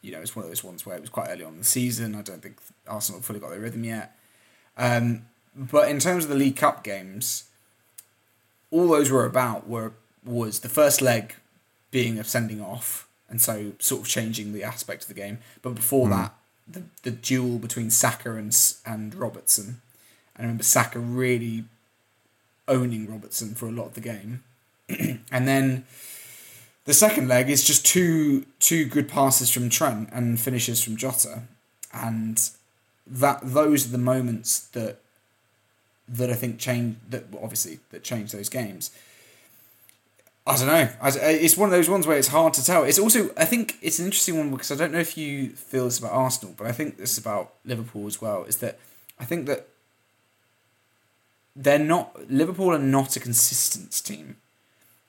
you 0.01 0.11
know 0.11 0.19
it's 0.19 0.35
one 0.35 0.43
of 0.43 0.49
those 0.49 0.63
ones 0.63 0.85
where 0.85 0.95
it 0.97 1.01
was 1.01 1.09
quite 1.11 1.29
early 1.29 1.43
on 1.43 1.53
in 1.53 1.59
the 1.59 1.65
season. 1.65 2.15
I 2.15 2.23
don't 2.23 2.41
think 2.41 2.57
Arsenal 2.87 3.21
fully 3.21 3.39
got 3.39 3.51
their 3.51 3.59
rhythm 3.59 3.83
yet. 3.83 4.17
Um, 4.75 5.27
but 5.55 5.89
in 5.89 5.99
terms 5.99 6.23
of 6.23 6.29
the 6.31 6.35
League 6.35 6.55
Cup 6.55 6.83
games, 6.83 7.43
all 8.71 8.87
those 8.87 9.11
were 9.11 9.25
about 9.25 9.67
were 9.67 9.93
was 10.25 10.61
the 10.61 10.69
first 10.69 10.99
leg 11.01 11.35
being 11.91 12.19
of 12.19 12.27
sending 12.27 12.61
off, 12.61 13.07
and 13.29 13.41
so 13.41 13.73
sort 13.79 14.01
of 14.01 14.07
changing 14.07 14.53
the 14.53 14.63
aspect 14.63 15.03
of 15.03 15.07
the 15.07 15.13
game. 15.13 15.39
But 15.61 15.75
before 15.75 16.05
hmm. 16.05 16.13
that, 16.13 16.33
the 16.67 16.83
the 17.03 17.11
duel 17.11 17.59
between 17.59 17.89
Saka 17.89 18.35
and 18.35 18.55
and 18.85 19.15
Robertson, 19.15 19.81
and 20.35 20.39
I 20.39 20.41
remember 20.43 20.63
Saka 20.63 20.99
really 20.99 21.65
owning 22.67 23.11
Robertson 23.11 23.55
for 23.55 23.67
a 23.67 23.71
lot 23.71 23.87
of 23.87 23.93
the 23.95 24.01
game, 24.01 24.43
and 24.89 25.47
then 25.47 25.85
the 26.85 26.93
second 26.93 27.27
leg 27.27 27.49
is 27.49 27.63
just 27.63 27.85
two 27.85 28.45
two 28.59 28.85
good 28.85 29.07
passes 29.07 29.49
from 29.49 29.69
Trent 29.69 30.09
and 30.11 30.39
finishes 30.39 30.83
from 30.83 30.97
Jota, 30.97 31.43
and 31.93 32.49
that 33.05 33.39
those 33.43 33.85
are 33.87 33.91
the 33.91 33.97
moments 33.97 34.59
that 34.69 34.99
that 36.07 36.29
I 36.29 36.33
think 36.33 36.59
change 36.59 36.97
that 37.09 37.25
obviously 37.41 37.79
that 37.91 38.03
change 38.03 38.31
those 38.31 38.49
games. 38.49 38.91
I 40.47 40.57
don't 40.57 40.67
know. 40.67 40.89
I, 41.01 41.09
it's 41.29 41.57
one 41.57 41.67
of 41.69 41.71
those 41.71 41.89
ones 41.89 42.07
where 42.07 42.17
it's 42.17 42.29
hard 42.29 42.53
to 42.55 42.65
tell. 42.65 42.83
It's 42.83 42.97
also 42.99 43.29
I 43.37 43.45
think 43.45 43.77
it's 43.81 43.99
an 43.99 44.05
interesting 44.05 44.37
one 44.37 44.51
because 44.51 44.71
I 44.71 44.75
don't 44.75 44.91
know 44.91 44.99
if 44.99 45.17
you 45.17 45.49
feel 45.49 45.85
this 45.85 45.99
about 45.99 46.11
Arsenal, 46.11 46.55
but 46.57 46.65
I 46.67 46.71
think 46.71 46.97
this 46.97 47.17
about 47.17 47.53
Liverpool 47.65 48.07
as 48.07 48.19
well. 48.21 48.43
Is 48.45 48.57
that 48.57 48.79
I 49.19 49.25
think 49.25 49.45
that 49.45 49.67
they're 51.55 51.77
not 51.77 52.29
Liverpool 52.31 52.73
are 52.73 52.79
not 52.79 53.15
a 53.15 53.19
consistent 53.19 53.91
team, 54.03 54.37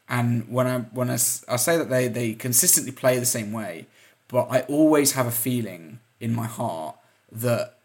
and 0.09 0.47
when 0.49 0.67
I 0.67 0.79
when 0.81 1.09
I, 1.09 1.15
I 1.15 1.57
say 1.57 1.79
that 1.79 1.89
they 1.89 2.09
they 2.09 2.35
consistently 2.35 2.93
play 2.93 3.19
the 3.19 3.25
same 3.25 3.51
way, 3.53 3.87
but 4.29 4.49
I 4.51 4.61
always 4.63 5.13
have 5.13 5.27
a 5.27 5.33
feeling 5.33 6.01
in 6.21 6.35
my 6.35 6.47
heart 6.47 6.97
that 7.33 7.79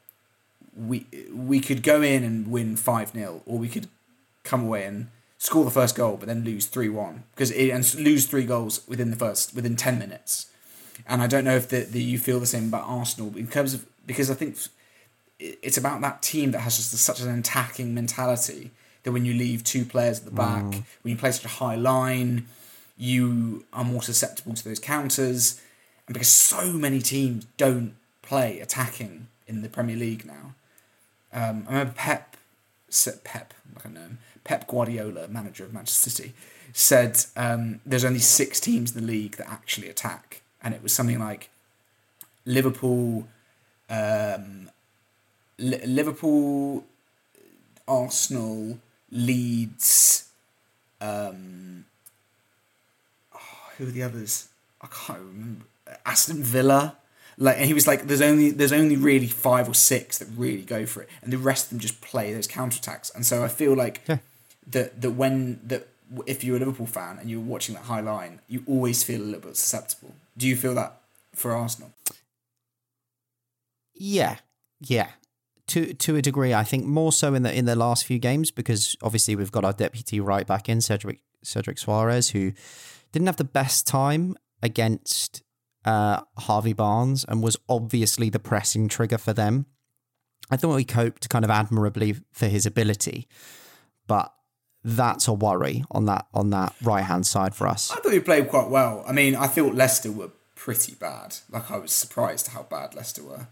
we 0.76 1.06
we 1.34 1.60
could 1.60 1.84
go 1.84 2.02
in 2.02 2.24
and 2.24 2.52
win 2.52 2.76
five 2.76 3.12
0 3.12 3.42
or 3.46 3.58
we 3.58 3.70
could 3.70 3.88
come 4.44 4.64
away 4.64 4.84
and 4.84 5.08
score 5.38 5.66
the 5.66 5.72
first 5.72 5.96
goal, 5.96 6.18
but 6.18 6.28
then 6.28 6.44
lose 6.44 6.66
three 6.66 6.90
one 6.90 7.24
because 7.34 7.52
it, 7.52 7.70
and 7.70 7.96
lose 7.96 8.26
three 8.26 8.46
goals 8.46 8.82
within 8.88 9.10
the 9.12 9.18
first 9.18 9.56
within 9.56 9.76
ten 9.76 10.00
minutes. 10.00 10.48
And 11.08 11.22
I 11.22 11.28
don't 11.28 11.44
know 11.44 11.56
if 11.56 11.68
the, 11.70 11.82
the 11.82 12.02
you 12.02 12.18
feel 12.18 12.40
the 12.40 12.46
same 12.46 12.70
about 12.70 12.86
Arsenal 12.88 13.36
in 13.38 13.48
terms 13.48 13.74
of 13.74 13.86
because 14.06 14.32
I 14.32 14.34
think 14.34 14.58
it's 15.40 15.78
about 15.78 16.02
that 16.02 16.22
team 16.22 16.52
that 16.52 16.60
has 16.60 16.78
just 16.78 16.92
such 16.92 17.20
an 17.20 17.38
attacking 17.38 17.94
mentality 17.94 18.72
that 19.04 19.12
when 19.12 19.26
you 19.26 19.34
leave 19.34 19.64
two 19.64 19.86
players 19.86 20.20
at 20.20 20.26
the 20.26 20.32
back, 20.32 20.64
when 21.04 21.12
you 21.12 21.16
play 21.16 21.32
such 21.32 21.46
a 21.46 21.50
high 21.50 21.76
line, 21.76 22.48
you 22.98 23.66
are 23.74 23.84
more 23.84 24.02
susceptible 24.02 24.54
to 24.54 24.64
those 24.64 24.80
counters. 24.80 25.62
And 26.08 26.14
because 26.14 26.30
so 26.30 26.72
many 26.74 27.00
teams 27.02 27.46
don't 27.58 27.96
play 28.22 28.60
attacking 28.60 29.28
in 29.48 29.62
the 29.62 29.70
Premier 29.70 29.96
League 29.96 30.26
now, 30.26 30.56
um, 31.34 31.66
I 31.68 31.72
remember 31.72 31.94
Pep, 31.96 32.38
Pep, 33.24 33.54
I 33.78 33.84
don't 33.84 33.94
know 33.94 34.02
him, 34.02 34.18
Pep 34.46 34.68
Guardiola, 34.68 35.28
manager 35.28 35.66
of 35.66 35.74
Manchester 35.74 36.10
City, 36.10 36.34
said 36.72 37.18
um, 37.36 37.82
there's 37.86 38.06
only 38.06 38.20
six 38.20 38.60
teams 38.62 38.96
in 38.96 39.02
the 39.02 39.08
league 39.08 39.36
that 39.38 39.50
actually 39.50 39.90
attack, 39.90 40.42
and 40.64 40.74
it 40.74 40.82
was 40.82 40.94
something 40.94 41.20
like 41.20 41.50
Liverpool, 42.46 43.28
um, 43.90 44.70
Li- 45.58 45.86
Liverpool, 45.86 46.86
Arsenal, 47.88 48.80
Leeds. 49.12 50.30
Um, 51.02 51.86
oh, 53.34 53.72
who 53.78 53.88
are 53.88 53.92
the 53.92 54.04
others? 54.04 54.50
I 54.82 54.88
can't 54.88 55.20
remember. 55.20 55.66
Aston 56.06 56.44
Villa. 56.44 56.98
Like 57.38 57.58
and 57.58 57.66
he 57.66 57.74
was 57.74 57.86
like, 57.86 58.08
there's 58.08 58.22
only 58.22 58.52
there's 58.52 58.72
only 58.72 58.96
really 58.96 59.28
five 59.28 59.68
or 59.68 59.74
six 59.74 60.20
that 60.20 60.28
really 60.38 60.62
go 60.62 60.86
for 60.86 61.02
it, 61.02 61.10
and 61.22 61.34
the 61.34 61.38
rest 61.38 61.66
of 61.66 61.70
them 61.72 61.80
just 61.80 62.00
play 62.00 62.34
those 62.34 62.48
counterattacks. 62.48 63.14
And 63.14 63.26
so 63.26 63.44
I 63.44 63.50
feel 63.50 63.74
like 63.74 64.06
that 64.68 65.02
that 65.02 65.12
when 65.12 65.60
that 65.66 65.88
if 66.26 66.44
you're 66.44 66.58
a 66.58 66.60
Liverpool 66.60 66.86
fan 66.86 67.18
and 67.20 67.30
you're 67.30 67.42
watching 67.42 67.76
that 67.76 67.86
high 67.86 68.00
line, 68.00 68.40
you 68.48 68.64
always 68.68 69.04
feel 69.04 69.22
a 69.22 69.24
little 69.24 69.42
bit 69.42 69.58
susceptible. 69.58 70.14
Do 70.38 70.48
you 70.48 70.56
feel 70.56 70.76
that 70.76 71.02
for 71.34 71.52
Arsenal? 71.52 71.92
Yeah, 73.94 74.38
yeah. 74.80 75.10
To 75.68 75.94
to 75.94 76.16
a 76.16 76.22
degree, 76.22 76.54
I 76.54 76.64
think 76.64 76.86
more 76.86 77.12
so 77.12 77.34
in 77.34 77.44
the 77.44 77.54
in 77.54 77.66
the 77.66 77.76
last 77.76 78.06
few 78.06 78.20
games 78.20 78.52
because 78.52 78.96
obviously 79.02 79.36
we've 79.36 79.52
got 79.52 79.66
our 79.66 79.74
deputy 79.74 80.20
right 80.20 80.46
back 80.46 80.70
in 80.70 80.82
Cedric 80.82 81.22
Cedric 81.44 81.78
Soares 81.78 82.32
who 82.32 82.54
didn't 83.12 83.28
have 83.28 83.38
the 83.38 83.44
best 83.44 83.88
time 83.88 84.36
against 84.62 85.42
uh, 85.86 86.22
Harvey 86.38 86.74
Barnes 86.74 87.26
and 87.28 87.42
was 87.42 87.58
obviously 87.70 88.30
the 88.30 88.40
pressing 88.40 88.88
trigger 88.88 89.18
for 89.18 89.34
them. 89.34 89.66
I 90.52 90.58
thought 90.58 90.76
he 90.76 90.86
coped 90.86 91.30
kind 91.30 91.46
of 91.46 91.52
admirably 91.52 92.16
for 92.32 92.48
his 92.48 92.66
ability, 92.66 93.28
but 94.06 94.34
that's 94.88 95.28
a 95.28 95.34
worry 95.34 95.84
on 95.90 96.06
that 96.06 96.28
on 96.34 96.52
that 96.52 96.74
right 96.84 97.04
hand 97.04 97.26
side 97.26 97.56
for 97.56 97.68
us. 97.68 97.92
I 97.92 97.96
thought 97.96 98.14
he 98.14 98.20
played 98.20 98.48
quite 98.50 98.70
well. 98.70 99.04
I 99.08 99.12
mean, 99.12 99.36
I 99.36 99.48
thought 99.48 99.74
Leicester 99.74 100.12
were 100.12 100.30
pretty 100.56 100.94
bad. 100.96 101.38
Like 101.50 101.72
I 101.72 101.78
was 101.78 101.92
surprised 101.92 102.50
how 102.50 102.64
bad 102.64 102.94
Leicester 102.96 103.24
were. 103.24 103.48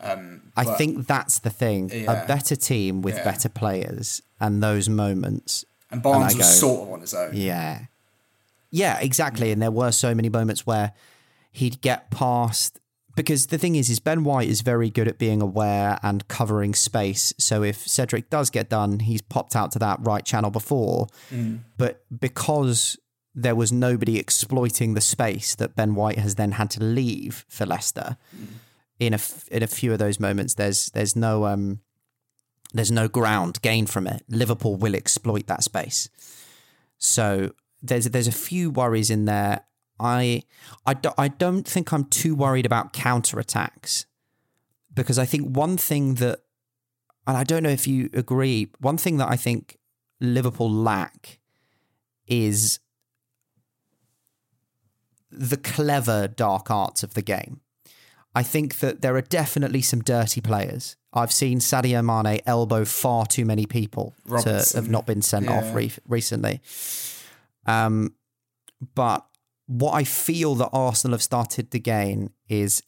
Um, 0.00 0.52
I 0.56 0.64
think 0.64 1.06
that's 1.06 1.38
the 1.38 1.50
thing. 1.50 1.88
Yeah. 1.92 2.24
A 2.24 2.26
better 2.26 2.56
team 2.56 3.00
with 3.02 3.14
Yeah. 3.16 3.24
better 3.24 3.48
players 3.48 4.20
and 4.40 4.60
those 4.62 4.88
moments. 4.88 5.64
and 5.92 6.02
Barnes 6.02 6.34
I 6.34 6.38
was 6.38 6.46
go, 6.46 6.52
sort 6.52 6.88
of 6.88 6.92
on 6.94 7.00
his 7.02 7.14
own. 7.14 7.30
Yeah. 7.34 7.84
Yeah, 8.70 8.98
exactly. 8.98 9.52
And 9.52 9.60
there 9.62 9.70
were 9.70 9.92
so 9.92 10.14
many 10.14 10.28
moments 10.30 10.66
where 10.66 10.92
he'd 11.52 11.80
get 11.82 12.10
past 12.10 12.80
because 13.14 13.48
the 13.48 13.58
thing 13.58 13.76
is 13.76 13.90
is 13.90 14.00
Ben 14.00 14.24
White 14.24 14.48
is 14.48 14.60
very 14.62 14.90
good 14.90 15.08
at 15.08 15.18
being 15.18 15.42
aware 15.42 15.98
and 16.02 16.26
covering 16.28 16.74
space. 16.74 17.32
So 17.38 17.62
if 17.62 17.86
Cedric 17.86 18.30
does 18.30 18.50
get 18.50 18.68
done, 18.68 19.00
he's 19.00 19.22
popped 19.22 19.54
out 19.54 19.72
to 19.72 19.78
that 19.80 19.98
right 20.02 20.24
channel 20.24 20.50
before. 20.50 21.08
Mm. 21.30 21.60
But 21.76 22.04
because 22.18 22.98
there 23.34 23.54
was 23.54 23.72
nobody 23.72 24.18
exploiting 24.18 24.94
the 24.94 25.00
space 25.00 25.54
that 25.54 25.74
Ben 25.74 25.94
White 25.94 26.18
has 26.18 26.34
then 26.34 26.52
had 26.52 26.70
to 26.70 26.82
leave 26.82 27.44
for 27.48 27.66
Leicester, 27.66 28.16
in 28.98 29.14
a 29.14 29.18
in 29.50 29.62
a 29.62 29.66
few 29.66 29.92
of 29.92 29.98
those 29.98 30.20
moments, 30.20 30.54
there's 30.54 30.86
there's 30.90 31.16
no 31.16 31.46
um 31.46 31.80
there's 32.72 32.92
no 32.92 33.08
ground 33.08 33.60
gained 33.62 33.90
from 33.90 34.06
it. 34.06 34.22
Liverpool 34.28 34.76
will 34.76 34.94
exploit 34.94 35.46
that 35.46 35.64
space. 35.64 36.08
So 36.98 37.52
there's 37.82 38.06
there's 38.06 38.28
a 38.28 38.32
few 38.32 38.70
worries 38.70 39.10
in 39.10 39.24
there. 39.24 39.64
I 40.02 40.42
I, 40.84 40.94
do, 40.94 41.10
I 41.16 41.28
don't 41.28 41.66
think 41.66 41.92
I'm 41.92 42.04
too 42.04 42.34
worried 42.34 42.66
about 42.66 42.92
counter 42.92 43.38
attacks 43.38 44.06
because 44.92 45.18
I 45.18 45.24
think 45.24 45.56
one 45.56 45.76
thing 45.76 46.14
that 46.16 46.40
and 47.26 47.36
I 47.36 47.44
don't 47.44 47.62
know 47.62 47.70
if 47.70 47.86
you 47.86 48.10
agree. 48.12 48.70
One 48.80 48.98
thing 48.98 49.18
that 49.18 49.28
I 49.28 49.36
think 49.36 49.78
Liverpool 50.20 50.70
lack 50.70 51.38
is 52.26 52.80
the 55.30 55.56
clever 55.56 56.28
dark 56.28 56.70
arts 56.70 57.02
of 57.02 57.14
the 57.14 57.22
game. 57.22 57.60
I 58.34 58.42
think 58.42 58.80
that 58.80 59.02
there 59.02 59.14
are 59.16 59.22
definitely 59.22 59.82
some 59.82 60.00
dirty 60.00 60.40
players. 60.40 60.96
I've 61.12 61.32
seen 61.32 61.58
Sadio 61.58 62.02
Mane 62.02 62.40
elbow 62.46 62.84
far 62.84 63.26
too 63.26 63.44
many 63.44 63.66
people 63.66 64.14
to 64.42 64.64
have 64.74 64.88
not 64.88 65.06
been 65.06 65.20
sent 65.20 65.48
off 65.48 65.74
re- 65.74 65.92
recently. 66.08 66.62
Um, 67.66 68.14
but 68.94 69.26
what 69.72 69.94
I 69.94 70.04
feel 70.04 70.54
that 70.56 70.68
Arsenal 70.72 71.14
have 71.14 71.22
started 71.22 71.70
to 71.70 71.78
gain 71.78 72.30
is 72.46 72.82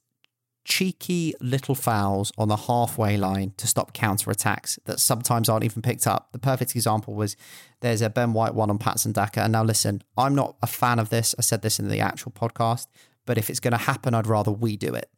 cheeky 0.67 1.35
little 1.41 1.75
fouls 1.75 2.31
on 2.37 2.49
the 2.49 2.57
halfway 2.57 3.17
line 3.17 3.53
to 3.57 3.67
stop 3.67 3.95
counter 3.95 4.31
attacks 4.31 4.79
that 4.85 5.01
sometimes 5.01 5.49
aren't 5.49 5.65
even 5.65 5.81
picked 5.81 6.07
up. 6.07 6.29
The 6.33 6.39
perfect 6.39 6.75
example 6.75 7.15
was 7.15 7.37
there's 7.81 8.03
a 8.03 8.11
Ben 8.11 8.35
White 8.35 8.55
one 8.55 8.69
on 8.69 8.79
Patson 8.79 9.13
Daka. 9.13 9.43
And 9.43 9.53
now 9.53 9.65
listen, 9.65 10.03
I'm 10.19 10.35
not 10.35 10.57
a 10.63 10.67
fan 10.67 10.99
of 10.99 11.09
this. 11.09 11.35
I 11.39 11.43
said 11.43 11.63
this 11.63 11.79
in 11.79 11.89
the 11.89 12.01
actual 12.01 12.33
podcast, 12.33 12.87
but 13.25 13.39
if 13.39 13.49
it's 13.49 13.61
going 13.61 13.73
to 13.73 13.79
happen, 13.79 14.13
I'd 14.13 14.27
rather 14.27 14.51
we 14.51 14.77
do 14.77 14.95
it. 14.95 15.09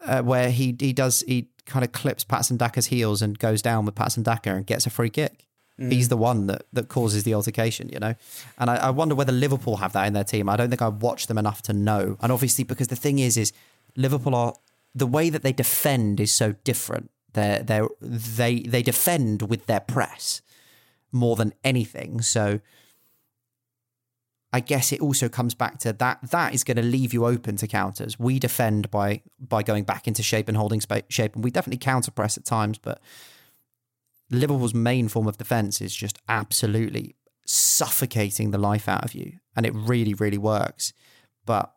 Uh, 0.00 0.22
where 0.22 0.50
he 0.50 0.74
he 0.78 0.92
does 0.92 1.24
he 1.26 1.48
kind 1.66 1.84
of 1.84 1.92
clips 1.92 2.24
Patson 2.24 2.56
Daka's 2.56 2.86
heels 2.86 3.20
and 3.20 3.38
goes 3.38 3.60
down 3.60 3.84
with 3.84 3.94
Patson 3.94 4.22
Daka 4.22 4.54
and 4.54 4.64
gets 4.66 4.86
a 4.86 4.90
free 4.90 5.10
kick. 5.10 5.47
He's 5.78 6.06
mm. 6.06 6.10
the 6.10 6.16
one 6.16 6.46
that, 6.48 6.62
that 6.72 6.88
causes 6.88 7.22
the 7.22 7.34
altercation, 7.34 7.88
you 7.88 8.00
know? 8.00 8.14
And 8.58 8.68
I, 8.68 8.76
I 8.76 8.90
wonder 8.90 9.14
whether 9.14 9.32
Liverpool 9.32 9.76
have 9.76 9.92
that 9.92 10.06
in 10.08 10.12
their 10.12 10.24
team. 10.24 10.48
I 10.48 10.56
don't 10.56 10.70
think 10.70 10.82
I've 10.82 11.02
watched 11.02 11.28
them 11.28 11.38
enough 11.38 11.62
to 11.62 11.72
know. 11.72 12.16
And 12.20 12.32
obviously, 12.32 12.64
because 12.64 12.88
the 12.88 12.96
thing 12.96 13.20
is, 13.20 13.36
is 13.36 13.52
Liverpool 13.96 14.34
are 14.34 14.54
the 14.94 15.06
way 15.06 15.30
that 15.30 15.42
they 15.42 15.52
defend 15.52 16.18
is 16.18 16.32
so 16.32 16.54
different. 16.64 17.10
They 17.34 17.62
they 17.64 17.82
they 18.00 18.60
they 18.60 18.82
defend 18.82 19.42
with 19.42 19.66
their 19.66 19.80
press 19.80 20.42
more 21.12 21.36
than 21.36 21.54
anything. 21.62 22.20
So 22.22 22.60
I 24.52 24.60
guess 24.60 24.92
it 24.92 25.00
also 25.00 25.28
comes 25.28 25.54
back 25.54 25.78
to 25.80 25.92
that. 25.92 26.30
That 26.30 26.54
is 26.54 26.64
going 26.64 26.78
to 26.78 26.82
leave 26.82 27.12
you 27.12 27.26
open 27.26 27.56
to 27.56 27.66
counters. 27.66 28.18
We 28.18 28.38
defend 28.38 28.90
by 28.90 29.22
by 29.38 29.62
going 29.62 29.84
back 29.84 30.08
into 30.08 30.22
shape 30.22 30.48
and 30.48 30.56
holding 30.56 30.80
shape, 31.08 31.34
and 31.34 31.44
we 31.44 31.50
definitely 31.50 31.78
counter 31.78 32.10
press 32.10 32.36
at 32.36 32.44
times. 32.44 32.78
But 32.78 33.00
Liverpool's 34.30 34.74
main 34.74 35.08
form 35.08 35.26
of 35.26 35.38
defense 35.38 35.80
is 35.80 35.94
just 35.94 36.18
absolutely 36.28 37.16
suffocating 37.46 38.50
the 38.50 38.58
life 38.58 38.88
out 38.88 39.04
of 39.04 39.14
you, 39.14 39.34
and 39.56 39.64
it 39.64 39.74
really, 39.74 40.14
really 40.14 40.38
works. 40.38 40.92
But 41.46 41.72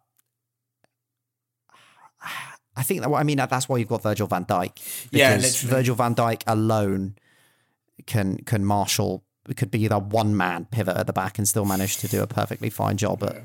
I 2.75 2.83
think 2.83 3.01
that 3.01 3.09
I 3.11 3.23
mean 3.23 3.37
that's 3.37 3.67
why 3.67 3.77
you've 3.77 3.87
got 3.87 4.03
Virgil 4.03 4.27
Van 4.27 4.45
Dijk. 4.45 5.07
Yeah, 5.11 5.35
literally. 5.35 5.75
Virgil 5.75 5.95
Van 5.95 6.15
Dijk 6.15 6.43
alone 6.47 7.15
can 8.05 8.37
can 8.45 8.65
marshal 8.65 9.23
could 9.55 9.71
be 9.71 9.87
the 9.87 9.99
one 9.99 10.35
man 10.37 10.65
pivot 10.71 10.95
at 10.95 11.07
the 11.07 11.13
back 11.13 11.37
and 11.37 11.47
still 11.47 11.65
manage 11.65 11.97
to 11.97 12.07
do 12.07 12.21
a 12.21 12.27
perfectly 12.27 12.69
fine 12.69 12.97
job 12.97 13.23
at 13.23 13.43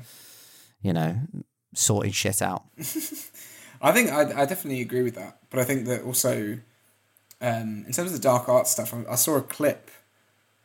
you 0.81 0.93
know 0.93 1.17
sorting 1.73 2.11
shit 2.11 2.41
out. 2.41 2.63
I 3.81 3.91
think 3.91 4.11
I, 4.11 4.41
I 4.41 4.45
definitely 4.45 4.81
agree 4.81 5.03
with 5.03 5.15
that, 5.15 5.39
but 5.49 5.59
I 5.59 5.63
think 5.63 5.85
that 5.85 6.03
also, 6.03 6.57
um, 7.41 7.83
in 7.87 7.93
terms 7.93 8.11
of 8.11 8.13
the 8.13 8.19
dark 8.19 8.49
arts 8.49 8.71
stuff, 8.71 8.93
I, 8.93 9.11
I 9.11 9.15
saw 9.15 9.37
a 9.37 9.41
clip. 9.41 9.91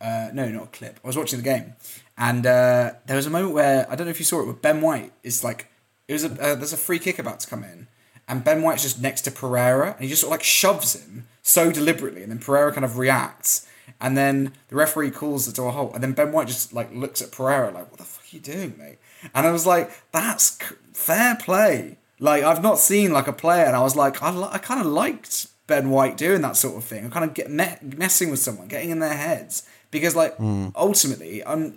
Uh, 0.01 0.31
no, 0.33 0.49
not 0.49 0.65
a 0.65 0.67
clip. 0.67 0.99
I 1.05 1.07
was 1.07 1.17
watching 1.17 1.39
the 1.39 1.45
game, 1.45 1.75
and 2.19 2.45
uh, 2.45 2.93
there 3.07 3.17
was 3.17 3.27
a 3.27 3.31
moment 3.31 3.55
where 3.55 3.91
I 3.91 3.95
don't 3.95 4.07
know 4.07 4.11
if 4.11 4.19
you 4.19 4.25
saw 4.25 4.41
it, 4.41 4.47
where 4.47 4.55
Ben 4.55 4.81
White 4.81 5.13
is 5.23 5.45
like, 5.45 5.69
it 6.09 6.13
was 6.13 6.25
a 6.25 6.31
uh, 6.33 6.55
there's 6.57 6.73
a 6.73 6.77
free 6.77 6.99
kick 6.99 7.19
about 7.19 7.39
to 7.41 7.49
come 7.49 7.63
in, 7.63 7.87
and 8.27 8.43
Ben 8.43 8.63
White's 8.63 8.83
just 8.83 9.01
next 9.01 9.23
to 9.23 9.31
Pereira, 9.31 9.93
and 9.93 10.01
he 10.03 10.09
just 10.09 10.23
sort 10.23 10.31
of 10.31 10.39
like 10.39 10.43
shoves 10.43 10.97
him 10.97 11.27
so 11.43 11.71
deliberately, 11.71 12.23
and 12.23 12.33
then 12.33 12.41
Pereira 12.41 12.73
kind 12.73 12.85
of 12.85 12.99
reacts, 12.99 13.69
and 14.01 14.17
then 14.17 14.53
the 14.69 14.75
referee 14.75 15.13
calls 15.13 15.47
it 15.47 15.55
to 15.55 15.63
a 15.63 15.71
halt, 15.71 15.95
and 15.95 16.03
then 16.03 16.13
Ben 16.13 16.33
White 16.33 16.49
just 16.49 16.73
like 16.73 16.93
looks 16.93 17.23
at 17.23 17.31
Pereira 17.31 17.71
like, 17.71 17.89
"What 17.91 17.99
the 17.99 18.05
fuck 18.05 18.25
are 18.25 18.37
you 18.37 18.41
doing, 18.41 18.75
mate?" 18.77 18.99
And 19.33 19.47
I 19.47 19.53
was 19.53 19.67
like, 19.67 19.91
"That's 20.11 20.59
fair 20.93 21.37
play." 21.37 21.99
Like 22.19 22.43
I've 22.45 22.63
not 22.63 22.79
seen 22.79 23.13
like 23.13 23.29
a 23.29 23.33
player, 23.33 23.65
and 23.65 23.77
I 23.77 23.83
was 23.83 23.95
like, 23.97 24.23
I, 24.23 24.31
li- 24.31 24.49
I 24.51 24.59
kind 24.59 24.81
of 24.81 24.87
liked 24.87 25.49
Ben 25.73 25.89
White 25.89 26.19
doing 26.19 26.43
that 26.43 26.57
sort 26.57 26.77
of 26.77 26.85
thing. 26.85 27.09
Kind 27.11 27.25
of 27.25 27.33
get 27.33 27.51
me- 27.51 27.79
messing 27.97 28.31
with 28.31 28.41
someone, 28.41 28.69
getting 28.69 28.91
in 28.91 28.99
their 28.99 29.17
heads, 29.17 29.67
because 29.91 30.15
like 30.15 30.35
ultimately, 30.77 31.43
um, 31.45 31.73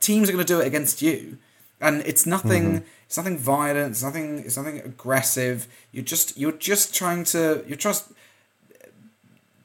teams 0.00 0.30
are 0.30 0.32
going 0.32 0.46
to 0.46 0.50
do 0.50 0.60
it 0.60 0.66
against 0.66 1.02
you, 1.02 1.36
and 1.78 2.00
it's 2.06 2.24
nothing. 2.24 2.84
It's 3.06 3.18
nothing 3.18 3.36
violent. 3.36 3.90
It's 3.92 4.02
nothing. 4.02 4.38
It's 4.38 4.56
nothing 4.56 4.80
aggressive. 4.80 5.66
You're 5.92 6.04
just. 6.04 6.38
You're 6.38 6.52
just 6.52 6.94
trying 6.94 7.24
to. 7.24 7.62
You're 7.66 7.76
just 7.76 8.12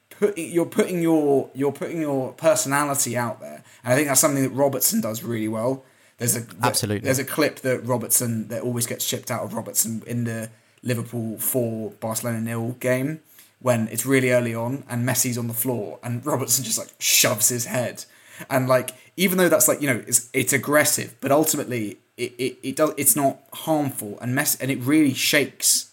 put 0.09 0.38
you're 0.38 0.66
putting 0.66 1.01
your 1.01 1.49
you're 1.53 1.72
putting 1.72 2.01
your 2.01 2.34
personality 2.34 3.16
out 3.18 3.39
there. 3.39 3.64
And 3.84 3.93
I 3.93 3.95
think 3.95 4.09
that's 4.09 4.20
something 4.20 4.43
that 4.43 4.51
Robertson 4.51 4.99
does 4.99 5.24
really 5.24 5.47
well. 5.47 5.86
There's 6.18 6.36
a 6.36 6.45
Absolutely. 6.61 7.05
there's 7.05 7.20
a 7.20 7.26
clip 7.26 7.59
that 7.59 7.86
Robertson 7.86 8.49
that 8.49 8.61
always 8.61 8.86
gets 8.86 9.05
shipped 9.05 9.32
out 9.32 9.43
of 9.43 9.53
Robertson 9.53 10.03
in 10.05 10.26
the 10.26 10.49
Liverpool 10.82 11.38
four 11.38 11.91
Barcelona 11.99 12.41
nil 12.41 12.76
game 12.80 13.22
when 13.64 13.88
it's 13.88 14.05
really 14.05 14.30
early 14.32 14.53
on 14.53 14.84
and 14.88 15.07
Messi's 15.07 15.38
on 15.39 15.47
the 15.47 15.53
floor 15.55 15.97
and 16.03 16.24
Robertson 16.32 16.64
just 16.64 16.78
like 16.78 16.89
shoves 16.99 17.49
his 17.49 17.66
head 17.66 18.05
and 18.49 18.68
like 18.68 18.91
even 19.18 19.38
though 19.39 19.49
that's 19.49 19.68
like 19.68 19.82
you 19.82 19.88
know 19.88 20.03
it's 20.07 20.30
it's 20.34 20.53
aggressive 20.53 21.16
but 21.22 21.32
ultimately 21.32 21.97
it, 22.18 22.34
it, 22.38 22.57
it 22.61 22.76
does 22.76 22.93
it's 22.97 23.16
not 23.16 23.39
harmful 23.53 24.20
and 24.22 24.36
mess 24.36 24.55
and 24.61 24.70
it 24.70 24.80
really 24.82 25.14
shakes 25.16 25.89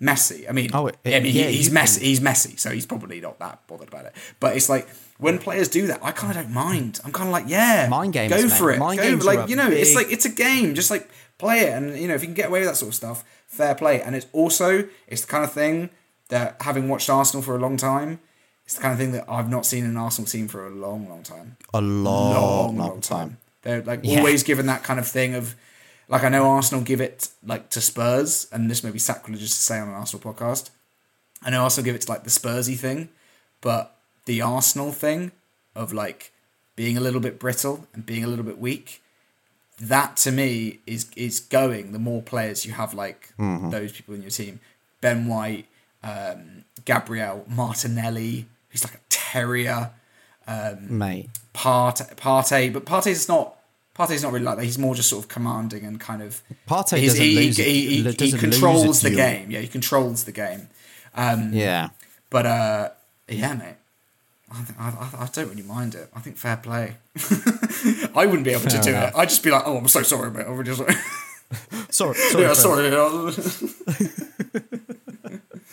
Messi. 0.00 0.48
I 0.48 0.52
mean, 0.52 0.70
Oh, 0.74 0.88
it- 0.88 0.96
I 1.06 1.20
mean, 1.20 1.26
yeah, 1.32 1.46
he, 1.46 1.58
he's 1.58 1.70
messy. 1.70 2.04
He's 2.06 2.20
messy, 2.20 2.56
so 2.56 2.70
he's 2.70 2.86
probably 2.86 3.20
not 3.20 3.38
that 3.38 3.60
bothered 3.68 3.86
about 3.86 4.06
it. 4.06 4.14
But 4.40 4.56
it's 4.56 4.68
like 4.68 4.88
when 5.18 5.38
players 5.38 5.68
do 5.68 5.86
that, 5.86 6.00
I 6.02 6.10
kind 6.10 6.36
of 6.36 6.42
don't 6.42 6.52
mind. 6.52 6.98
I'm 7.04 7.12
kind 7.12 7.28
of 7.28 7.32
like, 7.32 7.44
yeah, 7.46 7.86
Mind 7.88 8.12
games, 8.12 8.32
go 8.34 8.42
mate. 8.42 8.50
for 8.50 8.72
it. 8.72 8.80
Mind 8.80 8.98
go, 8.98 9.04
games 9.04 9.24
like 9.24 9.48
you 9.48 9.54
know, 9.54 9.68
it's 9.70 9.94
like 9.94 10.10
it's 10.10 10.24
a 10.24 10.28
game. 10.30 10.74
Just 10.74 10.90
like 10.90 11.08
play 11.38 11.60
it, 11.60 11.72
and 11.72 11.96
you 11.96 12.08
know, 12.08 12.14
if 12.14 12.22
you 12.22 12.26
can 12.26 12.34
get 12.34 12.48
away 12.48 12.58
with 12.58 12.68
that 12.70 12.74
sort 12.74 12.88
of 12.88 12.94
stuff, 12.96 13.22
fair 13.46 13.76
play. 13.76 14.02
And 14.02 14.16
it's 14.16 14.26
also 14.32 14.88
it's 15.06 15.20
the 15.22 15.28
kind 15.28 15.44
of 15.44 15.52
thing 15.52 15.88
that 16.32 16.56
having 16.62 16.88
watched 16.88 17.10
Arsenal 17.10 17.42
for 17.42 17.54
a 17.54 17.58
long 17.58 17.76
time, 17.76 18.18
it's 18.64 18.76
the 18.76 18.80
kind 18.80 18.92
of 18.92 18.98
thing 18.98 19.12
that 19.12 19.26
I've 19.28 19.50
not 19.50 19.66
seen 19.66 19.84
in 19.84 19.90
an 19.90 19.96
Arsenal 19.98 20.26
team 20.26 20.48
for 20.48 20.66
a 20.66 20.70
long, 20.70 21.06
long 21.06 21.22
time 21.22 21.56
A 21.74 21.80
long, 21.82 22.32
long, 22.34 22.76
long 22.78 23.00
time. 23.02 23.36
they're 23.62 23.82
like 23.82 24.00
Yeah. 24.02 24.18
always 24.18 24.42
given 24.42 24.64
that 24.66 24.82
kind 24.82 24.98
of 24.98 25.06
thing 25.06 25.34
of 25.34 25.54
like 26.08 26.24
I 26.24 26.30
know 26.30 26.48
Arsenal 26.50 26.82
give 26.82 27.00
it 27.02 27.28
like 27.44 27.68
to 27.70 27.80
Spurs, 27.82 28.46
and 28.50 28.70
this 28.70 28.82
may 28.82 28.90
be 28.90 28.98
sacrilegious 28.98 29.54
to 29.56 29.62
say 29.62 29.78
on 29.78 29.88
an 29.88 29.94
Arsenal 29.94 30.32
podcast. 30.32 30.70
I 31.42 31.50
know 31.50 31.62
Arsenal 31.64 31.84
give 31.84 31.94
it 31.96 32.02
to 32.02 32.10
like 32.10 32.24
the 32.24 32.30
Spursy 32.30 32.76
thing, 32.78 33.10
but 33.60 33.94
the 34.24 34.40
Arsenal 34.40 34.90
thing 34.92 35.32
of 35.74 35.92
like 35.92 36.32
being 36.76 36.96
a 36.96 37.00
little 37.00 37.20
bit 37.20 37.38
brittle 37.38 37.86
and 37.92 38.06
being 38.06 38.24
a 38.24 38.26
little 38.26 38.44
bit 38.44 38.58
weak, 38.58 39.02
that 39.78 40.16
to 40.24 40.32
me 40.32 40.80
is 40.86 41.10
is 41.14 41.40
going. 41.40 41.92
The 41.92 41.98
more 41.98 42.22
players 42.22 42.64
you 42.64 42.72
have 42.72 42.94
like 42.94 43.34
mm-hmm. 43.38 43.68
those 43.68 43.92
people 43.92 44.14
in 44.14 44.22
your 44.22 44.30
team, 44.30 44.60
Ben 45.02 45.26
White, 45.26 45.66
um, 46.02 46.64
Gabriel 46.84 47.44
Martinelli, 47.48 48.46
who's 48.70 48.84
like 48.84 48.94
a 48.94 49.00
terrier. 49.08 49.90
Mate. 50.80 51.30
Partey, 51.54 52.14
Partey, 52.16 52.72
but 52.72 52.84
Partey's 52.84 53.28
not. 53.28 53.56
Partey's 53.96 54.22
not 54.22 54.32
really 54.32 54.44
like 54.44 54.56
that. 54.56 54.64
He's 54.64 54.78
more 54.78 54.94
just 54.94 55.10
sort 55.10 55.24
of 55.24 55.28
commanding 55.28 55.84
and 55.84 56.00
kind 56.00 56.22
of. 56.22 56.42
Partey 56.66 57.04
doesn't 57.04 57.22
he, 57.22 57.36
lose 57.36 57.56
he, 57.58 57.64
he, 57.64 57.96
he, 57.96 58.02
lose 58.02 58.34
controls 58.40 59.02
the 59.02 59.10
game. 59.10 59.50
Yeah, 59.50 59.60
he 59.60 59.68
controls 59.68 60.24
the 60.24 60.32
game. 60.32 60.68
Yeah. 61.16 61.90
But 62.30 62.46
uh, 62.46 62.88
yeah, 63.28 63.54
mate. 63.54 63.76
I, 64.50 64.88
I, 64.88 65.24
I, 65.24 65.28
don't 65.32 65.48
really 65.48 65.62
mind 65.62 65.94
it. 65.94 66.08
I 66.14 66.20
think 66.20 66.36
fair 66.36 66.56
play. 66.56 66.96
I 68.14 68.26
wouldn't 68.26 68.44
be 68.44 68.52
able 68.52 68.68
to 68.68 68.80
do 68.80 68.90
enough. 68.90 69.10
it. 69.10 69.16
I'd 69.16 69.28
just 69.28 69.42
be 69.42 69.50
like, 69.50 69.62
"Oh, 69.64 69.78
I'm 69.78 69.88
so 69.88 70.02
sorry, 70.02 70.30
mate. 70.30 70.46
I'm 70.46 70.56
really 70.56 70.74
sorry." 70.76 70.94
Sorry, 71.90 72.16
yeah, 72.38 72.52
sorry. 72.54 72.90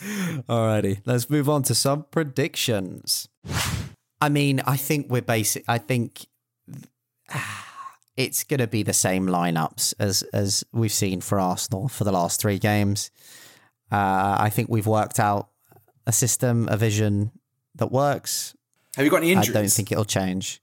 Alrighty, 0.02 1.02
let's 1.04 1.28
move 1.28 1.48
on 1.48 1.62
to 1.64 1.74
some 1.74 2.06
predictions. 2.10 3.28
I 4.20 4.28
mean, 4.28 4.60
I 4.66 4.76
think 4.76 5.10
we're 5.10 5.22
basic. 5.22 5.64
I 5.68 5.78
think 5.78 6.26
it's 8.16 8.44
going 8.44 8.60
to 8.60 8.66
be 8.66 8.82
the 8.82 8.92
same 8.92 9.26
lineups 9.26 9.94
as 9.98 10.22
as 10.32 10.64
we've 10.72 10.92
seen 10.92 11.20
for 11.20 11.38
Arsenal 11.38 11.88
for 11.88 12.04
the 12.04 12.12
last 12.12 12.40
three 12.40 12.58
games. 12.58 13.10
Uh, 13.90 14.36
I 14.38 14.50
think 14.50 14.68
we've 14.68 14.86
worked 14.86 15.18
out 15.18 15.48
a 16.06 16.12
system, 16.12 16.68
a 16.70 16.76
vision 16.76 17.32
that 17.74 17.90
works. 17.90 18.54
Have 18.96 19.04
you 19.04 19.10
got 19.10 19.18
any 19.18 19.32
injuries? 19.32 19.56
I 19.56 19.60
don't 19.60 19.68
think 19.70 19.92
it'll 19.92 20.04
change. 20.04 20.60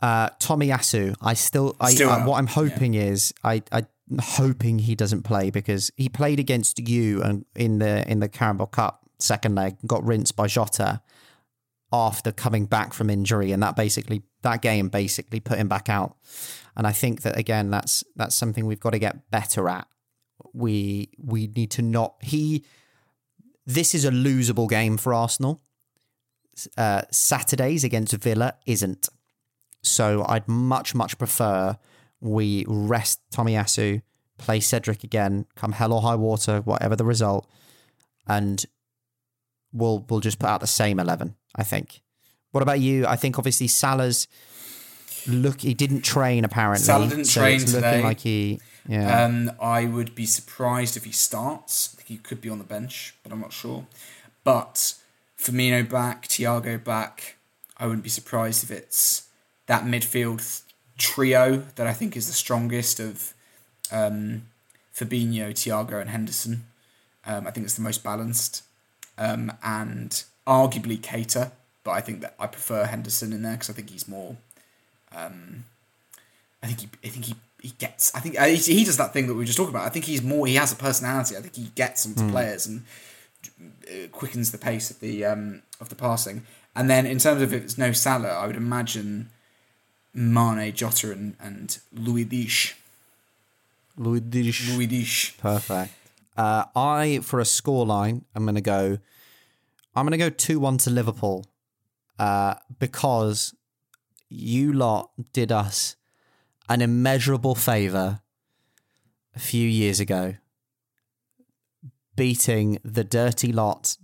Uh, 0.00 0.28
Tomiyasu, 0.40 1.16
I 1.22 1.34
still, 1.34 1.74
I, 1.80 1.92
Still 1.92 2.10
I 2.10 2.20
out, 2.20 2.28
what 2.28 2.38
I'm 2.38 2.46
hoping 2.46 2.94
is, 2.94 3.32
I, 3.42 3.62
I'm 3.72 3.86
hoping 4.20 4.80
he 4.80 4.94
doesn't 4.94 5.22
play 5.22 5.50
because 5.50 5.90
he 5.96 6.08
played 6.08 6.38
against 6.38 6.88
you 6.88 7.22
and 7.22 7.44
in 7.54 7.78
the 7.78 8.08
in 8.10 8.20
the 8.20 8.28
Carabao 8.28 8.66
Cup 8.66 9.02
second 9.18 9.54
leg, 9.54 9.76
got 9.86 10.04
rinsed 10.04 10.36
by 10.36 10.46
Jota 10.46 11.00
after 11.92 12.32
coming 12.32 12.66
back 12.66 12.92
from 12.92 13.10
injury, 13.10 13.52
and 13.52 13.62
that 13.62 13.76
basically 13.76 14.22
that 14.42 14.62
game 14.62 14.88
basically 14.88 15.40
put 15.40 15.58
him 15.58 15.68
back 15.68 15.88
out. 15.88 16.16
And 16.76 16.86
I 16.86 16.92
think 16.92 17.22
that 17.22 17.38
again, 17.38 17.70
that's 17.70 18.04
that's 18.16 18.34
something 18.34 18.66
we've 18.66 18.80
got 18.80 18.90
to 18.90 18.98
get 18.98 19.30
better 19.30 19.68
at. 19.68 19.86
We 20.52 21.10
we 21.18 21.46
need 21.48 21.70
to 21.72 21.82
not 21.82 22.16
he. 22.20 22.64
This 23.64 23.94
is 23.94 24.04
a 24.04 24.10
losable 24.10 24.68
game 24.68 24.96
for 24.96 25.12
Arsenal 25.12 25.60
uh, 26.76 27.02
Saturdays 27.10 27.84
against 27.84 28.14
Villa 28.14 28.54
isn't. 28.66 29.08
So 29.82 30.24
I'd 30.28 30.48
much, 30.48 30.94
much 30.94 31.18
prefer 31.18 31.76
we 32.20 32.64
rest 32.68 33.20
Tommy 33.30 33.54
Tomiyasu, 33.54 34.02
play 34.38 34.60
Cedric 34.60 35.04
again, 35.04 35.46
come 35.54 35.72
hell 35.72 35.92
or 35.92 36.02
high 36.02 36.14
water, 36.14 36.60
whatever 36.60 36.96
the 36.96 37.04
result, 37.04 37.48
and 38.26 38.64
we'll 39.72 40.04
we'll 40.08 40.20
just 40.20 40.38
put 40.38 40.48
out 40.48 40.60
the 40.60 40.66
same 40.66 40.98
eleven. 40.98 41.36
I 41.54 41.62
think. 41.62 42.02
What 42.52 42.62
about 42.62 42.80
you? 42.80 43.06
I 43.06 43.16
think 43.16 43.38
obviously 43.38 43.68
Salah's 43.68 44.28
look. 45.26 45.60
He 45.60 45.74
didn't 45.74 46.02
train 46.02 46.44
apparently. 46.44 46.84
Salah 46.84 47.08
didn't 47.08 47.26
so 47.26 47.40
train 47.40 47.60
today. 47.60 48.02
Like 48.02 48.20
he, 48.20 48.60
yeah. 48.88 49.24
Um, 49.24 49.52
I 49.60 49.84
would 49.84 50.14
be 50.14 50.26
surprised 50.26 50.96
if 50.96 51.04
he 51.04 51.12
starts. 51.12 51.94
I 51.94 51.96
think 51.96 52.08
he 52.08 52.16
could 52.16 52.40
be 52.40 52.48
on 52.48 52.58
the 52.58 52.64
bench, 52.64 53.14
but 53.22 53.32
I'm 53.32 53.40
not 53.40 53.52
sure. 53.52 53.86
But 54.44 54.94
Firmino 55.38 55.88
back, 55.88 56.28
Thiago 56.28 56.82
back. 56.82 57.36
I 57.78 57.86
wouldn't 57.86 58.04
be 58.04 58.10
surprised 58.10 58.64
if 58.64 58.70
it's 58.70 59.28
that 59.66 59.84
midfield 59.84 60.62
trio 60.98 61.64
that 61.76 61.86
I 61.86 61.92
think 61.92 62.16
is 62.16 62.26
the 62.26 62.32
strongest 62.32 63.00
of 63.00 63.34
um, 63.92 64.42
Fabinho, 64.94 65.50
Thiago, 65.50 66.00
and 66.00 66.10
Henderson. 66.10 66.64
Um, 67.24 67.46
I 67.46 67.50
think 67.50 67.64
it's 67.64 67.74
the 67.74 67.82
most 67.82 68.04
balanced, 68.04 68.62
um, 69.18 69.52
and 69.62 70.22
arguably 70.46 70.98
Keita. 70.98 71.50
But 71.84 71.92
I 71.92 72.00
think 72.00 72.20
that 72.20 72.34
I 72.38 72.46
prefer 72.46 72.84
Henderson 72.84 73.32
in 73.32 73.42
there 73.42 73.52
because 73.52 73.70
I 73.70 73.72
think 73.72 73.90
he's 73.90 74.08
more. 74.08 74.36
Um, 75.14 75.64
I 76.62 76.66
think 76.68 76.80
he, 76.80 76.88
I 77.04 77.10
think 77.10 77.24
he, 77.26 77.34
he 77.62 77.72
gets. 77.78 78.14
I 78.14 78.20
think 78.20 78.38
uh, 78.40 78.44
he, 78.44 78.56
he 78.56 78.84
does 78.84 78.96
that 78.96 79.12
thing 79.12 79.26
that 79.26 79.34
we 79.34 79.40
were 79.40 79.44
just 79.44 79.56
talking 79.58 79.74
about. 79.74 79.86
I 79.86 79.90
think 79.90 80.04
he's 80.04 80.22
more. 80.22 80.46
He 80.46 80.54
has 80.56 80.72
a 80.72 80.76
personality. 80.76 81.36
I 81.36 81.40
think 81.40 81.54
he 81.56 81.70
gets 81.74 82.06
onto 82.06 82.22
Hmm. 82.22 82.30
players 82.30 82.66
and 82.66 82.84
uh, 83.88 84.08
quickens 84.12 84.50
the 84.52 84.58
pace 84.58 84.90
of 84.90 85.00
the 85.00 85.24
um, 85.24 85.62
of 85.80 85.88
the 85.88 85.94
passing. 85.94 86.42
And 86.74 86.90
then 86.90 87.06
in 87.06 87.18
terms 87.18 87.40
of 87.40 87.52
if 87.52 87.62
it's 87.64 87.78
no 87.78 87.92
Salah, 87.92 88.28
I 88.28 88.46
would 88.46 88.56
imagine 88.56 89.30
Mane, 90.16 90.72
Jota, 90.72 91.12
and, 91.12 91.36
and 91.38 91.78
Louis 91.92 92.24
Dish. 92.24 92.74
Louis 93.98 94.20
Dish. 94.20 94.70
Louis 94.70 94.86
Dish. 94.86 95.36
Perfect. 95.36 95.92
Uh, 96.36 96.64
I 96.74 97.20
for 97.22 97.38
a 97.38 97.44
scoreline, 97.44 98.22
I'm 98.34 98.46
gonna 98.46 98.60
go. 98.62 98.98
I'm 99.94 100.06
gonna 100.06 100.18
go 100.18 100.30
two 100.30 100.58
one 100.58 100.78
to 100.78 100.90
Liverpool, 100.90 101.46
uh, 102.18 102.54
because 102.78 103.54
you 104.28 104.72
lot 104.72 105.10
did 105.32 105.52
us 105.52 105.96
an 106.68 106.80
immeasurable 106.80 107.54
favour 107.54 108.20
a 109.34 109.38
few 109.38 109.68
years 109.68 110.00
ago, 110.00 110.34
beating 112.16 112.78
the 112.82 113.04
dirty 113.04 113.52
lot 113.52 113.96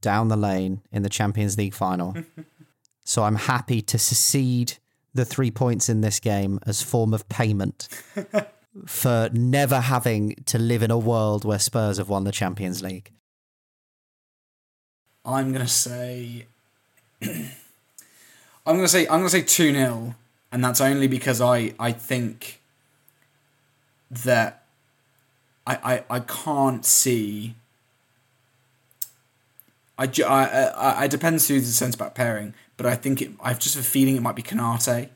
down 0.00 0.28
the 0.28 0.36
lane 0.36 0.82
in 0.90 1.02
the 1.02 1.08
Champions 1.08 1.56
League 1.56 1.74
final. 1.74 2.16
so 3.04 3.22
I'm 3.22 3.36
happy 3.36 3.80
to 3.82 3.98
secede 3.98 4.74
the 5.14 5.24
three 5.24 5.50
points 5.50 5.88
in 5.88 6.00
this 6.00 6.20
game 6.20 6.60
as 6.66 6.82
form 6.82 7.12
of 7.12 7.28
payment 7.28 7.88
for 8.86 9.28
never 9.32 9.80
having 9.80 10.36
to 10.46 10.58
live 10.58 10.82
in 10.82 10.90
a 10.90 10.98
world 10.98 11.44
where 11.44 11.58
Spurs 11.58 11.98
have 11.98 12.08
won 12.08 12.24
the 12.24 12.32
Champions 12.32 12.82
League. 12.82 13.10
I'm 15.24 15.52
gonna 15.52 15.68
say. 15.68 16.46
I'm 17.22 18.76
gonna 18.76 18.88
say 18.88 19.02
I'm 19.02 19.20
gonna 19.20 19.30
say 19.30 19.42
two 19.42 19.72
0 19.72 20.14
and 20.52 20.64
that's 20.64 20.80
only 20.80 21.08
because 21.08 21.40
I 21.40 21.74
I 21.78 21.92
think 21.92 22.60
that 24.10 24.64
I 25.66 26.04
I, 26.10 26.16
I 26.16 26.20
can't 26.20 26.84
see. 26.84 27.54
I, 29.98 30.04
I, 30.26 30.44
I, 30.44 31.00
I 31.02 31.06
depends 31.08 31.48
who's 31.48 31.66
the 31.66 31.72
centre 31.72 31.98
back 31.98 32.14
pairing, 32.14 32.54
but 32.80 32.90
I 32.90 32.96
think 32.96 33.20
it. 33.20 33.32
I've 33.42 33.58
just 33.58 33.76
a 33.76 33.82
feeling 33.82 34.16
it 34.16 34.22
might 34.22 34.36
be 34.36 34.42
Konate, 34.42 35.10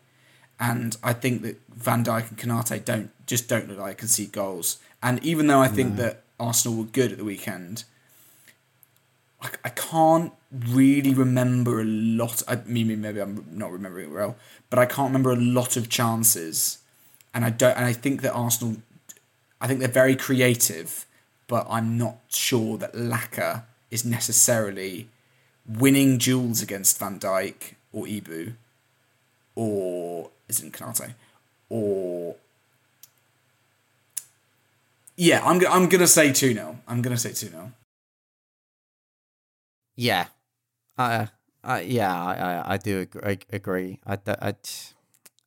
and 0.61 0.99
I 1.03 1.15
think 1.15 1.41
that 1.41 1.57
Van 1.75 2.05
Dijk 2.05 2.29
and 2.29 2.39
Konate 2.39 2.85
don't 2.85 3.11
just 3.27 3.49
don't 3.49 3.67
look 3.71 3.79
like 3.79 3.97
concede 3.97 4.33
goals. 4.33 4.77
And 5.03 5.25
even 5.25 5.47
though 5.47 5.61
I 5.61 5.69
think 5.69 5.97
that 5.97 6.25
Arsenal 6.39 6.77
were 6.77 6.85
good 6.85 7.13
at 7.13 7.17
the 7.17 7.25
weekend, 7.25 7.85
I, 9.41 9.49
I 9.65 9.71
can't 9.71 10.35
really 10.53 11.15
remember 11.15 11.81
a 11.81 11.85
lot. 11.85 12.43
I 12.47 12.57
mean, 12.67 13.01
maybe 13.01 13.19
I'm 13.23 13.47
not 13.51 13.73
remembering 13.73 14.11
it 14.11 14.13
well, 14.13 14.37
but 14.69 14.79
I 14.79 14.85
can't 14.85 15.09
remember 15.09 15.33
a 15.33 15.37
lot 15.37 15.79
of 15.79 15.89
chances. 15.89 16.81
And 17.33 17.47
I 17.47 17.49
don't. 17.49 17.79
And 17.79 17.87
I 17.87 17.95
think 17.95 18.21
that 18.21 18.35
Arsenal, 18.35 18.77
I 19.59 19.69
think 19.69 19.81
they're 19.81 19.89
very 19.89 20.17
creative, 20.17 21.07
but 21.47 21.67
I'm 21.71 21.97
not 21.97 22.19
sure 22.29 22.77
that 22.77 22.93
Laca 22.93 23.63
is 23.91 24.05
necessarily 24.05 25.09
winning 25.67 26.19
duels 26.19 26.63
against 26.63 26.99
Van 26.99 27.19
Dijk 27.19 27.75
or 27.93 28.05
Ibu, 28.07 28.55
or 29.55 30.31
is 30.49 30.61
it 30.63 30.73
Konate, 30.73 31.15
or 31.69 32.37
yeah, 35.17 35.45
I'm 35.45 35.59
go- 35.59 35.71
I'm 35.71 35.89
gonna 35.89 36.07
say 36.07 36.33
two 36.33 36.53
0 36.55 36.79
I'm 36.89 37.01
gonna 37.03 37.17
say 37.17 37.31
two 37.33 37.49
0 37.49 37.73
Yeah, 39.97 40.27
uh, 40.99 41.27
uh, 41.63 41.81
yeah, 41.85 42.13
I, 42.13 42.33
I, 42.35 42.73
I 42.75 42.77
do 42.79 43.01
agree. 43.01 43.23
I, 43.25 43.39
agree. 43.53 44.01
I, 44.07 44.19
I, 44.27 44.55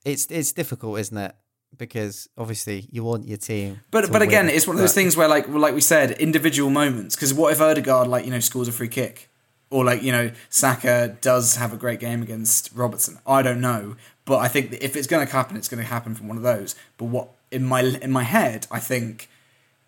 it's 0.06 0.26
it's 0.30 0.52
difficult, 0.54 1.00
isn't 1.00 1.18
it? 1.18 1.36
Because 1.78 2.30
obviously 2.38 2.88
you 2.92 3.04
want 3.04 3.28
your 3.28 3.38
team, 3.38 3.82
But 3.92 4.10
but 4.12 4.22
again, 4.22 4.46
win, 4.48 4.56
it's 4.56 4.66
one 4.66 4.78
of 4.78 4.80
those 4.80 4.92
but- 4.92 4.96
things 4.96 5.18
where 5.18 5.28
like 5.28 5.48
like 5.50 5.76
we 5.76 5.82
said, 5.82 6.12
individual 6.12 6.70
moments. 6.70 7.16
Because 7.16 7.34
what 7.34 7.52
if 7.52 7.60
Odegaard 7.62 8.08
like 8.08 8.24
you 8.26 8.32
know 8.32 8.40
scores 8.40 8.68
a 8.70 8.72
free 8.72 8.88
kick, 8.88 9.30
or 9.70 9.84
like 9.86 10.02
you 10.04 10.12
know 10.12 10.32
Saka 10.50 11.18
does 11.22 11.56
have 11.56 11.74
a 11.74 11.78
great 11.78 12.00
game 12.00 12.22
against 12.22 12.72
Robertson? 12.74 13.20
I 13.28 13.42
don't 13.42 13.62
know, 13.62 13.96
but 14.26 14.38
I 14.38 14.48
think 14.48 14.72
that 14.72 14.84
if 14.84 14.96
it's 14.96 15.08
going 15.08 15.26
to 15.26 15.32
happen, 15.32 15.58
it's 15.58 15.68
going 15.70 15.82
to 15.84 15.90
happen 15.90 16.16
from 16.16 16.28
one 16.28 16.38
of 16.38 16.44
those. 16.44 16.76
But 16.98 17.06
what 17.06 17.30
in 17.52 17.64
my 17.66 17.82
in 17.82 18.12
my 18.12 18.24
head, 18.24 18.68
I 18.72 18.80
think 18.80 19.30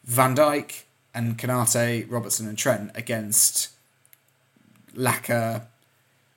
Van 0.06 0.36
Dijk 0.36 0.84
and 1.14 1.38
Konate, 1.38 2.06
Robertson 2.10 2.48
and 2.48 2.58
Trent 2.58 2.92
against 2.96 3.70
Laca, 4.96 5.64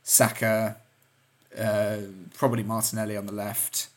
Saka, 0.02 0.76
uh, 1.58 1.96
probably 2.34 2.62
Martinelli 2.62 3.16
on 3.16 3.26
the 3.26 3.32
left, 3.32 3.88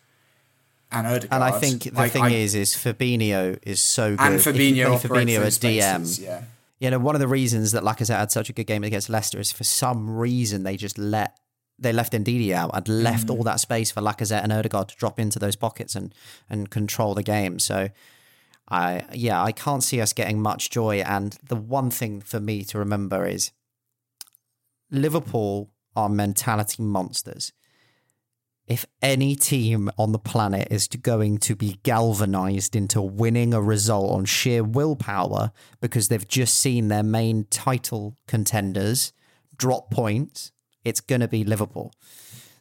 and. 0.91 1.05
And 1.31 1.43
I 1.43 1.51
think 1.59 1.83
the 1.83 1.91
Like, 1.91 2.11
thing 2.11 2.23
I- 2.23 2.29
is, 2.29 2.55
is 2.55 2.73
Fabinho 2.73 3.57
is 3.63 3.81
so 3.81 4.11
good. 4.15 4.21
and 4.25 4.35
If 4.35 4.45
Fabinho, 4.45 4.95
operate 4.95 5.27
Fabinho 5.27 5.35
through 5.37 5.45
at 5.45 5.53
spaces, 5.53 6.19
DM. 6.19 6.23
Yeah, 6.23 6.41
You 6.85 6.91
know, 6.91 6.99
one 6.99 7.15
of 7.15 7.19
the 7.19 7.27
reasons 7.27 7.71
that 7.71 7.81
Lacazette 7.81 8.19
had 8.19 8.31
such 8.31 8.47
a 8.47 8.53
good 8.53 8.67
game 8.67 8.83
against 8.83 9.09
Leicester 9.09 9.39
is 9.39 9.51
for 9.51 9.63
some 9.63 10.07
reason 10.07 10.61
they 10.61 10.77
just 10.77 10.99
let 10.99 11.35
they 11.79 11.91
left 11.91 12.13
Ndidi 12.13 12.51
out 12.51 12.69
and 12.75 12.87
left 12.87 13.25
Mm. 13.25 13.31
all 13.31 13.43
that 13.43 13.59
space 13.59 13.89
for 13.89 14.01
Lacazette 14.01 14.43
and 14.43 14.53
Odegaard 14.53 14.89
to 14.89 14.95
drop 14.95 15.19
into 15.19 15.39
those 15.39 15.55
pockets 15.55 15.95
and 15.95 16.13
and 16.47 16.69
control 16.69 17.15
the 17.15 17.23
game. 17.23 17.57
So 17.57 17.89
I 18.69 19.03
yeah, 19.13 19.41
I 19.41 19.51
can't 19.51 19.83
see 19.83 19.99
us 19.99 20.13
getting 20.13 20.39
much 20.39 20.69
joy. 20.69 20.99
And 21.01 21.35
the 21.47 21.55
one 21.55 21.89
thing 21.89 22.21
for 22.21 22.39
me 22.39 22.63
to 22.65 22.77
remember 22.77 23.25
is 23.25 23.51
Liverpool 24.91 25.71
are 25.95 26.07
mentality 26.07 26.83
monsters. 26.83 27.51
If 28.67 28.85
any 29.01 29.35
team 29.35 29.91
on 29.97 30.11
the 30.11 30.17
planet 30.19 30.69
is 30.71 30.87
going 30.87 31.37
to 31.39 31.55
be 31.55 31.79
galvanized 31.83 32.75
into 32.75 32.99
winning 32.99 33.53
a 33.53 33.61
result 33.61 34.11
on 34.11 34.25
sheer 34.25 34.63
willpower 34.63 35.51
because 35.81 36.07
they've 36.07 36.27
just 36.27 36.57
seen 36.57 36.87
their 36.87 37.03
main 37.03 37.45
title 37.51 38.15
contenders 38.27 39.13
drop 39.55 39.91
points, 39.91 40.51
it's 40.83 40.99
going 40.99 41.21
to 41.21 41.27
be 41.27 41.43
Liverpool. 41.43 41.93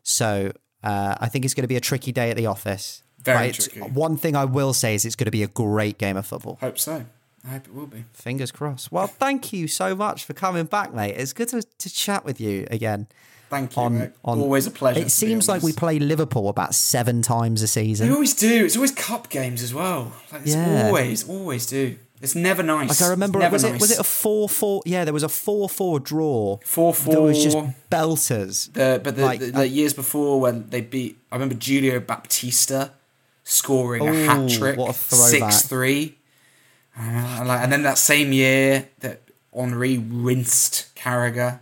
So 0.03 0.53
uh, 0.83 1.15
I 1.19 1.29
think 1.29 1.47
it's 1.47 1.55
going 1.55 1.63
to 1.63 1.69
be 1.69 1.77
a 1.77 1.81
tricky 1.81 2.13
day 2.13 2.31
at 2.31 2.37
the 2.37 2.47
office. 2.47 3.03
Very 3.21 3.49
it's- 3.49 3.69
tricky. 3.69 3.91
One 3.91 4.19
thing 4.19 4.37
I 4.37 4.45
will 4.45 4.75
say 4.75 4.95
is 4.95 5.07
it's 5.07 5.17
going 5.17 5.27
to 5.27 5.31
be 5.31 5.43
a 5.43 5.49
great 5.49 5.97
game 5.97 6.19
of 6.19 6.27
football. 6.27 6.59
hope 6.61 6.79
so. 6.79 7.07
I 7.47 7.49
hope 7.49 7.67
it 7.67 7.75
will 7.75 7.87
be. 7.87 8.05
Fingers 8.15 8.51
crossed. 8.51 8.91
Well, 8.91 9.07
thank 9.07 9.53
you 9.53 9.69
so 9.69 9.95
much 9.95 10.25
for 10.25 10.33
coming 10.33 10.65
back, 10.65 10.95
mate. 10.95 11.15
It's 11.17 11.35
good 11.35 11.49
to, 11.49 11.63
to 11.63 11.91
chat 11.91 12.25
with 12.25 12.41
you 12.41 12.67
again. 12.71 13.07
Thank 13.55 13.77
you. 13.77 13.91
mate. 13.91 14.11
Always 14.23 14.67
a 14.67 14.71
pleasure. 14.71 15.01
It 15.01 15.11
seems 15.11 15.49
like 15.49 15.63
we 15.63 15.73
play 15.73 15.99
Liverpool 15.99 16.49
about 16.49 16.75
seven 16.75 17.23
times 17.23 17.63
a 17.63 17.67
season. 17.69 18.09
We 18.09 18.15
always 18.15 18.35
do. 18.35 18.65
It's 18.65 18.77
always 18.77 18.91
cup 18.93 19.29
games 19.31 19.63
as 19.63 19.73
well. 19.73 20.13
Like 20.33 20.43
it's 20.43 20.55
Yeah. 20.55 20.87
always, 20.87 21.29
always 21.29 21.67
do. 21.67 21.97
It's 22.21 22.35
never 22.35 22.63
nice. 22.63 22.89
Like 22.89 23.03
I 23.03 23.11
remember, 23.11 23.39
was 23.51 23.65
it 23.65 23.79
was 23.81 23.91
it 23.91 23.99
a 23.99 24.05
four 24.05 24.49
four? 24.49 24.83
Yeah, 24.87 25.05
there 25.05 25.13
was 25.13 25.23
a 25.25 25.29
four 25.29 25.69
four 25.69 26.01
draw. 26.01 26.59
4-4. 26.65 27.05
There 27.13 27.21
was 27.21 27.43
just 27.43 27.59
belters. 27.91 28.73
the 28.73 29.01
but 29.05 29.17
the, 29.17 29.23
like, 29.25 29.41
the, 29.41 29.49
uh, 29.53 29.59
the 29.59 29.69
years 29.69 29.93
before 29.93 30.41
when 30.41 30.71
they 30.71 30.81
beat? 30.81 31.19
I 31.31 31.37
remember 31.37 31.55
Julio 31.55 32.01
Baptista 32.01 32.93
scoring 33.43 34.09
a 34.09 34.13
hat 34.25 34.49
trick, 34.51 34.79
what 34.79 34.91
a 34.91 34.93
throwback. 34.95 35.53
six 35.53 35.69
three. 35.69 36.17
And, 36.97 37.43
uh, 37.43 37.45
like, 37.47 37.61
and 37.63 37.73
then 37.73 37.83
that 37.83 37.99
same 37.99 38.33
year 38.33 38.89
that 39.01 39.21
Henry 39.55 39.99
rinsed 39.99 40.95
Carragher 40.97 41.59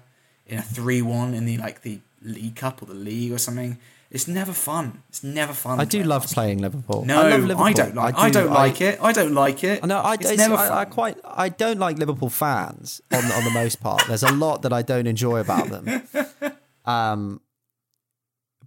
in 0.52 0.58
a 0.58 0.62
three 0.62 1.02
one 1.02 1.34
in 1.34 1.46
the 1.46 1.56
like 1.56 1.82
the 1.82 1.98
League 2.22 2.56
Cup 2.56 2.82
or 2.82 2.86
the 2.86 2.94
league 2.94 3.32
or 3.32 3.38
something. 3.38 3.78
It's 4.10 4.28
never 4.28 4.52
fun. 4.52 5.02
It's 5.08 5.24
never 5.24 5.54
fun. 5.54 5.80
I 5.80 5.86
do 5.86 6.02
love 6.02 6.26
playing 6.26 6.58
Liverpool. 6.58 7.06
No, 7.06 7.22
I, 7.22 7.24
I, 7.24 7.30
love 7.30 7.44
Liverpool. 7.44 7.72
don't 7.72 7.94
like. 7.94 8.14
I, 8.18 8.28
do- 8.28 8.34
don't 8.34 8.52
like 8.52 8.80
it. 8.82 8.98
I 9.00 9.12
don't 9.12 9.32
like 9.32 9.64
it. 9.64 9.82
No, 9.86 9.98
I, 9.98 10.14
it's 10.14 10.30
it's- 10.30 10.36
never 10.36 10.54
I. 10.54 10.80
I 10.80 10.84
quite. 10.84 11.16
I 11.24 11.48
don't 11.48 11.78
like 11.78 11.98
Liverpool 11.98 12.28
fans 12.28 13.00
on 13.10 13.24
on 13.24 13.44
the 13.44 13.50
most 13.50 13.80
part. 13.80 14.02
There's 14.06 14.22
a 14.22 14.30
lot 14.32 14.60
that 14.62 14.72
I 14.72 14.82
don't 14.82 15.06
enjoy 15.06 15.40
about 15.40 15.68
them. 15.68 16.02
Um, 16.84 17.40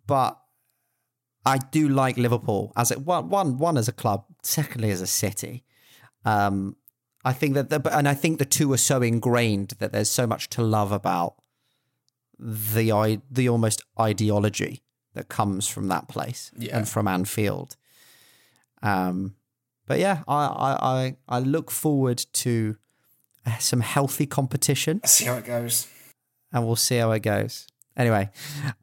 but 0.07 0.39
I 1.45 1.57
do 1.57 1.89
like 1.89 2.15
Liverpool 2.15 2.71
as 2.77 2.89
it 2.91 3.01
one 3.01 3.27
one 3.29 3.57
one 3.57 3.77
as 3.77 3.89
a 3.89 3.91
club, 3.91 4.23
secondly 4.41 4.89
as 4.89 5.01
a 5.01 5.07
city. 5.07 5.65
Um, 6.23 6.77
I 7.25 7.33
think 7.33 7.55
that, 7.55 7.69
the, 7.69 7.81
and 7.97 8.07
I 8.07 8.13
think 8.13 8.39
the 8.39 8.45
two 8.45 8.71
are 8.71 8.77
so 8.77 9.01
ingrained 9.01 9.73
that 9.79 9.91
there's 9.91 10.09
so 10.09 10.25
much 10.25 10.47
to 10.51 10.61
love 10.61 10.91
about 10.91 11.35
the 12.39 12.91
i 12.91 13.19
the 13.31 13.47
almost 13.49 13.81
ideology 13.99 14.81
that 15.13 15.29
comes 15.29 15.67
from 15.67 15.87
that 15.87 16.07
place 16.07 16.51
Yeah. 16.57 16.77
and 16.77 16.87
from 16.89 17.07
Anfield. 17.07 17.75
Um, 18.83 19.35
but 19.87 19.99
yeah, 19.99 20.23
I, 20.27 20.45
I 20.45 20.77
I 20.81 21.15
I 21.37 21.39
look 21.39 21.71
forward 21.71 22.25
to 22.33 22.75
uh, 23.45 23.57
some 23.59 23.81
healthy 23.81 24.25
competition 24.25 24.99
Let's 25.03 25.13
see 25.13 25.25
how 25.25 25.37
it 25.37 25.45
goes. 25.45 25.87
and 26.51 26.65
we'll 26.65 26.75
see 26.75 26.97
how 26.97 27.11
it 27.11 27.21
goes. 27.21 27.67
Anyway, 27.97 28.29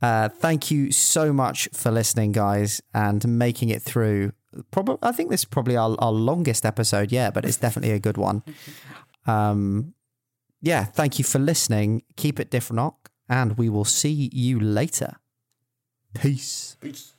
uh, 0.01 0.31
thank 0.31 0.71
you 0.71 0.91
so 0.91 1.33
much 1.35 1.69
for 1.75 1.91
listening, 1.91 2.33
guys, 2.33 2.81
and 2.95 3.27
making 3.29 3.69
it 3.69 3.83
through. 3.83 4.33
Probably, 4.71 4.97
I 5.03 5.13
think 5.13 5.29
this 5.31 5.41
is 5.43 5.45
probably 5.45 5.77
our, 5.77 5.95
our 5.99 6.13
longest 6.13 6.65
episode 6.65 7.13
yet, 7.13 7.35
but 7.35 7.45
it's 7.45 7.59
definitely 7.59 7.93
a 7.95 8.01
good 8.01 8.17
one. 8.17 8.43
Um, 9.25 9.95
yeah, 10.63 10.83
thank 10.85 11.19
you 11.19 11.25
for 11.25 11.39
listening. 11.39 12.03
Keep 12.17 12.41
it 12.41 12.51
different, 12.51 12.81
and 13.33 13.57
we 13.57 13.71
will 13.71 13.87
see 13.87 14.29
you 14.31 14.61
later. 14.61 15.17
Peace. 16.13 16.77
Peace. 16.81 17.15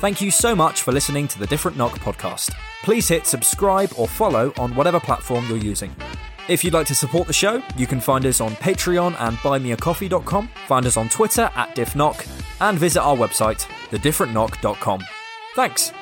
Thank 0.00 0.20
you 0.20 0.32
so 0.32 0.56
much 0.56 0.82
for 0.82 0.90
listening 0.90 1.28
to 1.28 1.38
the 1.38 1.46
Different 1.46 1.76
Knock 1.76 1.92
podcast. 2.00 2.52
Please 2.82 3.06
hit 3.06 3.24
subscribe 3.24 3.92
or 3.96 4.08
follow 4.08 4.52
on 4.58 4.74
whatever 4.74 4.98
platform 4.98 5.46
you're 5.48 5.58
using. 5.58 5.94
If 6.48 6.64
you'd 6.64 6.74
like 6.74 6.88
to 6.88 6.94
support 6.94 7.28
the 7.28 7.32
show, 7.32 7.62
you 7.76 7.86
can 7.86 8.00
find 8.00 8.26
us 8.26 8.40
on 8.40 8.52
Patreon 8.56 9.14
and 9.20 9.36
buymeacoffee.com, 9.38 10.50
find 10.66 10.86
us 10.86 10.96
on 10.96 11.08
Twitter 11.08 11.50
at 11.54 11.74
diffknock, 11.76 12.26
and 12.60 12.76
visit 12.78 13.00
our 13.00 13.16
website, 13.16 13.64
thedifferentknock.com. 13.90 15.04
Thanks. 15.54 15.92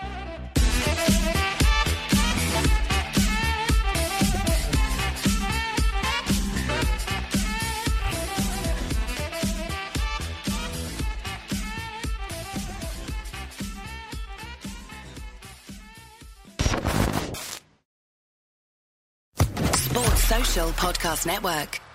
Podcast 20.55 21.27
Network. 21.27 21.94